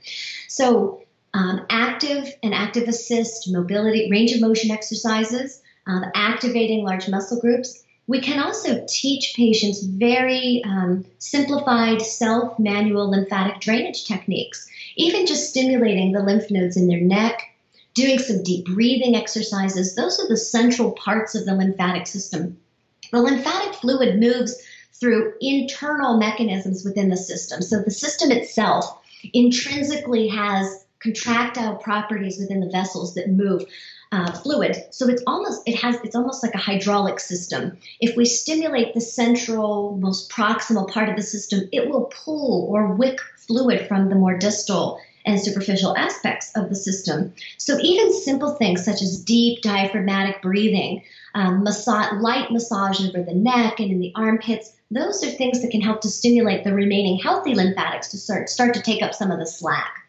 So 0.49 1.03
um, 1.33 1.65
active 1.71 2.35
and 2.43 2.53
active 2.53 2.87
assist 2.87 3.51
mobility, 3.51 4.11
range 4.11 4.33
of 4.33 4.43
motion 4.43 4.71
exercises, 4.71 5.63
um, 5.87 6.05
activating 6.15 6.85
large 6.85 7.09
muscle 7.09 7.41
groups 7.41 7.83
we 8.09 8.23
can 8.23 8.41
also 8.41 8.85
teach 8.89 9.35
patients 9.37 9.83
very 9.85 10.63
um, 10.65 11.05
simplified 11.19 12.01
self 12.01 12.59
manual 12.59 13.11
lymphatic 13.11 13.61
drainage 13.61 14.07
techniques, 14.07 14.67
even 14.97 15.27
just 15.27 15.51
stimulating 15.51 16.13
the 16.13 16.23
lymph 16.23 16.51
nodes 16.51 16.79
in 16.79 16.89
their 16.89 17.03
neck, 17.03 17.55
doing 17.93 18.19
some 18.19 18.43
deep 18.43 18.65
breathing 18.65 19.15
exercises. 19.15 19.95
Those 19.95 20.19
are 20.19 20.27
the 20.27 20.39
central 20.39 20.93
parts 20.93 21.35
of 21.35 21.45
the 21.45 21.55
lymphatic 21.55 22.07
system. 22.07 22.59
The 23.13 23.21
lymphatic 23.21 23.75
fluid 23.75 24.19
moves 24.19 24.57
through 24.95 25.35
internal 25.43 26.17
mechanisms 26.17 26.85
within 26.85 27.11
the 27.11 27.17
system. 27.17 27.61
So 27.61 27.83
the 27.83 27.91
system 27.91 28.31
itself 28.31 28.87
intrinsically 29.35 30.29
has 30.29 30.87
contractile 31.01 31.77
properties 31.77 32.39
within 32.39 32.61
the 32.61 32.71
vessels 32.71 33.15
that 33.15 33.29
move 33.29 33.65
uh, 34.13 34.33
fluid. 34.33 34.77
So 34.91 35.09
it's 35.09 35.23
almost 35.27 35.63
it 35.67 35.77
has 35.77 35.97
it's 36.03 36.17
almost 36.17 36.43
like 36.43 36.55
a 36.55 36.59
hydraulic 36.59 37.21
system. 37.21 37.77
If 38.01 38.17
we 38.17 38.25
stimulate 38.25 38.95
the 38.95 39.01
central, 39.01 39.97
most 39.99 40.31
proximal 40.31 40.91
part 40.91 41.09
of 41.09 41.17
the 41.17 41.23
system, 41.23 41.69
it 41.73 41.89
will 41.89 42.11
pull 42.25 42.69
or 42.71 42.95
wick 42.95 43.19
fluid 43.37 43.87
from 43.87 44.09
the 44.09 44.15
more 44.15 44.37
distal 44.37 45.01
and 45.27 45.39
superficial 45.39 45.97
aspects 45.97 46.51
of 46.57 46.71
the 46.71 46.75
system. 46.75 47.35
So 47.59 47.79
even 47.81 48.13
simple 48.13 48.55
things 48.55 48.85
such 48.85 49.03
as 49.03 49.23
deep 49.23 49.61
diaphragmatic 49.61 50.41
breathing, 50.41 51.03
um, 51.35 51.63
massage, 51.63 52.21
light 52.21 52.51
massage 52.51 53.07
over 53.07 53.23
the 53.23 53.35
neck 53.35 53.79
and 53.79 53.91
in 53.91 54.01
the 54.01 54.13
armpits, 54.15 54.73
those 54.91 55.23
are 55.23 55.29
things 55.29 55.61
that 55.61 55.71
can 55.71 55.83
help 55.83 56.01
to 56.01 56.09
stimulate 56.09 56.65
the 56.65 56.73
remaining 56.73 57.19
healthy 57.19 57.55
lymphatics 57.55 58.09
to 58.09 58.17
start, 58.17 58.49
start 58.49 58.73
to 58.75 58.83
take 58.83 59.03
up 59.03 59.15
some 59.15 59.31
of 59.31 59.39
the 59.39 59.47
slack. 59.47 60.08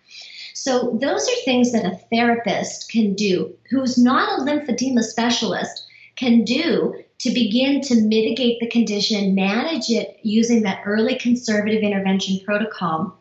So 0.62 0.98
those 1.00 1.26
are 1.26 1.46
things 1.46 1.72
that 1.72 1.86
a 1.86 1.96
therapist 2.12 2.92
can 2.92 3.14
do 3.14 3.56
who's 3.70 3.98
not 3.98 4.40
a 4.40 4.44
lymphedema 4.44 5.04
specialist 5.04 5.88
can 6.18 6.44
do 6.44 7.02
to 7.20 7.30
begin 7.30 7.80
to 7.84 8.02
mitigate 8.02 8.60
the 8.60 8.68
condition, 8.68 9.36
manage 9.36 9.90
it 9.90 10.20
using 10.22 10.64
that 10.64 10.82
early 10.86 11.16
conservative 11.16 11.82
intervention 11.82 12.42
protocol. 12.44 13.18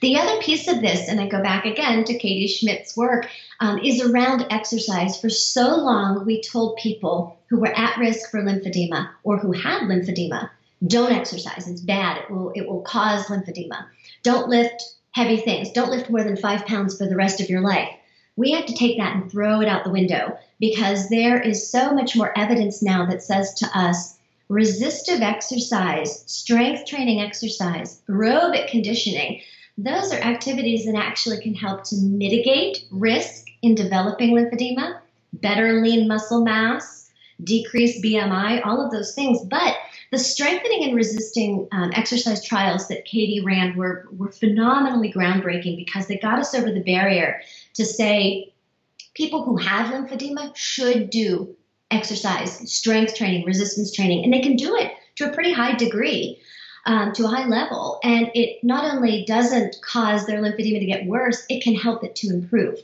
The 0.00 0.16
other 0.16 0.40
piece 0.40 0.68
of 0.68 0.80
this, 0.80 1.06
and 1.06 1.20
I 1.20 1.28
go 1.28 1.42
back 1.42 1.66
again 1.66 2.04
to 2.04 2.16
Katie 2.16 2.46
Schmitz's 2.46 2.96
work, 2.96 3.28
um, 3.60 3.78
is 3.80 4.00
around 4.00 4.46
exercise. 4.48 5.20
For 5.20 5.28
so 5.28 5.76
long, 5.76 6.24
we 6.24 6.40
told 6.40 6.78
people 6.78 7.38
who 7.50 7.60
were 7.60 7.76
at 7.76 7.98
risk 7.98 8.30
for 8.30 8.40
lymphedema 8.40 9.10
or 9.22 9.36
who 9.36 9.52
had 9.52 9.82
lymphedema, 9.82 10.48
don't 10.86 11.12
exercise. 11.12 11.68
It's 11.68 11.82
bad. 11.82 12.22
It 12.22 12.30
will 12.30 12.52
it 12.54 12.66
will 12.66 12.80
cause 12.82 13.26
lymphedema. 13.26 13.84
Don't 14.22 14.48
lift 14.48 14.82
heavy 15.12 15.38
things. 15.38 15.70
Don't 15.72 15.90
lift 15.90 16.10
more 16.10 16.22
than 16.22 16.36
five 16.36 16.66
pounds 16.66 16.96
for 16.96 17.06
the 17.06 17.16
rest 17.16 17.40
of 17.40 17.48
your 17.48 17.60
life. 17.60 17.88
We 18.36 18.52
have 18.52 18.66
to 18.66 18.74
take 18.74 18.98
that 18.98 19.16
and 19.16 19.30
throw 19.30 19.60
it 19.60 19.68
out 19.68 19.84
the 19.84 19.90
window 19.90 20.38
because 20.60 21.08
there 21.08 21.40
is 21.40 21.70
so 21.70 21.92
much 21.92 22.16
more 22.16 22.36
evidence 22.38 22.82
now 22.82 23.06
that 23.06 23.22
says 23.22 23.54
to 23.54 23.66
us 23.78 24.18
resistive 24.48 25.20
exercise, 25.20 26.22
strength 26.26 26.86
training 26.86 27.20
exercise, 27.20 28.00
aerobic 28.08 28.68
conditioning, 28.68 29.40
those 29.76 30.12
are 30.12 30.20
activities 30.20 30.86
that 30.86 30.96
actually 30.96 31.40
can 31.40 31.54
help 31.54 31.84
to 31.84 31.96
mitigate 31.96 32.84
risk 32.90 33.46
in 33.62 33.74
developing 33.74 34.34
lymphedema, 34.34 34.98
better 35.34 35.80
lean 35.80 36.08
muscle 36.08 36.42
mass, 36.42 37.10
decrease 37.44 38.02
BMI, 38.02 38.64
all 38.66 38.84
of 38.84 38.90
those 38.90 39.14
things. 39.14 39.44
But 39.44 39.76
the 40.10 40.18
strengthening 40.18 40.84
and 40.84 40.96
resisting 40.96 41.68
um, 41.72 41.90
exercise 41.94 42.44
trials 42.44 42.88
that 42.88 43.04
Katie 43.04 43.40
ran 43.40 43.76
were, 43.76 44.08
were 44.12 44.30
phenomenally 44.30 45.12
groundbreaking 45.12 45.76
because 45.76 46.06
they 46.06 46.16
got 46.16 46.38
us 46.38 46.54
over 46.54 46.72
the 46.72 46.80
barrier 46.80 47.40
to 47.74 47.84
say 47.84 48.52
people 49.14 49.44
who 49.44 49.56
have 49.56 49.92
lymphedema 49.92 50.56
should 50.56 51.10
do 51.10 51.54
exercise, 51.90 52.72
strength 52.72 53.16
training, 53.16 53.44
resistance 53.44 53.92
training, 53.92 54.24
and 54.24 54.32
they 54.32 54.40
can 54.40 54.56
do 54.56 54.76
it 54.76 54.92
to 55.16 55.30
a 55.30 55.32
pretty 55.32 55.52
high 55.52 55.74
degree. 55.74 56.40
Um, 56.86 57.12
to 57.14 57.24
a 57.24 57.28
high 57.28 57.46
level, 57.46 58.00
and 58.02 58.30
it 58.34 58.64
not 58.64 58.90
only 58.94 59.26
doesn't 59.26 59.76
cause 59.82 60.24
their 60.24 60.40
lymphedema 60.40 60.78
to 60.78 60.86
get 60.86 61.04
worse, 61.04 61.44
it 61.50 61.62
can 61.62 61.74
help 61.74 62.02
it 62.02 62.16
to 62.16 62.28
improve. 62.28 62.78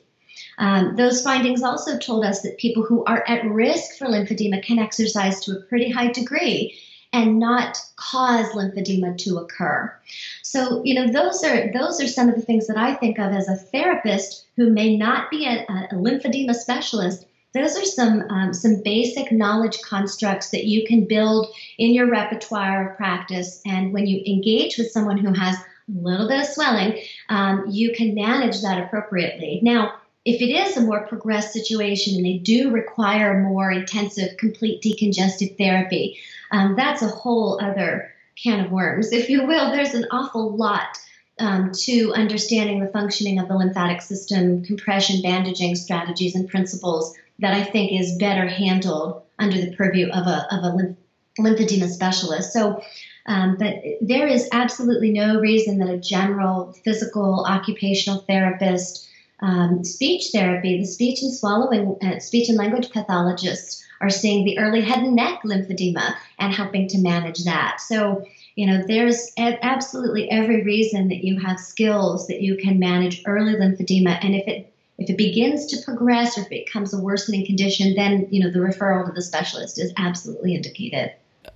Um, 0.58 0.96
those 0.96 1.22
findings 1.22 1.62
also 1.62 1.96
told 1.96 2.22
us 2.22 2.42
that 2.42 2.58
people 2.58 2.82
who 2.82 3.02
are 3.04 3.24
at 3.26 3.46
risk 3.46 3.96
for 3.96 4.06
lymphedema 4.06 4.62
can 4.62 4.78
exercise 4.78 5.40
to 5.44 5.52
a 5.52 5.62
pretty 5.62 5.90
high 5.90 6.12
degree 6.12 6.76
and 7.14 7.38
not 7.38 7.78
cause 7.94 8.46
lymphedema 8.54 9.16
to 9.16 9.38
occur. 9.38 9.94
So, 10.42 10.82
you 10.84 10.94
know, 10.94 11.12
those 11.12 11.44
are 11.44 11.72
those 11.72 12.00
are 12.02 12.08
some 12.08 12.28
of 12.28 12.34
the 12.34 12.42
things 12.42 12.66
that 12.66 12.76
I 12.76 12.94
think 12.94 13.18
of 13.18 13.32
as 13.32 13.48
a 13.48 13.56
therapist 13.56 14.46
who 14.56 14.68
may 14.70 14.96
not 14.96 15.30
be 15.30 15.46
a, 15.46 15.64
a 15.92 15.94
lymphedema 15.94 16.54
specialist. 16.54 17.24
Those 17.54 17.78
are 17.78 17.84
some 17.84 18.24
um, 18.30 18.52
some 18.52 18.82
basic 18.82 19.30
knowledge 19.30 19.80
constructs 19.82 20.50
that 20.50 20.64
you 20.64 20.84
can 20.86 21.06
build 21.06 21.46
in 21.78 21.94
your 21.94 22.10
repertoire 22.10 22.90
of 22.90 22.96
practice. 22.96 23.62
And 23.64 23.92
when 23.92 24.08
you 24.08 24.20
engage 24.26 24.76
with 24.76 24.90
someone 24.90 25.18
who 25.18 25.32
has 25.32 25.56
a 25.56 25.62
little 25.88 26.26
bit 26.26 26.40
of 26.40 26.46
swelling, 26.46 27.00
um, 27.28 27.66
you 27.70 27.92
can 27.94 28.14
manage 28.14 28.60
that 28.62 28.82
appropriately. 28.82 29.60
Now, 29.62 29.94
if 30.24 30.40
it 30.40 30.50
is 30.50 30.76
a 30.76 30.80
more 30.80 31.06
progressed 31.06 31.52
situation 31.52 32.16
and 32.16 32.24
they 32.24 32.38
do 32.38 32.70
require 32.70 33.42
more 33.42 33.70
intensive, 33.70 34.36
complete 34.38 34.82
decongestive 34.82 35.56
therapy, 35.58 36.18
um, 36.54 36.76
that's 36.76 37.02
a 37.02 37.08
whole 37.08 37.58
other 37.60 38.12
can 38.40 38.64
of 38.64 38.70
worms, 38.70 39.12
if 39.12 39.28
you 39.28 39.44
will. 39.44 39.72
There's 39.72 39.94
an 39.94 40.06
awful 40.12 40.56
lot 40.56 40.96
um, 41.40 41.72
to 41.82 42.12
understanding 42.14 42.78
the 42.78 42.92
functioning 42.92 43.40
of 43.40 43.48
the 43.48 43.56
lymphatic 43.56 44.00
system, 44.00 44.62
compression, 44.62 45.20
bandaging 45.20 45.74
strategies, 45.74 46.36
and 46.36 46.48
principles 46.48 47.12
that 47.40 47.54
I 47.54 47.64
think 47.64 48.00
is 48.00 48.18
better 48.18 48.46
handled 48.46 49.22
under 49.36 49.60
the 49.60 49.74
purview 49.74 50.08
of 50.10 50.28
a, 50.28 50.46
of 50.54 50.62
a 50.62 50.76
lymph- 50.76 50.96
lymphedema 51.40 51.88
specialist. 51.88 52.52
So, 52.52 52.80
um, 53.26 53.56
but 53.58 53.74
there 54.00 54.28
is 54.28 54.48
absolutely 54.52 55.10
no 55.10 55.40
reason 55.40 55.78
that 55.78 55.88
a 55.88 55.98
general 55.98 56.72
physical 56.84 57.44
occupational 57.48 58.20
therapist, 58.20 59.08
um, 59.40 59.82
speech 59.82 60.28
therapy, 60.32 60.78
the 60.78 60.86
speech 60.86 61.20
and 61.22 61.34
swallowing, 61.34 61.96
uh, 62.00 62.20
speech 62.20 62.48
and 62.48 62.58
language 62.58 62.92
pathologists 62.92 63.83
are 64.00 64.10
seeing 64.10 64.44
the 64.44 64.58
early 64.58 64.80
head 64.80 65.00
and 65.00 65.16
neck 65.16 65.42
lymphedema 65.44 66.14
and 66.38 66.52
helping 66.52 66.88
to 66.88 66.98
manage 66.98 67.44
that. 67.44 67.80
So, 67.80 68.26
you 68.54 68.66
know, 68.66 68.84
there's 68.86 69.32
absolutely 69.38 70.30
every 70.30 70.62
reason 70.62 71.08
that 71.08 71.24
you 71.24 71.40
have 71.40 71.58
skills 71.58 72.26
that 72.28 72.40
you 72.42 72.56
can 72.56 72.78
manage 72.78 73.22
early 73.26 73.54
lymphedema. 73.54 74.18
And 74.24 74.34
if 74.34 74.46
it 74.46 74.70
if 74.96 75.10
it 75.10 75.16
begins 75.16 75.66
to 75.66 75.82
progress 75.84 76.38
or 76.38 76.42
if 76.42 76.46
it 76.46 76.66
becomes 76.66 76.94
a 76.94 77.00
worsening 77.00 77.44
condition, 77.44 77.94
then 77.94 78.28
you 78.30 78.42
know 78.42 78.50
the 78.50 78.60
referral 78.60 79.04
to 79.06 79.12
the 79.12 79.22
specialist 79.22 79.78
is 79.78 79.92
absolutely 79.96 80.54
indicated. 80.54 81.12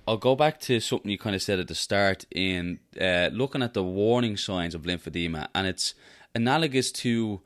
I'll 0.07 0.17
go 0.17 0.35
back 0.35 0.59
to 0.61 0.79
something 0.79 1.09
you 1.09 1.17
kind 1.17 1.35
of 1.35 1.41
said 1.41 1.59
at 1.59 1.67
the 1.67 1.75
start 1.75 2.25
in 2.31 2.79
uh, 2.99 3.29
looking 3.31 3.63
at 3.63 3.73
the 3.73 3.83
warning 3.83 4.37
signs 4.37 4.75
of 4.75 4.83
lymphedema, 4.83 5.47
and 5.55 5.67
it's 5.67 5.93
analogous 6.35 6.91
to 6.91 7.41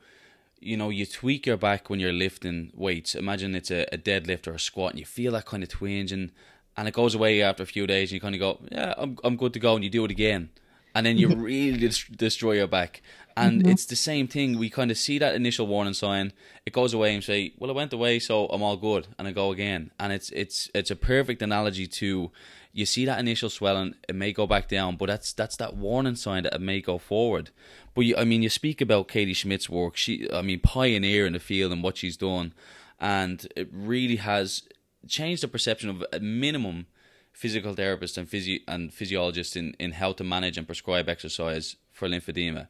you 0.64 0.76
know, 0.76 0.88
you 0.88 1.06
tweak 1.06 1.46
your 1.46 1.56
back 1.56 1.90
when 1.90 2.00
you're 2.00 2.12
lifting 2.12 2.72
weights. 2.74 3.14
Imagine 3.14 3.54
it's 3.54 3.70
a, 3.70 3.86
a 3.92 3.98
deadlift 3.98 4.46
or 4.46 4.54
a 4.54 4.58
squat, 4.58 4.92
and 4.92 5.00
you 5.00 5.06
feel 5.06 5.32
that 5.32 5.44
kind 5.44 5.62
of 5.62 5.68
twinge, 5.68 6.10
and, 6.10 6.32
and 6.76 6.88
it 6.88 6.94
goes 6.94 7.14
away 7.14 7.42
after 7.42 7.62
a 7.62 7.66
few 7.66 7.86
days, 7.86 8.10
and 8.10 8.14
you 8.14 8.20
kind 8.20 8.34
of 8.34 8.40
go, 8.40 8.58
yeah, 8.72 8.94
I'm, 8.96 9.18
I'm 9.22 9.36
good 9.36 9.52
to 9.52 9.60
go, 9.60 9.74
and 9.74 9.84
you 9.84 9.90
do 9.90 10.04
it 10.04 10.10
again. 10.10 10.50
And 10.94 11.04
then 11.04 11.18
you 11.18 11.28
really 11.36 11.90
destroy 12.16 12.52
your 12.52 12.66
back. 12.66 13.02
And 13.36 13.62
mm-hmm. 13.62 13.70
it's 13.70 13.84
the 13.86 13.96
same 13.96 14.28
thing. 14.28 14.58
We 14.58 14.70
kind 14.70 14.90
of 14.90 14.96
see 14.96 15.18
that 15.18 15.34
initial 15.34 15.66
warning 15.66 15.94
sign. 15.94 16.32
It 16.64 16.72
goes 16.72 16.94
away 16.94 17.14
and 17.14 17.22
say, 17.22 17.52
"Well, 17.58 17.68
it 17.68 17.74
went 17.74 17.92
away, 17.92 18.20
so 18.20 18.46
I'm 18.46 18.62
all 18.62 18.76
good," 18.76 19.08
and 19.18 19.26
I 19.26 19.32
go 19.32 19.50
again. 19.50 19.90
And 19.98 20.12
it's 20.12 20.30
it's 20.30 20.70
it's 20.72 20.92
a 20.92 20.96
perfect 20.96 21.42
analogy 21.42 21.88
to 21.88 22.30
you 22.74 22.84
see 22.84 23.04
that 23.04 23.20
initial 23.20 23.48
swelling, 23.48 23.94
it 24.08 24.16
may 24.16 24.32
go 24.32 24.48
back 24.48 24.68
down, 24.68 24.96
but 24.96 25.06
that's 25.06 25.32
that's 25.32 25.56
that 25.56 25.76
warning 25.76 26.16
sign 26.16 26.42
that 26.42 26.54
it 26.54 26.60
may 26.60 26.80
go 26.80 26.98
forward. 26.98 27.50
But 27.94 28.02
you, 28.02 28.16
I 28.16 28.24
mean, 28.24 28.42
you 28.42 28.48
speak 28.48 28.80
about 28.80 29.08
Katie 29.08 29.34
Schmitz's 29.34 29.70
work. 29.70 29.96
She, 29.96 30.28
I 30.32 30.42
mean, 30.42 30.60
pioneer 30.60 31.26
in 31.26 31.32
the 31.32 31.38
field 31.38 31.72
and 31.72 31.82
what 31.82 31.96
she's 31.96 32.16
done, 32.16 32.52
and 33.00 33.46
it 33.56 33.68
really 33.72 34.16
has 34.16 34.62
changed 35.08 35.42
the 35.42 35.48
perception 35.48 35.90
of 35.90 36.04
a 36.12 36.20
minimum 36.20 36.86
physical 37.32 37.74
therapists 37.74 38.16
and 38.16 38.28
physio- 38.28 38.60
and 38.66 38.92
physiologists 38.92 39.56
in, 39.56 39.74
in 39.78 39.92
how 39.92 40.12
to 40.12 40.24
manage 40.24 40.56
and 40.56 40.66
prescribe 40.66 41.08
exercise 41.08 41.76
for 41.92 42.08
lymphedema. 42.08 42.68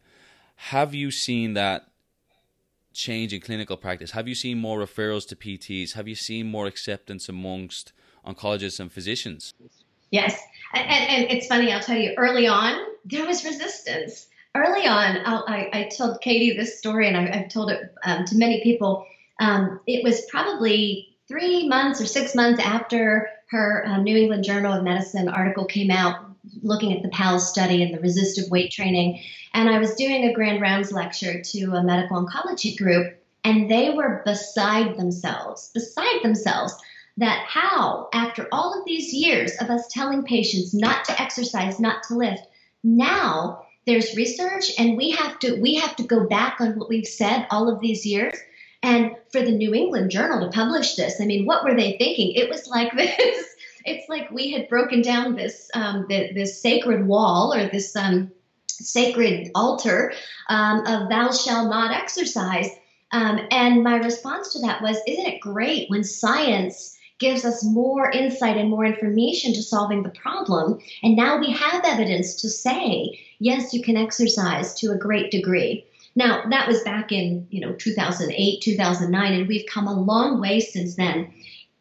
Have 0.56 0.94
you 0.94 1.10
seen 1.10 1.54
that 1.54 1.88
change 2.92 3.32
in 3.32 3.40
clinical 3.40 3.76
practice? 3.76 4.12
Have 4.12 4.28
you 4.28 4.34
seen 4.34 4.58
more 4.58 4.78
referrals 4.78 5.26
to 5.28 5.36
PTs? 5.36 5.92
Have 5.92 6.08
you 6.08 6.14
seen 6.14 6.50
more 6.50 6.66
acceptance 6.66 7.28
amongst 7.28 7.92
oncologists 8.26 8.80
and 8.80 8.90
physicians? 8.90 9.52
Yes. 10.10 10.40
And, 10.72 10.88
and 10.90 11.30
it's 11.30 11.46
funny, 11.46 11.72
I'll 11.72 11.80
tell 11.80 11.98
you, 11.98 12.14
early 12.16 12.46
on, 12.46 12.80
there 13.04 13.26
was 13.26 13.44
resistance. 13.44 14.28
Early 14.56 14.86
on, 14.86 15.16
I, 15.24 15.68
I 15.72 15.90
told 15.96 16.20
Katie 16.20 16.56
this 16.56 16.78
story, 16.78 17.08
and 17.08 17.16
I, 17.16 17.36
have 17.38 17.48
told 17.48 17.70
it 17.70 17.92
um, 18.04 18.24
to 18.26 18.36
many 18.36 18.62
people. 18.62 19.04
Um, 19.40 19.80
it 19.86 20.04
was 20.04 20.24
probably 20.30 21.08
three 21.26 21.66
months 21.66 22.00
or 22.00 22.06
six 22.06 22.36
months 22.36 22.62
after 22.62 23.28
her 23.50 23.84
um, 23.86 24.04
New 24.04 24.16
England 24.16 24.44
Journal 24.44 24.72
of 24.72 24.84
Medicine 24.84 25.28
article 25.28 25.64
came 25.64 25.90
out 25.90 26.24
looking 26.62 26.92
at 26.92 27.02
the 27.02 27.08
PALS 27.08 27.48
study 27.48 27.82
and 27.82 27.92
the 27.92 28.00
resistive 28.00 28.50
weight 28.50 28.70
training. 28.70 29.20
And 29.54 29.68
I 29.68 29.78
was 29.78 29.94
doing 29.94 30.24
a 30.24 30.32
grand 30.32 30.60
rounds 30.60 30.92
lecture 30.92 31.42
to 31.42 31.72
a 31.72 31.82
medical 31.82 32.24
oncology 32.24 32.76
group, 32.76 33.16
and 33.42 33.68
they 33.68 33.90
were 33.90 34.22
beside 34.24 34.96
themselves, 34.96 35.70
beside 35.74 36.22
themselves 36.22 36.74
that 37.16 37.44
how, 37.48 38.08
after 38.12 38.48
all 38.52 38.78
of 38.78 38.84
these 38.84 39.12
years 39.12 39.52
of 39.60 39.68
us 39.70 39.88
telling 39.88 40.24
patients 40.24 40.74
not 40.74 41.04
to 41.06 41.20
exercise, 41.20 41.80
not 41.80 42.02
to 42.04 42.16
lift, 42.16 42.42
now 42.82 43.63
there's 43.86 44.16
research 44.16 44.70
and 44.78 44.96
we 44.96 45.10
have 45.10 45.38
to 45.40 45.60
we 45.60 45.74
have 45.74 45.96
to 45.96 46.02
go 46.02 46.26
back 46.26 46.60
on 46.60 46.78
what 46.78 46.88
we've 46.88 47.06
said 47.06 47.46
all 47.50 47.68
of 47.68 47.80
these 47.80 48.06
years 48.06 48.34
and 48.84 49.16
for 49.32 49.40
the 49.40 49.50
New 49.50 49.74
England 49.74 50.10
Journal 50.10 50.40
to 50.40 50.54
publish 50.54 50.94
this, 50.94 51.18
I 51.18 51.24
mean, 51.24 51.46
what 51.46 51.64
were 51.64 51.74
they 51.74 51.96
thinking? 51.96 52.32
It 52.34 52.50
was 52.50 52.66
like 52.66 52.92
this. 52.96 53.46
It's 53.86 54.08
like 54.08 54.30
we 54.30 54.52
had 54.52 54.68
broken 54.68 55.00
down 55.02 55.34
this 55.34 55.70
um, 55.74 56.06
the, 56.08 56.32
this 56.34 56.60
sacred 56.60 57.06
wall 57.06 57.54
or 57.54 57.68
this 57.68 57.96
um, 57.96 58.30
sacred 58.68 59.50
altar 59.54 60.12
um, 60.48 60.86
of 60.86 61.08
"Thou 61.08 61.32
shalt 61.32 61.70
not 61.70 61.92
exercise." 61.92 62.68
Um, 63.12 63.40
and 63.50 63.82
my 63.82 63.96
response 63.96 64.52
to 64.52 64.60
that 64.60 64.82
was, 64.82 64.98
"Isn't 65.06 65.26
it 65.26 65.40
great 65.40 65.88
when 65.88 66.04
science?" 66.04 66.93
Gives 67.18 67.44
us 67.44 67.64
more 67.64 68.10
insight 68.10 68.56
and 68.56 68.70
more 68.70 68.84
information 68.84 69.52
to 69.54 69.62
solving 69.62 70.02
the 70.02 70.10
problem. 70.10 70.78
And 71.02 71.16
now 71.16 71.38
we 71.38 71.50
have 71.52 71.84
evidence 71.84 72.34
to 72.36 72.50
say, 72.50 73.18
yes, 73.38 73.72
you 73.72 73.82
can 73.82 73.96
exercise 73.96 74.74
to 74.74 74.90
a 74.90 74.98
great 74.98 75.30
degree. 75.30 75.86
Now, 76.16 76.44
that 76.50 76.68
was 76.68 76.82
back 76.82 77.12
in, 77.12 77.46
you 77.50 77.60
know, 77.60 77.72
2008, 77.72 78.60
2009, 78.62 79.32
and 79.32 79.48
we've 79.48 79.66
come 79.66 79.88
a 79.88 80.00
long 80.00 80.40
way 80.40 80.60
since 80.60 80.94
then. 80.94 81.32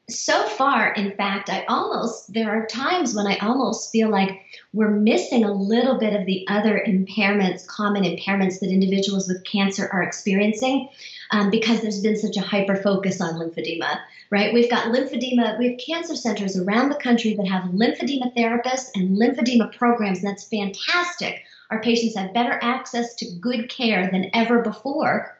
So 0.09 0.47
far, 0.49 0.91
in 0.93 1.15
fact, 1.15 1.49
I 1.49 1.63
almost, 1.69 2.33
there 2.33 2.51
are 2.51 2.65
times 2.65 3.15
when 3.15 3.25
I 3.25 3.37
almost 3.37 3.91
feel 3.91 4.09
like 4.09 4.41
we're 4.73 4.91
missing 4.91 5.45
a 5.45 5.53
little 5.53 5.97
bit 5.97 6.19
of 6.19 6.25
the 6.25 6.45
other 6.49 6.83
impairments, 6.85 7.65
common 7.65 8.03
impairments 8.03 8.59
that 8.59 8.69
individuals 8.69 9.27
with 9.27 9.45
cancer 9.45 9.87
are 9.93 10.03
experiencing. 10.03 10.89
Um, 11.31 11.49
because 11.49 11.81
there's 11.81 12.01
been 12.01 12.17
such 12.17 12.37
a 12.37 12.41
hyper 12.41 12.75
focus 12.75 13.21
on 13.21 13.35
lymphedema, 13.35 13.99
right? 14.33 14.51
We've 14.51 14.69
got 14.69 14.91
lymphedema, 14.91 15.59
we 15.59 15.69
have 15.69 15.79
cancer 15.85 16.15
centers 16.15 16.57
around 16.57 16.89
the 16.89 16.95
country 16.95 17.35
that 17.35 17.47
have 17.47 17.65
lymphedema 17.65 18.35
therapists 18.35 18.89
and 18.95 19.15
lymphedema 19.15 19.71
programs, 19.77 20.23
and 20.23 20.27
that's 20.27 20.49
fantastic. 20.49 21.43
Our 21.69 21.79
patients 21.83 22.15
have 22.15 22.33
better 22.33 22.57
access 22.63 23.13
to 23.17 23.31
good 23.39 23.69
care 23.69 24.09
than 24.09 24.31
ever 24.33 24.63
before. 24.63 25.39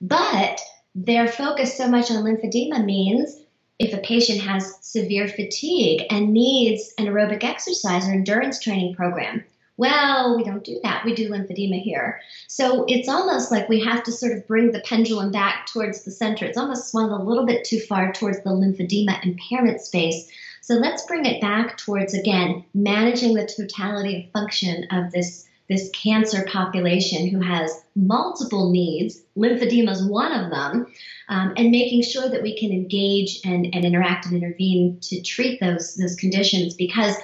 But 0.00 0.60
their 0.96 1.28
focus 1.28 1.76
so 1.76 1.86
much 1.86 2.10
on 2.10 2.24
lymphedema 2.24 2.84
means 2.84 3.36
if 3.78 3.94
a 3.94 3.98
patient 3.98 4.40
has 4.40 4.78
severe 4.80 5.28
fatigue 5.28 6.02
and 6.10 6.32
needs 6.32 6.92
an 6.98 7.06
aerobic 7.06 7.44
exercise 7.44 8.08
or 8.08 8.12
endurance 8.14 8.58
training 8.58 8.96
program, 8.96 9.44
well, 9.82 10.36
we 10.36 10.44
don't 10.44 10.64
do 10.64 10.80
that. 10.82 11.04
We 11.04 11.14
do 11.14 11.28
lymphedema 11.28 11.82
here. 11.82 12.20
So 12.48 12.84
it's 12.88 13.08
almost 13.08 13.50
like 13.50 13.68
we 13.68 13.80
have 13.80 14.02
to 14.04 14.12
sort 14.12 14.32
of 14.32 14.46
bring 14.46 14.72
the 14.72 14.80
pendulum 14.80 15.30
back 15.30 15.66
towards 15.66 16.04
the 16.04 16.10
center. 16.10 16.46
It's 16.46 16.58
almost 16.58 16.90
swung 16.90 17.10
a 17.10 17.22
little 17.22 17.44
bit 17.44 17.64
too 17.64 17.80
far 17.80 18.12
towards 18.12 18.42
the 18.42 18.50
lymphedema 18.50 19.24
impairment 19.24 19.80
space 19.80 20.30
so 20.62 20.74
let's 20.74 21.04
bring 21.06 21.26
it 21.26 21.40
back 21.40 21.76
towards 21.76 22.14
again 22.14 22.64
managing 22.72 23.34
the 23.34 23.46
totality 23.46 24.24
of 24.24 24.32
function 24.32 24.86
of 24.92 25.10
this 25.10 25.48
this 25.68 25.90
cancer 25.90 26.44
population 26.50 27.28
who 27.28 27.40
has 27.40 27.82
multiple 27.96 28.70
needs. 28.70 29.22
Lymphedema 29.36 29.90
is 29.90 30.04
one 30.04 30.32
of 30.32 30.50
them, 30.50 30.86
um, 31.28 31.54
and 31.56 31.70
making 31.70 32.02
sure 32.02 32.28
that 32.28 32.42
we 32.42 32.58
can 32.58 32.72
engage 32.72 33.40
and, 33.44 33.66
and 33.72 33.84
interact 33.84 34.26
and 34.26 34.36
intervene 34.36 34.98
to 35.00 35.20
treat 35.22 35.60
those 35.60 35.96
those 35.96 36.14
conditions 36.14 36.74
because 36.74 37.16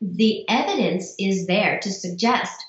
the 0.00 0.48
evidence 0.48 1.14
is 1.18 1.46
there 1.46 1.78
to 1.80 1.90
suggest 1.90 2.64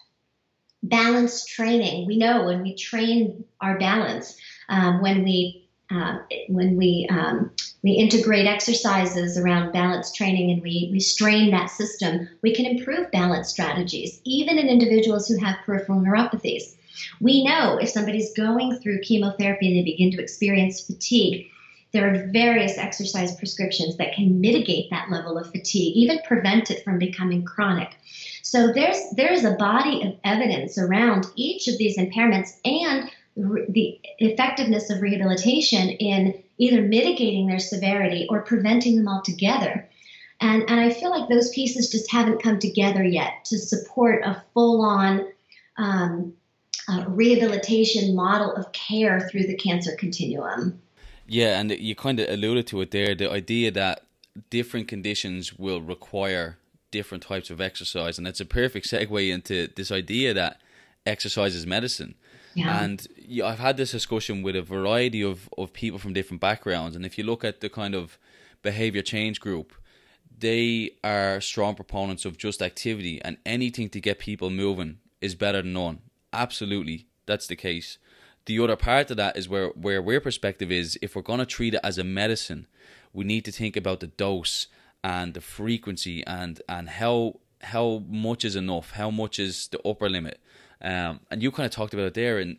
balanced 0.84 1.50
training. 1.50 2.08
We 2.08 2.18
know 2.18 2.46
when 2.46 2.62
we 2.62 2.76
train 2.76 3.44
our 3.62 3.78
balance, 3.78 4.38
um, 4.70 5.02
when 5.02 5.24
we 5.24 5.68
uh, 5.92 6.20
when 6.48 6.78
we 6.78 7.08
um, 7.10 7.52
we 7.84 7.92
integrate 7.92 8.46
exercises 8.46 9.38
around 9.38 9.72
balance 9.72 10.12
training 10.12 10.52
and 10.52 10.62
we, 10.62 10.90
we 10.92 11.00
strain 11.00 11.52
that 11.52 11.70
system, 11.70 12.28
we 12.44 12.54
can 12.54 12.66
improve 12.66 13.12
balance 13.12 13.50
strategies, 13.50 14.20
even 14.26 14.58
in 14.58 14.68
individuals 14.68 15.28
who 15.28 15.38
have 15.38 15.58
peripheral 15.66 16.02
neuropathies. 16.02 16.76
We 17.22 17.46
know 17.46 17.78
if 17.78 17.90
somebody's 17.90 18.34
going 18.34 18.78
through 18.80 19.02
chemotherapy 19.02 19.68
and 19.68 19.78
they 19.78 19.92
begin 19.92 20.12
to 20.12 20.22
experience 20.22 20.82
fatigue, 20.82 21.48
there 21.92 22.10
are 22.10 22.28
various 22.32 22.78
exercise 22.78 23.36
prescriptions 23.36 23.98
that 23.98 24.14
can 24.14 24.40
mitigate 24.40 24.90
that 24.90 25.10
level 25.10 25.38
of 25.38 25.52
fatigue, 25.52 25.96
even 25.96 26.20
prevent 26.28 26.70
it 26.70 26.84
from 26.84 27.00
becoming 27.00 27.44
chronic. 27.44 27.96
So 28.44 28.72
there's 28.74 28.98
there's 29.16 29.44
a 29.44 29.56
body 29.56 30.04
of 30.04 30.16
evidence 30.24 30.78
around 30.78 31.26
each 31.36 31.68
of 31.68 31.78
these 31.78 31.98
impairments 31.98 32.52
and 32.64 33.10
the 33.36 34.00
effectiveness 34.18 34.90
of 34.90 35.02
rehabilitation 35.02 35.90
in 35.90 36.44
either 36.58 36.82
mitigating 36.82 37.48
their 37.48 37.60
severity 37.60 38.28
or 38.30 38.42
preventing 38.42 38.98
them 38.98 39.08
altogether. 39.08 39.88
And, 40.42 40.64
and 40.70 40.80
I 40.80 40.92
feel 40.92 41.10
like 41.10 41.30
those 41.30 41.50
pieces 41.50 41.90
just 41.90 42.12
haven't 42.12 42.44
come 42.44 42.60
together 42.60 43.04
yet 43.04 43.46
to 43.46 43.58
support 43.58 44.24
a 44.24 44.44
full 44.54 44.82
on 44.82 45.28
um, 45.78 46.34
uh, 46.88 47.06
rehabilitation 47.08 48.16
model 48.16 48.54
of 48.54 48.72
care 48.72 49.30
through 49.30 49.48
the 49.48 49.56
cancer 49.56 49.96
continuum. 49.98 50.82
Yeah, 51.30 51.60
and 51.60 51.72
you 51.72 51.96
kind 51.96 52.20
of 52.20 52.30
alluded 52.30 52.68
to 52.68 52.82
it 52.82 52.92
there 52.92 53.16
the 53.16 53.32
idea 53.32 53.72
that 53.72 54.04
different 54.50 54.88
conditions 54.88 55.58
will 55.58 55.82
require 55.82 56.58
different 56.92 57.24
types 57.24 57.50
of 57.50 57.62
exercise. 57.62 58.18
And 58.18 58.28
it's 58.28 58.40
a 58.40 58.46
perfect 58.46 58.88
segue 58.88 59.30
into 59.30 59.70
this 59.76 59.92
idea 59.92 60.34
that 60.34 60.60
exercise 61.06 61.56
is 61.56 61.66
medicine. 61.66 62.16
Yeah. 62.56 62.84
And 62.84 63.08
yeah, 63.16 63.46
I've 63.46 63.60
had 63.60 63.78
this 63.78 63.92
discussion 63.92 64.42
with 64.42 64.56
a 64.56 64.62
variety 64.62 65.24
of, 65.24 65.50
of 65.58 65.72
people 65.74 66.00
from 66.00 66.14
different 66.14 66.42
backgrounds. 66.42 66.96
And 66.96 67.06
if 67.06 67.18
you 67.18 67.24
look 67.24 67.44
at 67.44 67.62
the 67.62 67.70
kind 67.70 67.96
of 67.96 68.18
behavior 68.62 69.02
change 69.02 69.40
group, 69.40 69.74
they 70.38 70.92
are 71.04 71.42
strong 71.42 71.76
proponents 71.76 72.26
of 72.26 72.38
just 72.38 72.62
activity 72.62 73.22
and 73.24 73.38
anything 73.46 73.90
to 73.90 74.00
get 74.00 74.20
people 74.20 74.50
moving 74.50 74.98
is 75.22 75.36
better 75.36 75.62
than 75.62 75.74
none. 75.74 76.00
Absolutely, 76.32 77.08
that's 77.26 77.48
the 77.48 77.56
case. 77.56 77.98
The 78.50 78.58
other 78.58 78.76
part 78.76 79.12
of 79.12 79.18
that 79.18 79.38
is 79.38 79.48
where, 79.48 79.68
where 79.76 80.02
their 80.02 80.20
perspective 80.20 80.72
is 80.72 80.98
if 81.04 81.16
we're 81.16 81.22
going 81.22 81.38
to 81.38 81.46
treat 81.46 81.76
it 81.76 81.82
as 81.84 82.00
a 82.00 82.04
medicine, 82.04 82.66
we 83.14 83.24
need 83.24 83.46
to 83.46 83.52
think 83.52 83.78
about 83.78 84.00
the 84.00 84.08
dose 84.08 84.66
and 85.04 85.36
the 85.36 85.40
frequency 85.40 86.26
and, 86.26 86.60
and 86.68 86.90
how 86.90 87.42
how 87.62 88.02
much 88.10 88.44
is 88.44 88.56
enough, 88.56 88.94
how 88.94 89.12
much 89.12 89.38
is 89.38 89.68
the 89.68 89.80
upper 89.88 90.10
limit. 90.10 90.40
Um, 90.82 91.20
and 91.30 91.44
you 91.44 91.52
kind 91.52 91.68
of 91.68 91.72
talked 91.72 91.94
about 91.94 92.08
it 92.08 92.14
there. 92.16 92.40
And 92.40 92.58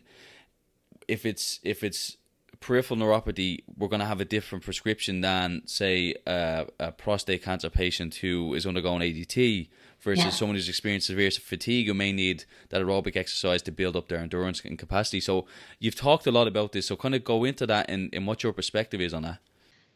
if 1.09 1.25
it's 1.25 1.59
if 1.61 1.83
it's 1.83 2.15
peripheral 2.61 2.97
neuropathy, 2.97 3.59
we're 3.77 3.89
going 3.89 3.99
to 3.99 4.05
have 4.05 4.21
a 4.21 4.25
different 4.37 4.63
prescription 4.63 5.19
than 5.19 5.63
say 5.65 6.15
uh, 6.25 6.63
a 6.79 6.93
prostate 6.93 7.43
cancer 7.43 7.69
patient 7.69 8.15
who 8.15 8.53
is 8.53 8.65
undergoing 8.65 9.01
ADT 9.01 9.67
versus 10.01 10.25
yeah. 10.25 10.29
someone 10.31 10.55
who's 10.55 10.69
experienced 10.69 11.07
severe 11.07 11.31
fatigue 11.31 11.87
who 11.87 11.93
may 11.93 12.11
need 12.11 12.45
that 12.69 12.81
aerobic 12.81 13.15
exercise 13.15 13.61
to 13.63 13.71
build 13.71 13.95
up 13.95 14.07
their 14.07 14.19
endurance 14.19 14.61
and 14.65 14.77
capacity. 14.77 15.19
So 15.19 15.45
you've 15.79 15.95
talked 15.95 16.27
a 16.27 16.31
lot 16.31 16.47
about 16.47 16.71
this. 16.71 16.87
So 16.87 16.95
kind 16.95 17.15
of 17.15 17.23
go 17.23 17.43
into 17.43 17.67
that 17.67 17.89
and, 17.89 18.09
and 18.13 18.27
what 18.27 18.43
your 18.43 18.53
perspective 18.53 19.01
is 19.01 19.13
on 19.13 19.23
that. 19.23 19.39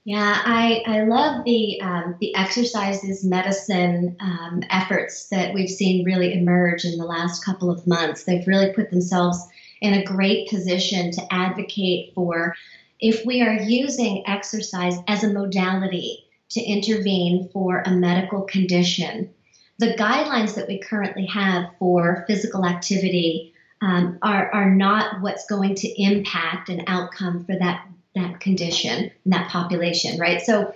Yeah, 0.08 0.40
I, 0.46 0.84
I 0.86 1.04
love 1.06 1.46
the 1.46 1.82
um, 1.82 2.16
the 2.20 2.36
exercises 2.36 3.26
medicine 3.26 4.16
um, 4.20 4.62
efforts 4.70 5.30
that 5.30 5.52
we've 5.52 5.70
seen 5.70 6.06
really 6.06 6.32
emerge 6.34 6.86
in 6.86 7.00
the 7.00 7.06
last 7.06 7.44
couple 7.44 7.72
of 7.72 7.88
months. 7.88 8.24
They've 8.24 8.46
really 8.46 8.72
put 8.72 8.92
themselves 8.92 9.44
in 9.82 9.96
a 9.96 10.04
great 10.04 10.48
position 10.48 11.10
to 11.10 11.34
advocate 11.34 12.14
for 12.14 12.56
if 13.00 13.26
we 13.26 13.42
are 13.42 13.54
using 13.54 14.24
exercise 14.28 14.96
as 15.08 15.24
a 15.24 15.34
modality 15.34 16.26
to 16.50 16.62
intervene 16.62 17.50
for 17.52 17.82
a 17.86 17.92
medical 17.92 18.44
condition. 18.44 19.34
The 19.78 19.94
guidelines 19.96 20.56
that 20.56 20.68
we 20.68 20.80
currently 20.80 21.26
have 21.28 21.72
for 21.80 22.24
physical 22.28 22.66
activity 22.66 23.54
um, 23.82 24.20
are, 24.22 24.50
are 24.52 24.70
not 24.74 25.22
what's 25.22 25.46
going 25.48 25.76
to 25.76 26.02
impact 26.02 26.70
an 26.70 26.84
outcome 26.88 27.46
for 27.46 27.56
that 27.58 27.88
that 28.16 28.40
condition, 28.40 29.12
that 29.26 29.50
population, 29.50 30.18
right? 30.18 30.42
So 30.42 30.74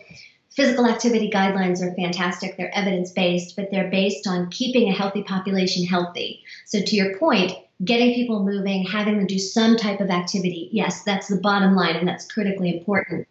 physical 0.52 0.86
activity 0.86 1.32
guidelines 1.34 1.82
are 1.82 1.96
fantastic. 1.96 2.58
They're 2.58 2.76
evidence 2.76 3.12
based, 3.12 3.56
but 3.56 3.72
they're 3.72 3.90
based 3.90 4.28
on 4.28 4.50
keeping 4.50 4.90
a 4.90 4.94
healthy 4.94 5.24
population 5.24 5.86
healthy. 5.86 6.44
So, 6.66 6.82
to 6.82 6.96
your 6.96 7.18
point, 7.18 7.54
getting 7.84 8.14
people 8.14 8.44
moving, 8.44 8.84
having 8.84 9.18
them 9.18 9.28
do 9.28 9.40
some 9.40 9.78
type 9.78 10.02
of 10.02 10.10
activity, 10.10 10.70
yes, 10.74 11.04
that's 11.04 11.30
the 11.30 11.40
bottom 11.40 11.76
line, 11.76 11.96
and 11.96 12.08
that's 12.08 12.30
critically 12.30 12.78
important. 12.78 13.26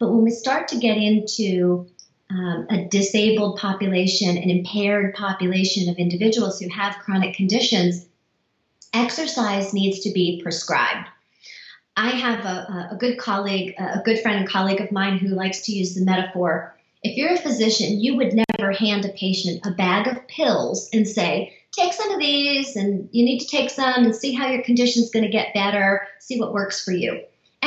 But 0.00 0.10
when 0.10 0.22
we 0.22 0.30
start 0.30 0.66
to 0.68 0.78
get 0.78 0.96
into 0.96 1.86
um, 2.32 2.66
a 2.70 2.84
disabled 2.88 3.58
population, 3.58 4.36
an 4.36 4.50
impaired 4.50 5.14
population 5.14 5.88
of 5.88 5.96
individuals 5.96 6.58
who 6.58 6.68
have 6.70 6.98
chronic 6.98 7.34
conditions, 7.34 8.06
exercise 8.94 9.74
needs 9.74 10.00
to 10.00 10.10
be 10.12 10.40
prescribed. 10.42 11.06
I 11.96 12.08
have 12.08 12.44
a, 12.46 12.88
a 12.92 12.96
good 12.96 13.18
colleague, 13.18 13.74
a 13.78 14.00
good 14.02 14.20
friend 14.20 14.38
and 14.38 14.48
colleague 14.48 14.80
of 14.80 14.90
mine 14.90 15.18
who 15.18 15.28
likes 15.28 15.62
to 15.66 15.72
use 15.72 15.94
the 15.94 16.04
metaphor 16.04 16.74
if 17.02 17.16
you're 17.16 17.34
a 17.34 17.38
physician, 17.38 18.00
you 18.00 18.16
would 18.16 18.32
never 18.32 18.72
hand 18.72 19.04
a 19.04 19.08
patient 19.10 19.66
a 19.66 19.72
bag 19.72 20.06
of 20.06 20.26
pills 20.28 20.88
and 20.92 21.06
say, 21.06 21.52
take 21.72 21.92
some 21.92 22.12
of 22.12 22.20
these 22.20 22.76
and 22.76 23.08
you 23.12 23.24
need 23.24 23.40
to 23.40 23.46
take 23.46 23.70
some 23.70 24.04
and 24.04 24.14
see 24.14 24.32
how 24.32 24.48
your 24.48 24.62
condition's 24.62 25.10
going 25.10 25.24
to 25.24 25.30
get 25.30 25.54
better, 25.54 26.06
see 26.20 26.38
what 26.38 26.52
works 26.52 26.84
for 26.84 26.92
you. 26.92 27.22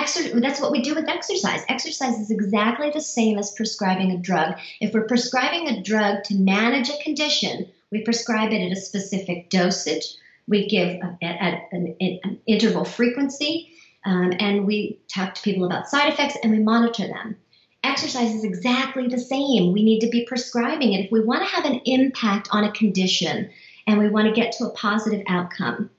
Exer- 0.06 0.40
that's 0.42 0.62
what 0.62 0.72
we 0.72 0.82
do 0.82 0.94
with 0.94 1.10
exercise. 1.10 1.64
Exercise 1.68 2.20
is 2.20 2.30
exactly 2.30 2.92
the 2.92 3.02
same 3.02 3.38
as 3.38 3.52
prescribing 3.52 4.12
a 4.12 4.18
drug. 4.18 4.56
If 4.80 4.94
we're 4.94 5.08
prescribing 5.08 5.68
a 5.68 5.82
drug 5.82 6.24
to 6.26 6.36
manage 6.36 6.90
a 6.90 7.04
condition, 7.04 7.68
we 7.92 8.04
prescribe 8.04 8.52
it 8.52 8.66
at 8.66 8.72
a 8.72 8.80
specific 8.80 9.50
dosage, 9.50 10.06
we 10.48 10.68
give 10.68 11.02
at 11.22 11.64
an, 11.72 11.96
an, 12.00 12.40
interval 12.46 12.86
frequency, 12.86 13.72
um, 14.06 14.34
and 14.40 14.68
we 14.68 15.00
talk 15.08 15.34
to 15.34 15.42
people 15.42 15.66
about 15.66 15.90
side 15.90 16.14
effects 16.14 16.38
and 16.44 16.52
we 16.52 16.60
monitor 16.60 17.08
them. 17.08 17.36
Exercise 17.84 18.34
is 18.36 18.44
exactly 18.44 19.08
the 19.08 19.18
same. 19.18 19.72
We 19.72 19.84
need 19.84 20.02
to 20.02 20.10
be 20.10 20.26
prescribing 20.26 20.94
it 20.94 21.06
if 21.06 21.12
we 21.12 21.22
want 21.22 21.42
to 21.42 21.56
have 21.56 21.66
an 21.66 21.82
impact 21.86 22.48
on 22.52 22.64
a 22.64 22.72
condition 22.72 23.50
and 23.88 23.98
we 23.98 24.10
want 24.10 24.28
to 24.28 24.40
get 24.40 24.52
to 24.54 24.66
a 24.66 24.72
positive 24.72 25.24
outcome. 25.28 25.90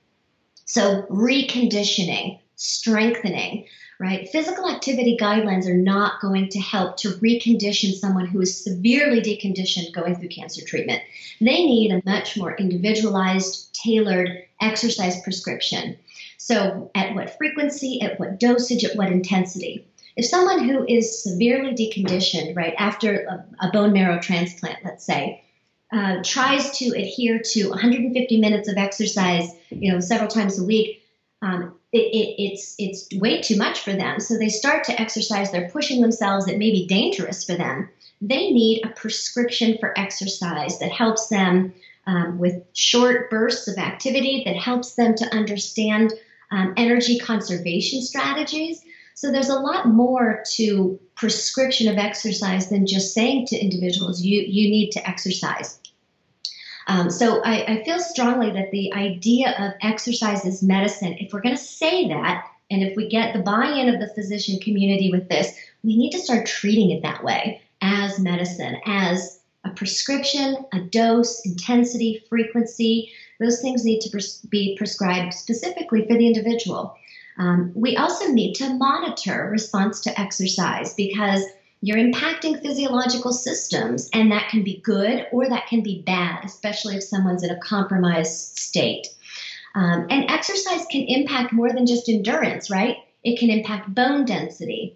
So, 0.65 1.03
reconditioning, 1.03 2.39
strengthening, 2.57 3.65
right? 3.99 4.29
Physical 4.29 4.69
activity 4.69 5.17
guidelines 5.19 5.67
are 5.67 5.77
not 5.77 6.21
going 6.21 6.49
to 6.49 6.59
help 6.59 6.97
to 6.97 7.09
recondition 7.13 7.93
someone 7.93 8.27
who 8.27 8.41
is 8.41 8.63
severely 8.63 9.21
deconditioned 9.21 9.93
going 9.93 10.15
through 10.15 10.29
cancer 10.29 10.63
treatment. 10.65 11.01
They 11.39 11.65
need 11.65 11.91
a 11.91 12.01
much 12.05 12.37
more 12.37 12.55
individualized, 12.55 13.73
tailored 13.73 14.43
exercise 14.61 15.21
prescription. 15.21 15.97
So, 16.37 16.91
at 16.95 17.15
what 17.15 17.37
frequency, 17.37 18.01
at 18.01 18.19
what 18.19 18.39
dosage, 18.39 18.85
at 18.85 18.95
what 18.95 19.11
intensity. 19.11 19.87
If 20.15 20.25
someone 20.25 20.67
who 20.67 20.85
is 20.87 21.23
severely 21.23 21.73
deconditioned, 21.73 22.55
right, 22.55 22.73
after 22.77 23.25
a, 23.25 23.67
a 23.67 23.71
bone 23.71 23.93
marrow 23.93 24.19
transplant, 24.19 24.77
let's 24.83 25.05
say, 25.05 25.43
uh, 25.91 26.17
tries 26.23 26.77
to 26.79 26.89
adhere 26.89 27.39
to 27.39 27.69
150 27.69 28.39
minutes 28.39 28.67
of 28.67 28.77
exercise, 28.77 29.49
you 29.69 29.91
know, 29.91 29.99
several 29.99 30.29
times 30.29 30.59
a 30.59 30.63
week, 30.63 31.01
um, 31.41 31.75
it, 31.97 32.15
it, 32.15 32.43
it's 32.43 32.75
it's 32.77 33.19
way 33.19 33.41
too 33.41 33.57
much 33.57 33.79
for 33.79 33.93
them. 33.93 34.19
So 34.19 34.37
they 34.37 34.49
start 34.49 34.83
to 34.85 35.01
exercise. 35.01 35.51
They're 35.51 35.69
pushing 35.69 36.01
themselves. 36.01 36.47
It 36.47 36.57
may 36.57 36.71
be 36.71 36.85
dangerous 36.87 37.43
for 37.43 37.55
them. 37.55 37.89
They 38.21 38.51
need 38.51 38.85
a 38.85 38.89
prescription 38.89 39.77
for 39.79 39.97
exercise 39.97 40.79
that 40.79 40.91
helps 40.91 41.27
them 41.27 41.73
um, 42.07 42.39
with 42.39 42.63
short 42.73 43.29
bursts 43.29 43.67
of 43.67 43.77
activity 43.77 44.43
that 44.45 44.55
helps 44.55 44.95
them 44.95 45.15
to 45.15 45.35
understand 45.35 46.13
um, 46.51 46.73
energy 46.77 47.19
conservation 47.19 48.01
strategies. 48.01 48.81
So 49.13 49.31
there's 49.31 49.49
a 49.49 49.59
lot 49.59 49.87
more 49.87 50.43
to 50.55 50.99
prescription 51.15 51.91
of 51.91 51.97
exercise 51.97 52.69
than 52.69 52.85
just 52.85 53.13
saying 53.13 53.47
to 53.47 53.57
individuals, 53.57 54.21
you, 54.21 54.41
you 54.41 54.69
need 54.69 54.91
to 54.91 55.09
exercise. 55.09 55.79
Um, 56.87 57.09
so 57.09 57.41
I, 57.43 57.65
I 57.65 57.83
feel 57.83 57.99
strongly 57.99 58.51
that 58.51 58.71
the 58.71 58.93
idea 58.93 59.53
of 59.59 59.73
exercise 59.81 60.45
as 60.45 60.63
medicine, 60.63 61.17
if 61.19 61.33
we're 61.33 61.41
going 61.41 61.55
to 61.55 61.61
say 61.61 62.07
that, 62.07 62.45
and 62.71 62.81
if 62.81 62.95
we 62.95 63.09
get 63.09 63.33
the 63.33 63.41
buy 63.41 63.67
in 63.67 63.93
of 63.93 63.99
the 63.99 64.13
physician 64.13 64.59
community 64.59 65.11
with 65.11 65.29
this, 65.29 65.55
we 65.83 65.95
need 65.95 66.11
to 66.11 66.19
start 66.19 66.45
treating 66.45 66.91
it 66.91 67.01
that 67.03 67.23
way 67.23 67.61
as 67.81 68.19
medicine, 68.19 68.77
as 68.85 69.39
a 69.63 69.69
prescription, 69.69 70.65
a 70.73 70.79
dose, 70.79 71.45
intensity, 71.45 72.23
frequency. 72.29 73.11
Those 73.39 73.61
things 73.61 73.85
need 73.85 74.01
to 74.01 74.09
pres- 74.09 74.41
be 74.49 74.75
prescribed 74.77 75.33
specifically 75.33 76.07
for 76.07 76.17
the 76.17 76.27
individual. 76.27 76.95
Um, 77.37 77.71
we 77.75 77.95
also 77.97 78.31
need 78.31 78.55
to 78.55 78.73
monitor 78.73 79.49
response 79.51 80.01
to 80.01 80.19
exercise 80.19 80.93
because 80.95 81.43
you're 81.81 81.97
impacting 81.97 82.61
physiological 82.61 83.31
systems, 83.31 84.09
and 84.13 84.31
that 84.31 84.49
can 84.49 84.63
be 84.63 84.81
good 84.83 85.27
or 85.31 85.47
that 85.47 85.67
can 85.67 85.81
be 85.81 86.01
bad, 86.01 86.43
especially 86.43 86.95
if 86.95 87.03
someone's 87.03 87.43
in 87.43 87.51
a 87.51 87.59
compromised 87.59 88.57
state. 88.57 89.07
Um, 89.75 90.07
and 90.09 90.29
exercise 90.29 90.85
can 90.89 91.03
impact 91.03 91.53
more 91.53 91.71
than 91.71 91.85
just 91.85 92.09
endurance, 92.09 92.69
right? 92.69 92.97
It 93.23 93.39
can 93.39 93.49
impact 93.49 93.93
bone 93.93 94.25
density, 94.25 94.95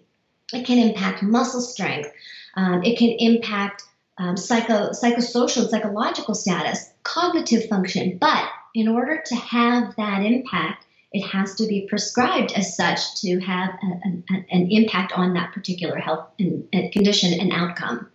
it 0.52 0.66
can 0.66 0.78
impact 0.78 1.22
muscle 1.22 1.60
strength, 1.60 2.10
um, 2.56 2.82
it 2.82 2.98
can 2.98 3.10
impact 3.10 3.84
um, 4.18 4.36
psycho, 4.36 4.90
psychosocial 4.90 5.62
and 5.62 5.70
psychological 5.70 6.34
status, 6.34 6.92
cognitive 7.02 7.68
function. 7.68 8.18
But 8.18 8.48
in 8.74 8.88
order 8.88 9.22
to 9.24 9.36
have 9.36 9.94
that 9.96 10.22
impact, 10.22 10.86
it 11.12 11.22
has 11.22 11.54
to 11.56 11.66
be 11.66 11.86
prescribed 11.88 12.52
as 12.52 12.76
such 12.76 13.20
to 13.20 13.38
have 13.40 13.70
a, 13.70 14.34
a, 14.34 14.46
an 14.50 14.70
impact 14.70 15.12
on 15.12 15.34
that 15.34 15.52
particular 15.52 15.96
health 15.96 16.28
and, 16.38 16.66
and 16.72 16.92
condition 16.92 17.38
and 17.38 17.52
outcome. 17.52 18.08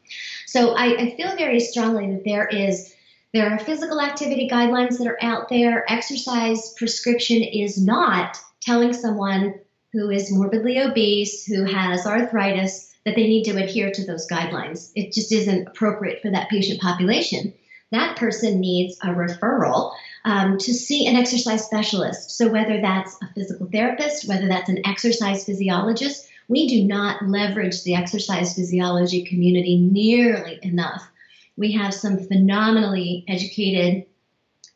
So 0.45 0.75
I, 0.75 0.85
I 0.97 1.15
feel 1.15 1.35
very 1.35 1.59
strongly 1.59 2.11
that 2.11 2.23
there 2.23 2.47
is 2.47 2.93
there 3.33 3.51
are 3.51 3.59
physical 3.59 4.01
activity 4.01 4.49
guidelines 4.49 4.97
that 4.97 5.07
are 5.07 5.17
out 5.21 5.49
there. 5.49 5.85
Exercise 5.91 6.73
prescription 6.77 7.43
is 7.43 7.79
not 7.79 8.37
telling 8.61 8.93
someone 8.93 9.59
who 9.91 10.09
is 10.09 10.31
morbidly 10.31 10.79
obese, 10.79 11.45
who 11.45 11.65
has 11.65 12.05
arthritis, 12.05 12.95
that 13.05 13.15
they 13.15 13.27
need 13.27 13.43
to 13.43 13.61
adhere 13.61 13.91
to 13.91 14.05
those 14.05 14.27
guidelines. 14.27 14.91
It 14.95 15.13
just 15.13 15.31
isn't 15.31 15.67
appropriate 15.67 16.21
for 16.21 16.31
that 16.31 16.49
patient 16.49 16.81
population. 16.81 17.53
That 17.91 18.17
person 18.17 18.59
needs 18.59 18.97
a 19.01 19.07
referral 19.07 19.93
um, 20.25 20.57
to 20.57 20.73
see 20.73 21.07
an 21.07 21.15
exercise 21.15 21.63
specialist. 21.63 22.31
So, 22.31 22.49
whether 22.49 22.81
that's 22.81 23.15
a 23.21 23.27
physical 23.33 23.67
therapist, 23.71 24.27
whether 24.27 24.47
that's 24.47 24.69
an 24.69 24.85
exercise 24.85 25.45
physiologist, 25.45 26.27
we 26.49 26.67
do 26.67 26.83
not 26.83 27.25
leverage 27.27 27.83
the 27.83 27.95
exercise 27.95 28.55
physiology 28.55 29.23
community 29.23 29.77
nearly 29.77 30.59
enough. 30.61 31.09
We 31.55 31.71
have 31.73 31.93
some 31.93 32.19
phenomenally 32.19 33.23
educated, 33.27 34.05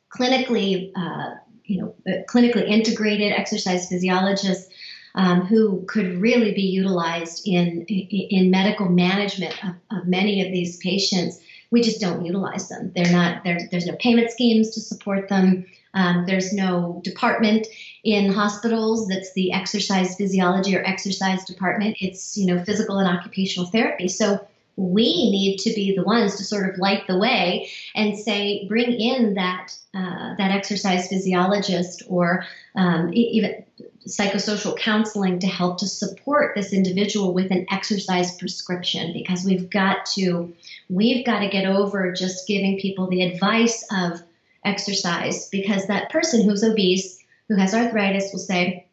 clinically, 0.10 0.92
uh, 0.96 1.36
you 1.66 1.82
know, 1.82 1.96
uh, 2.08 2.24
clinically 2.30 2.68
integrated 2.68 3.34
exercise 3.34 3.90
physiologists 3.90 4.72
um, 5.16 5.42
who 5.42 5.84
could 5.88 6.22
really 6.22 6.54
be 6.54 6.62
utilized 6.62 7.46
in 7.46 7.82
in 7.86 8.50
medical 8.50 8.88
management 8.88 9.54
of, 9.66 9.76
of 9.92 10.08
many 10.08 10.46
of 10.46 10.52
these 10.54 10.78
patients 10.78 11.40
we 11.72 11.82
just 11.82 12.02
don't 12.02 12.26
utilize 12.26 12.70
them. 12.70 12.92
They're 12.96 13.12
not 13.12 13.44
there. 13.44 13.60
There's 13.72 13.88
no 13.88 13.96
payment 14.00 14.30
schemes 14.30 14.70
to 14.72 14.82
support 14.82 15.30
them. 15.30 15.66
Um, 15.94 16.26
there's 16.26 16.54
no 16.54 17.02
department 17.04 17.68
in 18.04 18.32
hospitals 18.32 19.08
that's 19.08 19.34
the 19.34 19.52
exercise 19.52 20.16
physiology 20.16 20.76
or 20.76 20.84
exercise 20.84 21.44
department. 21.46 21.98
It's 22.00 22.38
you 22.38 22.46
know 22.46 22.64
physical 22.64 23.00
and 23.00 23.08
occupational 23.08 23.70
therapy. 23.70 24.08
So 24.08 24.46
we 24.82 25.30
need 25.32 25.58
to 25.58 25.74
be 25.74 25.96
the 25.96 26.04
ones 26.04 26.36
to 26.38 26.44
sort 26.44 26.68
of 26.68 26.80
light 26.80 27.06
the 27.08 27.18
way 27.18 27.70
and 27.94 28.18
say 28.18 28.66
bring 28.68 28.92
in 28.92 29.36
that 29.36 29.76
uh, 29.94 30.36
that 30.38 30.52
exercise 30.52 31.08
physiologist 31.08 32.04
or 32.08 32.46
um, 32.76 33.12
even 33.14 33.64
psychosocial 34.08 34.76
counseling 34.76 35.38
to 35.40 35.48
help 35.48 35.78
to 35.78 35.88
support 35.88 36.56
this 36.56 36.74
individual 36.74 37.34
with 37.34 37.52
an 37.52 37.68
exercise 37.70 38.36
prescription 38.38 39.14
because 39.14 39.46
we've 39.46 39.70
got 39.70 40.06
to 40.08 40.52
we've 40.90 41.26
got 41.26 41.40
to 41.40 41.50
get 41.50 41.66
over 41.66 42.12
just 42.12 42.48
giving 42.48 42.80
people 42.80 43.08
the 43.08 43.24
advice 43.24 43.86
of 43.92 44.20
exercise 44.66 45.48
because 45.50 45.86
that 45.88 46.10
person 46.10 46.44
who's 46.44 46.64
obese 46.64 47.20
who 47.48 47.56
has 47.56 47.76
arthritis 47.76 48.32
will 48.32 48.40
say 48.40 48.88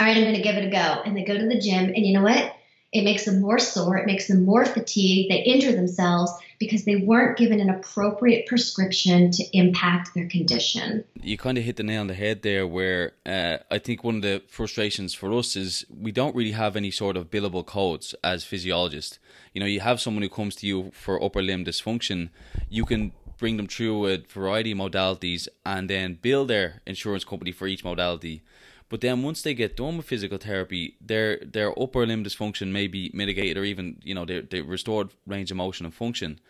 all 0.00 0.06
right 0.06 0.16
i'm 0.16 0.24
going 0.24 0.34
to 0.34 0.42
give 0.42 0.56
it 0.56 0.66
a 0.66 0.70
go 0.70 1.02
and 1.04 1.16
they 1.16 1.24
go 1.24 1.38
to 1.38 1.46
the 1.46 1.60
gym 1.60 1.84
and 1.84 2.04
you 2.04 2.12
know 2.12 2.22
what 2.22 2.54
it 2.92 3.02
makes 3.04 3.26
them 3.26 3.40
more 3.40 3.58
sore, 3.58 3.98
it 3.98 4.06
makes 4.06 4.28
them 4.28 4.44
more 4.44 4.64
fatigued, 4.64 5.30
they 5.30 5.42
injure 5.42 5.72
themselves 5.72 6.32
because 6.58 6.84
they 6.84 6.96
weren't 6.96 7.36
given 7.36 7.60
an 7.60 7.68
appropriate 7.68 8.46
prescription 8.46 9.30
to 9.30 9.44
impact 9.56 10.14
their 10.14 10.26
condition. 10.28 11.04
You 11.20 11.36
kind 11.36 11.58
of 11.58 11.64
hit 11.64 11.76
the 11.76 11.82
nail 11.82 12.00
on 12.00 12.06
the 12.06 12.14
head 12.14 12.42
there, 12.42 12.66
where 12.66 13.12
uh, 13.26 13.58
I 13.70 13.78
think 13.78 14.02
one 14.02 14.16
of 14.16 14.22
the 14.22 14.42
frustrations 14.48 15.12
for 15.12 15.32
us 15.34 15.54
is 15.54 15.84
we 15.90 16.12
don't 16.12 16.34
really 16.34 16.52
have 16.52 16.76
any 16.76 16.90
sort 16.90 17.16
of 17.16 17.30
billable 17.30 17.64
codes 17.64 18.14
as 18.24 18.44
physiologists. 18.44 19.18
You 19.52 19.60
know, 19.60 19.66
you 19.66 19.80
have 19.80 20.00
someone 20.00 20.22
who 20.22 20.30
comes 20.30 20.56
to 20.56 20.66
you 20.66 20.90
for 20.92 21.22
upper 21.22 21.42
limb 21.42 21.64
dysfunction, 21.64 22.30
you 22.70 22.86
can 22.86 23.12
bring 23.36 23.56
them 23.56 23.68
through 23.68 24.06
a 24.06 24.16
variety 24.16 24.72
of 24.72 24.78
modalities 24.78 25.46
and 25.64 25.88
then 25.88 26.18
bill 26.20 26.44
their 26.44 26.82
insurance 26.86 27.24
company 27.24 27.52
for 27.52 27.68
each 27.68 27.84
modality 27.84 28.42
But 28.88 29.02
then 29.02 29.22
once 29.22 29.42
they 29.42 29.52
get 29.52 29.76
done 29.76 29.98
with 29.98 30.06
physical 30.06 30.38
therapy, 30.38 30.96
their 31.00 31.38
their 31.38 31.78
upper 31.78 32.06
limb 32.06 32.24
dysfunction 32.24 32.68
may 32.72 32.86
be 32.86 33.10
mitigated 33.12 33.58
or 33.58 33.64
even, 33.64 34.00
you 34.02 34.14
know, 34.14 34.24
they 34.24 34.40
they 34.40 34.62
restored 34.62 35.10
range 35.26 35.50
of 35.50 35.58
motion 35.58 35.84
and 35.84 35.94
function. 35.94 36.40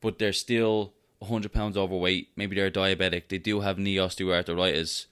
But 0.00 0.18
they're 0.18 0.32
still 0.32 0.94
100 1.18 1.52
pounds 1.52 1.76
overweight, 1.76 2.28
maybe 2.36 2.56
they're 2.56 2.70
diabetic, 2.70 3.28
they 3.28 3.38
do 3.38 3.60
have 3.60 3.78
knee 3.78 3.96
osteoarthritis. 3.96 5.06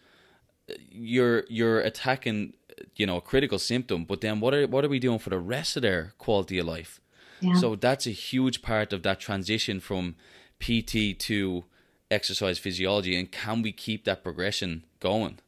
You're 0.91 1.45
you're 1.49 1.81
attacking, 1.81 2.55
you 2.97 3.07
know, 3.07 3.17
a 3.17 3.21
critical 3.21 3.59
symptom, 3.59 4.05
but 4.05 4.21
then 4.23 4.41
what 4.41 4.55
are 4.55 4.67
what 4.67 4.85
are 4.85 4.89
we 4.89 4.99
doing 4.99 5.19
for 5.19 5.31
the 5.31 5.39
rest 5.39 5.77
of 5.77 5.83
their 5.83 6.13
quality 6.19 6.59
of 6.59 6.67
life? 6.67 7.01
Yeah. 7.41 7.55
So 7.55 7.77
that's 7.77 8.07
a 8.07 8.11
huge 8.11 8.63
part 8.63 8.93
of 8.93 9.03
that 9.03 9.21
transition 9.21 9.81
from 9.81 10.15
PT 10.61 11.19
to 11.19 11.65
exercise 12.11 12.59
physiology 12.59 13.19
and 13.19 13.33
can 13.33 13.63
we 13.63 13.73
keep 13.73 14.05
that 14.05 14.23
progression 14.23 14.85
going? 15.01 15.39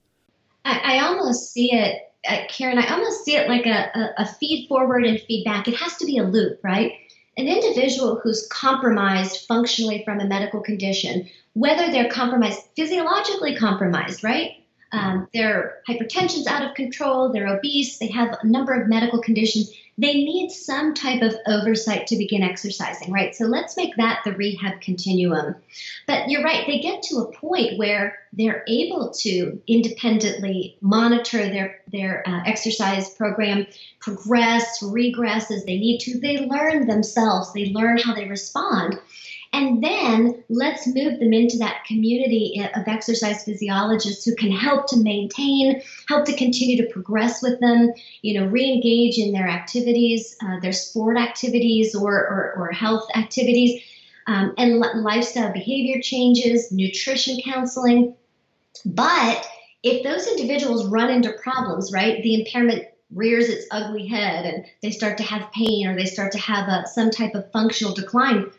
I, 0.65 0.97
I 0.97 1.07
almost 1.07 1.53
see 1.53 1.73
it, 1.73 2.01
uh, 2.29 2.47
Ciaran, 2.49 2.79
I 2.79 2.93
almost 2.93 3.25
see 3.25 3.37
it 3.37 3.49
like 3.49 3.67
a, 3.67 3.91
a, 3.95 4.23
a 4.23 4.27
feed 4.27 4.67
forward 4.69 5.05
and 5.05 5.21
feedback. 5.21 5.69
It 5.69 5.77
has 5.77 5.97
to 5.97 6.07
be 6.07 6.19
a 6.19 6.25
loop, 6.25 6.61
right? 6.63 6.93
An 7.37 7.49
individual 7.49 8.21
who's 8.23 8.47
compromised 8.49 9.47
functionally 9.47 10.03
from 10.05 10.21
a 10.21 10.27
medical 10.27 10.61
condition, 10.61 11.29
whether 11.55 11.91
they're 11.91 12.11
compromised, 12.11 12.61
physiologically 12.77 13.57
compromised, 13.57 14.23
right? 14.23 14.53
Um, 14.93 15.29
their 15.35 15.81
hypertension's 15.89 16.47
out 16.47 16.65
of 16.65 16.75
control, 16.75 17.33
they're 17.33 17.49
obese, 17.49 17.99
they 17.99 18.07
have 18.09 18.39
a 18.41 18.47
number 18.47 18.73
of 18.73 18.89
medical 18.89 19.21
conditions 19.21 19.73
they 19.97 20.15
need 20.15 20.51
some 20.51 20.93
type 20.93 21.23
of 21.23 21.37
oversight 21.47 22.07
to 22.09 22.17
begin 22.17 22.43
exercising, 22.43 23.13
right? 23.13 23.35
So 23.35 23.47
let's 23.47 23.77
make 23.77 23.95
that 23.97 24.23
the 24.25 24.33
rehab 24.33 24.81
continuum. 24.81 25.55
But 26.07 26.29
you're 26.29 26.43
right, 26.43 26.67
they 26.67 26.81
get 26.81 27.03
to 27.05 27.19
a 27.19 27.33
point 27.33 27.79
where 27.79 28.19
they're 28.33 28.65
able 28.67 29.13
to 29.21 29.61
independently 29.69 30.77
monitor 30.81 31.49
their, 31.49 31.81
their 31.93 32.29
uh, 32.29 32.43
exercise 32.45 33.11
program, 33.11 33.67
progress, 34.01 34.83
regress 34.83 35.51
as 35.51 35.65
they 35.65 35.79
need 35.79 36.01
to. 36.01 36.19
They 36.19 36.47
learn 36.47 36.89
themselves, 36.89 37.53
they 37.53 37.67
learn 37.67 37.99
how 37.99 38.15
they 38.15 38.29
respond. 38.29 38.99
And 39.55 39.85
then 39.85 40.43
let's 40.49 40.85
move 40.85 41.21
them 41.21 41.33
into 41.33 41.59
that 41.59 41.85
community 41.85 42.61
of 42.75 42.89
exercise 42.89 43.45
physiologists 43.45 44.25
who 44.25 44.35
can 44.35 44.51
help 44.51 44.89
to 44.89 44.97
maintain, 44.97 45.81
help 46.09 46.25
to 46.25 46.37
continue 46.37 46.77
to 46.79 46.93
progress 46.93 47.41
with 47.41 47.61
them, 47.61 47.93
you 48.23 48.41
know, 48.41 48.49
re-engage 48.49 49.17
in 49.17 49.31
their 49.31 49.47
activities, 49.47 50.37
uh, 50.45 50.59
their 50.59 50.73
sport 50.73 51.17
activities 51.17 51.95
or, 51.95 52.13
or, 52.13 52.55
or 52.57 52.73
health 52.73 53.07
activities, 53.15 53.81
um, 54.27 54.55
and 54.59 54.81
lifestyle 54.81 55.53
behavior 55.53 56.03
changes, 56.03 56.73
nutrition 56.73 57.41
counseling. 57.45 58.17
But 58.85 59.47
if 59.85 60.03
those 60.03 60.27
individuals 60.27 60.87
run 60.87 61.11
into 61.11 61.31
problems, 61.31 61.93
right, 61.93 62.21
the 62.25 62.41
impairment 62.41 62.87
rears 63.13 63.49
its 63.49 63.69
ugly 63.71 64.09
head 64.09 64.47
and 64.47 64.65
they 64.83 64.91
start 64.91 65.17
to 65.19 65.23
have 65.23 65.53
pain 65.53 65.87
or 65.87 65.95
they 65.95 66.07
start 66.07 66.33
to 66.33 66.39
have 66.39 66.69
a, 66.69 66.89
some 66.89 67.13
type 67.13 67.37
of 67.37 67.53
functional 67.53 67.95
decline, 67.95 68.51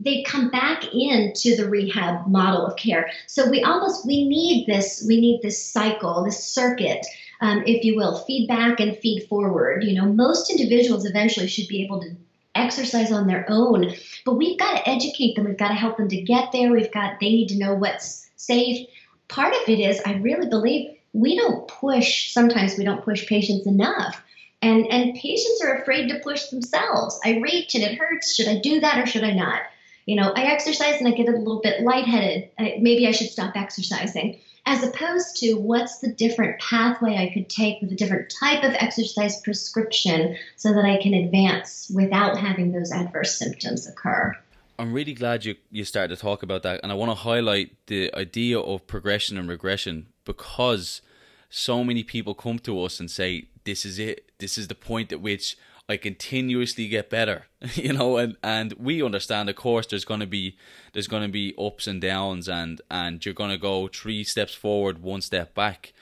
they 0.00 0.22
come 0.22 0.50
back 0.50 0.84
into 0.92 1.54
the 1.56 1.68
rehab 1.68 2.26
model 2.26 2.66
of 2.66 2.76
care. 2.76 3.10
So 3.26 3.48
we 3.48 3.62
almost 3.62 4.06
we 4.06 4.26
need 4.26 4.66
this 4.66 5.04
we 5.06 5.20
need 5.20 5.40
this 5.42 5.64
cycle, 5.64 6.24
this 6.24 6.42
circuit, 6.42 7.06
um, 7.40 7.62
if 7.66 7.84
you 7.84 7.96
will, 7.96 8.18
feedback 8.24 8.80
and 8.80 8.96
feed 8.98 9.26
forward. 9.28 9.84
You 9.84 10.00
know, 10.00 10.10
most 10.12 10.50
individuals 10.50 11.04
eventually 11.04 11.46
should 11.46 11.68
be 11.68 11.84
able 11.84 12.00
to 12.00 12.16
exercise 12.54 13.12
on 13.12 13.26
their 13.26 13.46
own, 13.48 13.94
but 14.24 14.34
we've 14.34 14.58
got 14.58 14.76
to 14.76 14.88
educate 14.88 15.36
them. 15.36 15.44
We've 15.44 15.56
got 15.56 15.68
to 15.68 15.74
help 15.74 15.98
them 15.98 16.08
to 16.08 16.22
get 16.22 16.50
there. 16.52 16.72
We've 16.72 16.92
got 16.92 17.20
they 17.20 17.28
need 17.28 17.48
to 17.48 17.58
know 17.58 17.74
what's 17.74 18.28
safe. 18.36 18.88
Part 19.28 19.54
of 19.54 19.68
it 19.68 19.78
is 19.78 20.00
I 20.04 20.14
really 20.14 20.48
believe 20.48 20.96
we 21.12 21.36
don't 21.36 21.68
push. 21.68 22.32
Sometimes 22.32 22.76
we 22.76 22.84
don't 22.84 23.04
push 23.04 23.26
patients 23.26 23.66
enough. 23.66 24.22
And, 24.62 24.86
and 24.90 25.14
patients 25.14 25.62
are 25.64 25.76
afraid 25.76 26.08
to 26.08 26.20
push 26.20 26.46
themselves. 26.46 27.18
I 27.24 27.38
reach 27.38 27.74
and 27.74 27.82
it 27.82 27.96
hurts. 27.96 28.34
Should 28.34 28.48
I 28.48 28.58
do 28.58 28.80
that 28.80 28.98
or 28.98 29.06
should 29.06 29.24
I 29.24 29.32
not? 29.32 29.62
You 30.10 30.16
know, 30.16 30.32
I 30.34 30.42
exercise 30.42 30.98
and 30.98 31.06
I 31.06 31.12
get 31.12 31.28
a 31.28 31.38
little 31.38 31.60
bit 31.60 31.82
lightheaded. 31.82 32.50
I, 32.58 32.78
maybe 32.80 33.06
I 33.06 33.12
should 33.12 33.28
stop 33.28 33.54
exercising. 33.54 34.40
As 34.66 34.82
opposed 34.82 35.36
to 35.36 35.54
what's 35.54 36.00
the 36.00 36.12
different 36.12 36.60
pathway 36.60 37.16
I 37.16 37.32
could 37.32 37.48
take 37.48 37.80
with 37.80 37.92
a 37.92 37.94
different 37.94 38.34
type 38.40 38.64
of 38.64 38.72
exercise 38.72 39.40
prescription 39.40 40.36
so 40.56 40.74
that 40.74 40.84
I 40.84 41.00
can 41.00 41.14
advance 41.14 41.92
without 41.94 42.36
having 42.36 42.72
those 42.72 42.90
adverse 42.90 43.38
symptoms 43.38 43.86
occur. 43.86 44.36
I'm 44.80 44.92
really 44.92 45.14
glad 45.14 45.44
you, 45.44 45.54
you 45.70 45.84
started 45.84 46.16
to 46.16 46.20
talk 46.20 46.42
about 46.42 46.64
that. 46.64 46.80
And 46.82 46.90
I 46.90 46.96
want 46.96 47.12
to 47.12 47.14
highlight 47.14 47.76
the 47.86 48.12
idea 48.12 48.58
of 48.58 48.88
progression 48.88 49.38
and 49.38 49.48
regression 49.48 50.08
because 50.24 51.02
so 51.50 51.84
many 51.84 52.02
people 52.02 52.34
come 52.34 52.58
to 52.60 52.82
us 52.82 52.98
and 52.98 53.08
say, 53.08 53.44
This 53.62 53.86
is 53.86 54.00
it. 54.00 54.24
This 54.38 54.58
is 54.58 54.66
the 54.66 54.74
point 54.74 55.12
at 55.12 55.20
which 55.20 55.56
I 55.90 55.96
continuously 55.96 56.86
get 56.86 57.10
better, 57.10 57.46
you 57.74 57.92
know, 57.92 58.16
and, 58.16 58.36
and 58.44 58.72
we 58.74 59.02
understand, 59.02 59.50
of 59.50 59.56
course, 59.56 59.86
there's 59.88 60.04
going 60.04 60.20
to 60.20 60.26
be 60.26 60.56
there's 60.92 61.08
going 61.08 61.24
to 61.24 61.28
be 61.28 61.52
ups 61.58 61.88
and 61.88 62.00
downs, 62.00 62.48
and 62.48 62.80
and 62.90 63.24
you're 63.24 63.34
going 63.34 63.50
to 63.50 63.58
go 63.58 63.88
three 63.88 64.22
steps 64.22 64.54
forward, 64.54 65.02
one 65.02 65.20
step 65.20 65.52
back, 65.52 65.92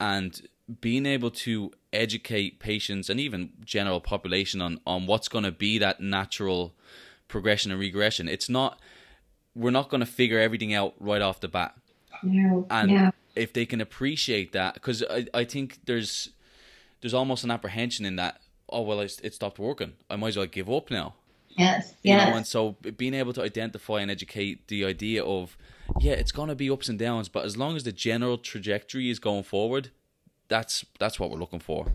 and 0.00 0.48
being 0.80 1.04
able 1.04 1.30
to 1.30 1.70
educate 1.92 2.58
patients 2.58 3.08
and 3.08 3.20
even 3.20 3.50
general 3.62 4.00
population 4.00 4.62
on 4.62 4.80
on 4.86 5.06
what's 5.06 5.28
going 5.28 5.44
to 5.44 5.52
be 5.52 5.76
that 5.78 6.00
natural 6.00 6.74
progression 7.28 7.70
and 7.70 7.78
regression. 7.78 8.28
It's 8.28 8.48
not 8.48 8.80
we're 9.54 9.70
not 9.70 9.90
going 9.90 10.00
to 10.00 10.06
figure 10.06 10.38
everything 10.38 10.72
out 10.72 10.94
right 10.98 11.20
off 11.20 11.40
the 11.40 11.48
bat. 11.48 11.74
No, 12.22 12.66
and 12.70 12.90
no. 12.90 13.10
if 13.34 13.52
they 13.52 13.66
can 13.66 13.82
appreciate 13.82 14.52
that, 14.52 14.74
because 14.74 15.04
I 15.10 15.26
I 15.34 15.44
think 15.44 15.80
there's 15.84 16.30
there's 17.02 17.12
almost 17.12 17.44
an 17.44 17.50
apprehension 17.50 18.06
in 18.06 18.16
that 18.16 18.40
oh 18.68 18.82
well, 18.82 19.00
it 19.00 19.34
stopped 19.34 19.58
working. 19.58 19.94
I 20.10 20.16
might 20.16 20.28
as 20.28 20.36
well 20.36 20.46
give 20.46 20.70
up 20.70 20.90
now. 20.90 21.14
Yes, 21.56 21.94
yeah. 22.02 22.36
and 22.36 22.46
so 22.46 22.76
being 22.98 23.14
able 23.14 23.32
to 23.32 23.42
identify 23.42 24.00
and 24.00 24.10
educate 24.10 24.68
the 24.68 24.84
idea 24.84 25.24
of 25.24 25.56
yeah, 26.00 26.12
it's 26.12 26.32
going 26.32 26.48
to 26.48 26.54
be 26.54 26.70
ups 26.70 26.88
and 26.88 26.98
downs, 26.98 27.28
but 27.28 27.44
as 27.44 27.56
long 27.56 27.76
as 27.76 27.84
the 27.84 27.92
general 27.92 28.36
trajectory 28.38 29.08
is 29.08 29.18
going 29.18 29.44
forward, 29.44 29.90
that's 30.48 30.84
that's 30.98 31.18
what 31.18 31.30
we're 31.30 31.38
looking 31.38 31.60
for. 31.60 31.92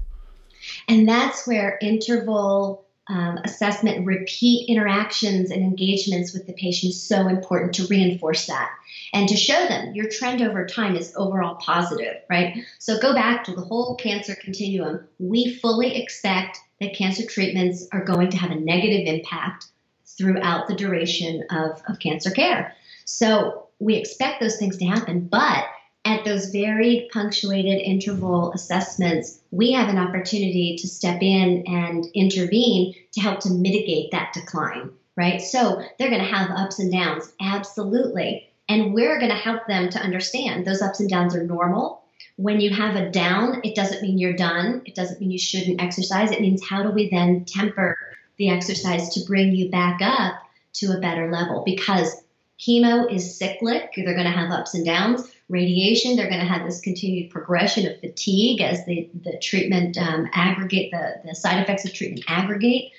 And 0.88 1.08
that's 1.08 1.48
where 1.48 1.78
interval 1.82 2.86
um, 3.12 3.40
assessment, 3.44 4.06
repeat 4.06 4.70
interactions 4.70 5.52
and 5.52 5.62
engagements 5.62 6.34
with 6.34 6.48
the 6.48 6.54
patient 6.54 6.92
is 6.92 7.04
so 7.04 7.28
important 7.28 7.74
to 7.74 7.86
reinforce 7.88 8.48
that 8.48 8.72
and 9.14 9.28
to 9.28 9.36
show 9.36 9.68
them 9.68 9.94
your 9.94 10.08
trend 10.10 10.42
over 10.42 10.66
time 10.66 10.96
is 10.96 11.14
overall 11.18 11.56
positive, 11.56 12.16
right? 12.30 12.64
So 12.80 13.00
go 13.00 13.14
back 13.14 13.44
to 13.44 13.54
the 13.54 13.62
whole 13.62 13.96
cancer 13.96 14.34
continuum. 14.34 15.08
We 15.20 15.54
fully 15.56 16.02
expect 16.02 16.60
that 16.80 16.96
cancer 16.96 17.26
treatments 17.26 17.86
are 17.92 18.06
going 18.06 18.30
to 18.30 18.38
have 18.38 18.52
a 18.52 18.56
negative 18.56 19.14
impact 19.14 19.66
throughout 20.06 20.70
the 20.70 20.76
duration 20.76 21.44
of, 21.52 21.82
of 21.90 22.00
cancer 22.00 22.32
care. 22.32 22.74
So 23.04 23.68
we 23.80 23.96
expect 23.96 24.40
those 24.40 24.56
things 24.56 24.78
to 24.78 24.86
happen, 24.86 25.28
but 25.28 25.66
at 26.06 26.26
those 26.26 26.50
varied 26.50 27.10
punctuated 27.12 27.80
interval 27.82 28.52
assessments, 28.54 29.40
we 29.52 29.72
have 29.74 29.90
an 29.90 30.00
opportunity 30.00 30.76
to 30.80 30.88
step 30.88 31.22
in 31.22 31.64
and 31.68 32.06
intervene 32.14 32.96
to 33.14 33.22
help 33.22 33.40
to 33.42 33.52
mitigate 33.52 34.12
that 34.12 34.34
decline, 34.34 34.90
right? 35.16 35.42
So 35.42 35.84
they're 36.00 36.10
going 36.10 36.22
to 36.22 36.36
have 36.36 36.50
ups 36.52 36.80
and 36.80 36.92
downs, 36.92 37.32
absolutely. 37.40 38.50
And 38.68 38.94
we're 38.94 39.20
going 39.20 39.32
to 39.32 39.36
help 39.36 39.68
them 39.68 39.90
to 39.90 40.00
understand 40.00 40.66
those 40.66 40.82
ups 40.82 41.00
and 41.00 41.10
downs 41.10 41.36
are 41.36 41.44
normal. 41.44 42.04
When 42.38 42.60
you 42.60 42.74
have 42.74 42.96
a 42.96 43.10
down, 43.10 43.62
it 43.64 43.76
doesn't 43.76 44.02
mean 44.02 44.18
you're 44.18 44.34
done. 44.34 44.82
It 44.86 44.96
doesn't 44.96 45.20
mean 45.20 45.30
you 45.30 45.38
shouldn't 45.38 45.82
exercise. 45.82 46.32
It 46.32 46.42
means 46.42 46.68
how 46.68 46.82
do 46.82 46.90
we 46.90 47.10
then 47.10 47.46
temper 47.46 47.98
the 48.38 48.50
exercise 48.50 49.10
to 49.10 49.26
bring 49.28 49.54
you 49.54 49.70
back 49.70 50.00
up 50.02 50.36
to 50.74 50.98
a 50.98 51.00
better 51.00 51.32
level? 51.32 51.64
Because 51.64 52.24
chemo 52.60 53.12
is 53.12 53.38
cyclic, 53.38 53.92
they're 53.96 54.16
going 54.16 54.26
to 54.26 54.32
have 54.32 54.52
ups 54.52 54.74
and 54.74 54.86
downs 54.86 55.31
radiation. 55.52 56.16
They're 56.16 56.30
going 56.30 56.40
to 56.40 56.46
have 56.46 56.66
this 56.66 56.80
continued 56.80 57.30
progression 57.30 57.86
of 57.88 58.00
fatigue 58.00 58.62
as 58.62 58.86
the, 58.86 59.10
the 59.24 59.38
treatment 59.40 59.98
um, 59.98 60.30
aggregate, 60.34 60.92
the, 60.92 61.22
the 61.26 61.36
side 61.36 61.62
effects 61.62 61.86
of 61.86 61.94
treatment 61.94 62.24
aggregate. 62.28 62.92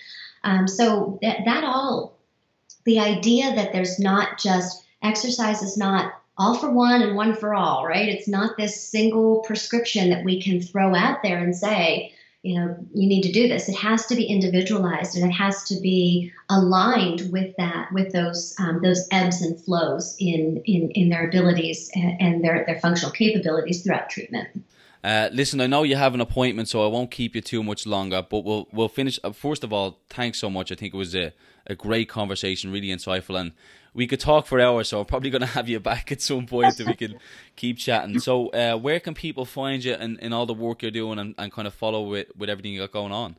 Um, 0.45 0.69
so 0.69 1.19
that, 1.23 1.39
that 1.45 1.65
all, 1.65 2.19
the 2.85 3.01
idea 3.01 3.55
that 3.55 3.73
there's 3.73 3.99
not 3.99 4.39
just 4.39 4.85
exercise 5.03 5.63
is 5.63 5.77
not 5.77 6.13
all 6.39 6.55
for 6.55 6.71
one 6.71 7.03
and 7.03 7.17
one 7.17 7.35
for 7.35 7.55
all, 7.55 7.87
right? 7.87 8.09
It's 8.09 8.29
not 8.29 8.57
this 8.57 8.81
single 8.81 9.41
prescription 9.41 10.11
that 10.11 10.25
we 10.25 10.41
can 10.41 10.61
throw 10.61 10.95
out 10.95 11.23
there 11.23 11.39
and 11.39 11.55
say, 11.55 12.13
you 12.43 12.59
know, 12.59 12.77
you 12.93 13.09
need 13.09 13.23
to 13.23 13.33
do 13.33 13.47
this. 13.47 13.69
It 13.69 13.77
has 13.77 14.07
to 14.07 14.17
be 14.17 14.25
individualized 14.25 15.17
and 15.17 15.25
it 15.25 15.33
has 15.33 15.63
to 15.65 15.81
be 15.81 16.33
aligned 16.51 17.31
with 17.31 17.55
that, 17.57 17.93
with 17.93 18.13
those 18.13 18.55
um, 18.59 18.83
those 18.83 19.07
ebbs 19.13 19.43
and 19.43 19.59
flows 19.59 20.17
in 20.19 20.61
in, 20.65 20.91
in 20.91 21.09
their 21.09 21.29
abilities 21.29 21.91
and, 21.95 22.21
and 22.21 22.45
their 22.45 22.65
their 22.67 22.81
functional 22.81 23.13
capabilities 23.13 23.83
throughout 23.83 24.11
treatment. 24.11 24.49
Uh, 25.05 25.29
listen, 25.33 25.61
I 25.61 25.67
know 25.67 25.83
you 25.85 25.97
have 25.97 26.15
an 26.15 26.21
appointment, 26.21 26.69
so 26.69 26.85
I 26.85 26.89
won't 26.89 27.11
keep 27.11 27.35
you 27.35 27.41
too 27.41 27.63
much 27.63 27.87
longer. 27.87 28.27
But 28.29 28.41
we'll 28.41 28.67
we'll 28.73 28.89
finish. 28.89 29.21
Uh, 29.23 29.31
first 29.31 29.63
of 29.63 29.73
all, 29.73 30.01
thanks 30.11 30.39
so 30.39 30.51
much. 30.51 30.73
I 30.73 30.75
think 30.75 30.95
it 30.95 30.97
was 30.97 31.15
a, 31.15 31.33
a 31.69 31.77
great 31.77 32.09
conversation, 32.09 32.73
really 32.73 32.89
insightful, 32.89 33.39
and 33.41 33.53
we 33.95 34.07
could 34.07 34.21
talk 34.21 34.47
for 34.47 34.61
hours, 34.61 34.89
so 34.89 35.01
I'm 35.01 35.07
probably 35.07 35.31
going 35.31 35.41
to 35.41 35.47
have 35.47 35.69
you 35.69 35.79
back 35.81 36.11
at 36.13 36.21
some 36.21 36.47
point 36.47 36.75
so 36.75 36.87
we 36.87 36.95
can 36.95 37.19
keep 37.57 37.79
chatting. 37.79 38.19
So, 38.21 38.49
uh, 38.49 38.77
where 38.77 39.01
can 39.01 39.15
people 39.15 39.45
find 39.45 39.85
you 39.85 39.95
in, 39.95 40.19
in 40.19 40.33
all 40.33 40.47
the 40.47 40.55
work 40.55 40.83
you're 40.83 40.91
doing 40.91 41.19
and, 41.19 41.35
and 41.37 41.53
kind 41.53 41.69
of 41.69 41.75
follow 41.75 42.03
with, 42.03 42.29
with 42.37 42.49
everything 42.49 42.73
you 42.73 42.81
got 42.81 42.93
going 42.93 43.13
on? 43.13 43.37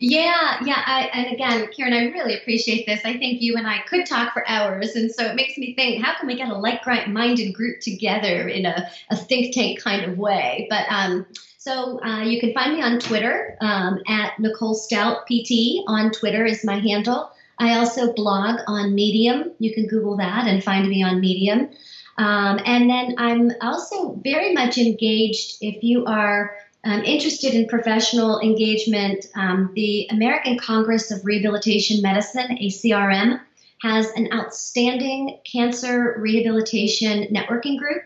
Yeah, 0.00 0.58
yeah. 0.64 0.82
I, 0.84 1.08
and 1.14 1.32
again, 1.32 1.68
Ciaran, 1.72 1.94
I 1.94 2.10
really 2.10 2.36
appreciate 2.36 2.84
this. 2.84 3.00
I 3.04 3.16
think 3.16 3.40
you 3.40 3.56
and 3.56 3.66
I 3.66 3.78
could 3.86 4.04
talk 4.04 4.32
for 4.32 4.46
hours. 4.48 4.96
And 4.96 5.10
so 5.10 5.24
it 5.24 5.36
makes 5.36 5.56
me 5.56 5.74
think 5.74 6.04
how 6.04 6.18
can 6.18 6.26
we 6.26 6.36
get 6.36 6.48
a 6.48 6.54
like 6.54 6.82
minded 7.08 7.54
group 7.54 7.80
together 7.80 8.48
in 8.48 8.66
a, 8.66 8.90
a 9.10 9.16
think 9.16 9.54
tank 9.54 9.80
kind 9.80 10.04
of 10.04 10.18
way? 10.18 10.66
But 10.68 10.84
um, 10.90 11.26
so 11.58 12.02
uh, 12.04 12.22
you 12.22 12.40
can 12.40 12.52
find 12.52 12.74
me 12.74 12.82
on 12.82 12.98
Twitter 12.98 13.56
um, 13.62 14.00
at 14.06 14.38
Nicole 14.38 14.74
Stout 14.74 15.26
PT. 15.26 15.84
On 15.86 16.10
Twitter 16.10 16.44
is 16.44 16.64
my 16.64 16.78
handle. 16.80 17.30
I 17.58 17.78
also 17.78 18.12
blog 18.12 18.60
on 18.66 18.94
Medium. 18.94 19.52
You 19.58 19.74
can 19.74 19.86
Google 19.86 20.16
that 20.18 20.46
and 20.46 20.62
find 20.62 20.88
me 20.88 21.02
on 21.02 21.20
Medium. 21.20 21.70
Um, 22.16 22.60
and 22.64 22.88
then 22.88 23.14
I'm 23.18 23.52
also 23.60 24.14
very 24.22 24.52
much 24.52 24.78
engaged 24.78 25.58
if 25.60 25.82
you 25.82 26.04
are 26.06 26.56
um, 26.84 27.02
interested 27.02 27.54
in 27.54 27.66
professional 27.66 28.40
engagement. 28.40 29.26
Um, 29.34 29.72
the 29.74 30.06
American 30.10 30.58
Congress 30.58 31.10
of 31.10 31.24
Rehabilitation 31.24 32.02
Medicine, 32.02 32.58
ACRM, 32.60 33.40
has 33.82 34.10
an 34.12 34.32
outstanding 34.32 35.40
cancer 35.44 36.16
rehabilitation 36.18 37.34
networking 37.34 37.78
group. 37.78 38.02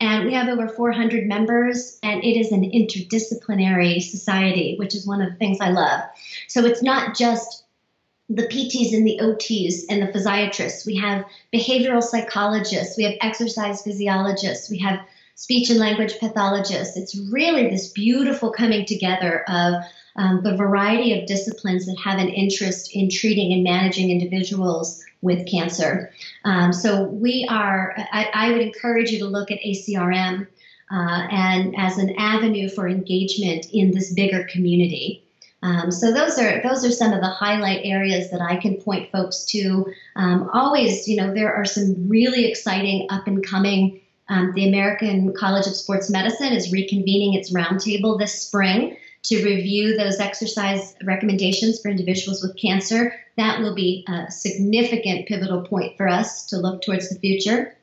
And 0.00 0.26
we 0.26 0.34
have 0.34 0.48
over 0.48 0.68
400 0.68 1.26
members, 1.26 1.98
and 2.04 2.22
it 2.22 2.38
is 2.38 2.52
an 2.52 2.62
interdisciplinary 2.62 4.00
society, 4.00 4.76
which 4.78 4.94
is 4.94 5.06
one 5.06 5.20
of 5.20 5.30
the 5.30 5.36
things 5.36 5.58
I 5.60 5.70
love. 5.70 6.02
So 6.46 6.64
it's 6.64 6.84
not 6.84 7.16
just 7.16 7.64
the 8.28 8.46
PTs 8.46 8.92
and 8.92 9.06
the 9.06 9.18
OTs 9.22 9.84
and 9.88 10.02
the 10.02 10.12
physiatrists. 10.12 10.84
We 10.86 10.96
have 10.96 11.24
behavioral 11.52 12.02
psychologists. 12.02 12.96
We 12.96 13.04
have 13.04 13.14
exercise 13.20 13.82
physiologists. 13.82 14.70
We 14.70 14.78
have 14.78 15.00
speech 15.34 15.70
and 15.70 15.78
language 15.78 16.18
pathologists. 16.18 16.96
It's 16.96 17.16
really 17.30 17.70
this 17.70 17.88
beautiful 17.92 18.50
coming 18.50 18.84
together 18.84 19.44
of 19.48 19.84
um, 20.16 20.42
the 20.42 20.56
variety 20.56 21.18
of 21.18 21.26
disciplines 21.26 21.86
that 21.86 21.96
have 22.04 22.18
an 22.18 22.28
interest 22.28 22.94
in 22.94 23.08
treating 23.08 23.52
and 23.52 23.62
managing 23.62 24.10
individuals 24.10 25.02
with 25.22 25.48
cancer. 25.48 26.10
Um, 26.44 26.72
so 26.72 27.04
we 27.04 27.46
are, 27.48 27.94
I, 28.12 28.30
I, 28.34 28.52
would 28.52 28.60
encourage 28.60 29.10
you 29.10 29.20
to 29.20 29.26
look 29.26 29.50
at 29.50 29.60
ACRM 29.60 30.46
uh, 30.90 31.26
and 31.30 31.74
as 31.76 31.98
an 31.98 32.14
avenue 32.18 32.68
for 32.68 32.88
engagement 32.88 33.66
in 33.72 33.92
this 33.92 34.12
bigger 34.12 34.44
community. 34.44 35.24
Um, 35.62 35.90
so 35.90 36.12
those 36.12 36.38
are 36.38 36.62
those 36.62 36.84
are 36.84 36.92
some 36.92 37.12
of 37.12 37.20
the 37.20 37.28
highlight 37.28 37.80
areas 37.82 38.30
that 38.30 38.40
I 38.40 38.56
can 38.56 38.76
point 38.76 39.10
folks 39.10 39.44
to. 39.46 39.92
Um, 40.14 40.48
always, 40.52 41.08
you 41.08 41.16
know, 41.16 41.34
there 41.34 41.52
are 41.52 41.64
some 41.64 42.08
really 42.08 42.44
exciting 42.44 43.08
up 43.10 43.26
and 43.26 43.44
coming. 43.44 44.00
Um, 44.28 44.52
the 44.54 44.68
American 44.68 45.32
College 45.34 45.66
of 45.66 45.74
Sports 45.74 46.10
Medicine 46.10 46.52
is 46.52 46.72
reconvening 46.72 47.34
its 47.34 47.52
roundtable 47.52 48.18
this 48.18 48.40
spring 48.40 48.96
to 49.24 49.44
review 49.44 49.96
those 49.96 50.20
exercise 50.20 50.94
recommendations 51.02 51.80
for 51.80 51.88
individuals 51.88 52.42
with 52.42 52.56
cancer. 52.56 53.14
That 53.36 53.60
will 53.60 53.74
be 53.74 54.04
a 54.08 54.30
significant 54.30 55.26
pivotal 55.26 55.62
point 55.62 55.96
for 55.96 56.06
us 56.06 56.46
to 56.46 56.58
look 56.58 56.82
towards 56.82 57.08
the 57.08 57.18
future. 57.18 57.74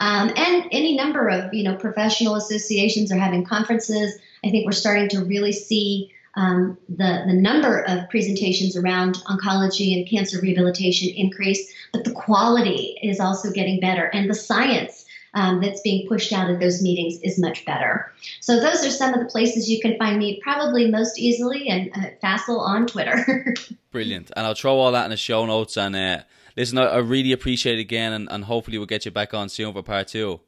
Um, 0.00 0.32
and 0.36 0.68
any 0.70 0.96
number 0.96 1.28
of 1.28 1.52
you 1.52 1.64
know 1.64 1.76
professional 1.76 2.36
associations 2.36 3.12
are 3.12 3.18
having 3.18 3.44
conferences. 3.44 4.18
I 4.42 4.50
think 4.50 4.64
we're 4.64 4.72
starting 4.72 5.08
to 5.10 5.24
really 5.24 5.52
see 5.52 6.12
um, 6.34 6.78
the, 6.88 7.24
the 7.26 7.34
number 7.34 7.82
of 7.88 8.08
presentations 8.10 8.76
around 8.76 9.16
oncology 9.26 9.96
and 9.96 10.08
cancer 10.08 10.40
rehabilitation 10.40 11.14
increase, 11.16 11.72
but 11.92 12.04
the 12.04 12.12
quality 12.12 12.98
is 13.02 13.20
also 13.20 13.50
getting 13.50 13.80
better, 13.80 14.06
and 14.06 14.30
the 14.30 14.34
science 14.34 15.04
um, 15.34 15.60
that's 15.60 15.80
being 15.82 16.08
pushed 16.08 16.32
out 16.32 16.50
of 16.50 16.60
those 16.60 16.82
meetings 16.82 17.20
is 17.22 17.38
much 17.38 17.64
better. 17.64 18.12
So 18.40 18.60
those 18.60 18.84
are 18.84 18.90
some 18.90 19.14
of 19.14 19.20
the 19.20 19.26
places 19.26 19.70
you 19.70 19.80
can 19.80 19.96
find 19.98 20.18
me 20.18 20.40
probably 20.42 20.90
most 20.90 21.18
easily 21.18 21.68
and 21.68 21.90
uh, 21.94 22.10
Faisal 22.22 22.60
on 22.60 22.86
Twitter. 22.86 23.54
Brilliant, 23.92 24.30
and 24.36 24.46
I'll 24.46 24.54
throw 24.54 24.76
all 24.76 24.92
that 24.92 25.04
in 25.04 25.10
the 25.10 25.16
show 25.16 25.46
notes. 25.46 25.76
And 25.76 25.94
uh, 25.94 26.22
listen, 26.56 26.78
I, 26.78 26.84
I, 26.84 26.98
really 26.98 27.32
appreciate 27.32 27.78
it 27.78 27.82
again, 27.82 28.12
and, 28.12 28.28
and 28.30 28.44
hopefully 28.44 28.78
we'll 28.78 28.86
get 28.86 29.04
you 29.04 29.10
back 29.10 29.34
on 29.34 29.48
soon 29.48 29.72
for 29.72 29.82
part 29.82 30.08
two. 30.08 30.40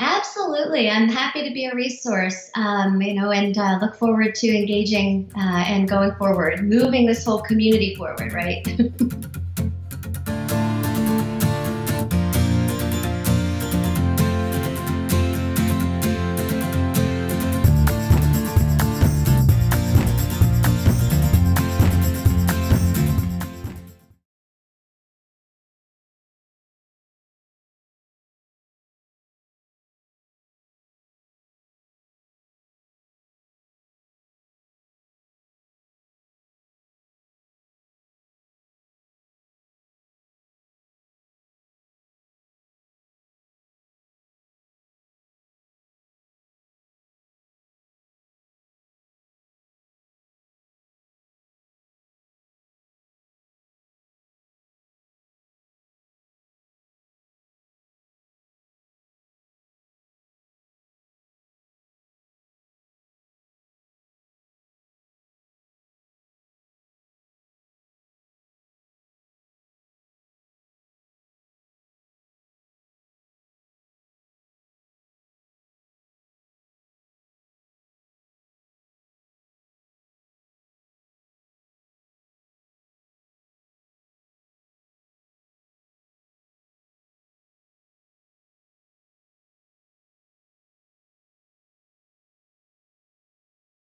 Absolutely. 0.00 0.88
I'm 0.88 1.10
happy 1.10 1.46
to 1.46 1.52
be 1.52 1.66
a 1.66 1.74
resource, 1.74 2.50
um, 2.54 3.02
you 3.02 3.12
know, 3.12 3.30
and 3.30 3.56
uh, 3.56 3.78
look 3.82 3.94
forward 3.94 4.34
to 4.36 4.48
engaging 4.48 5.30
uh, 5.36 5.64
and 5.66 5.86
going 5.86 6.14
forward, 6.14 6.64
moving 6.64 7.04
this 7.04 7.22
whole 7.24 7.42
community 7.42 7.94
forward, 7.94 8.32
right? 8.32 8.66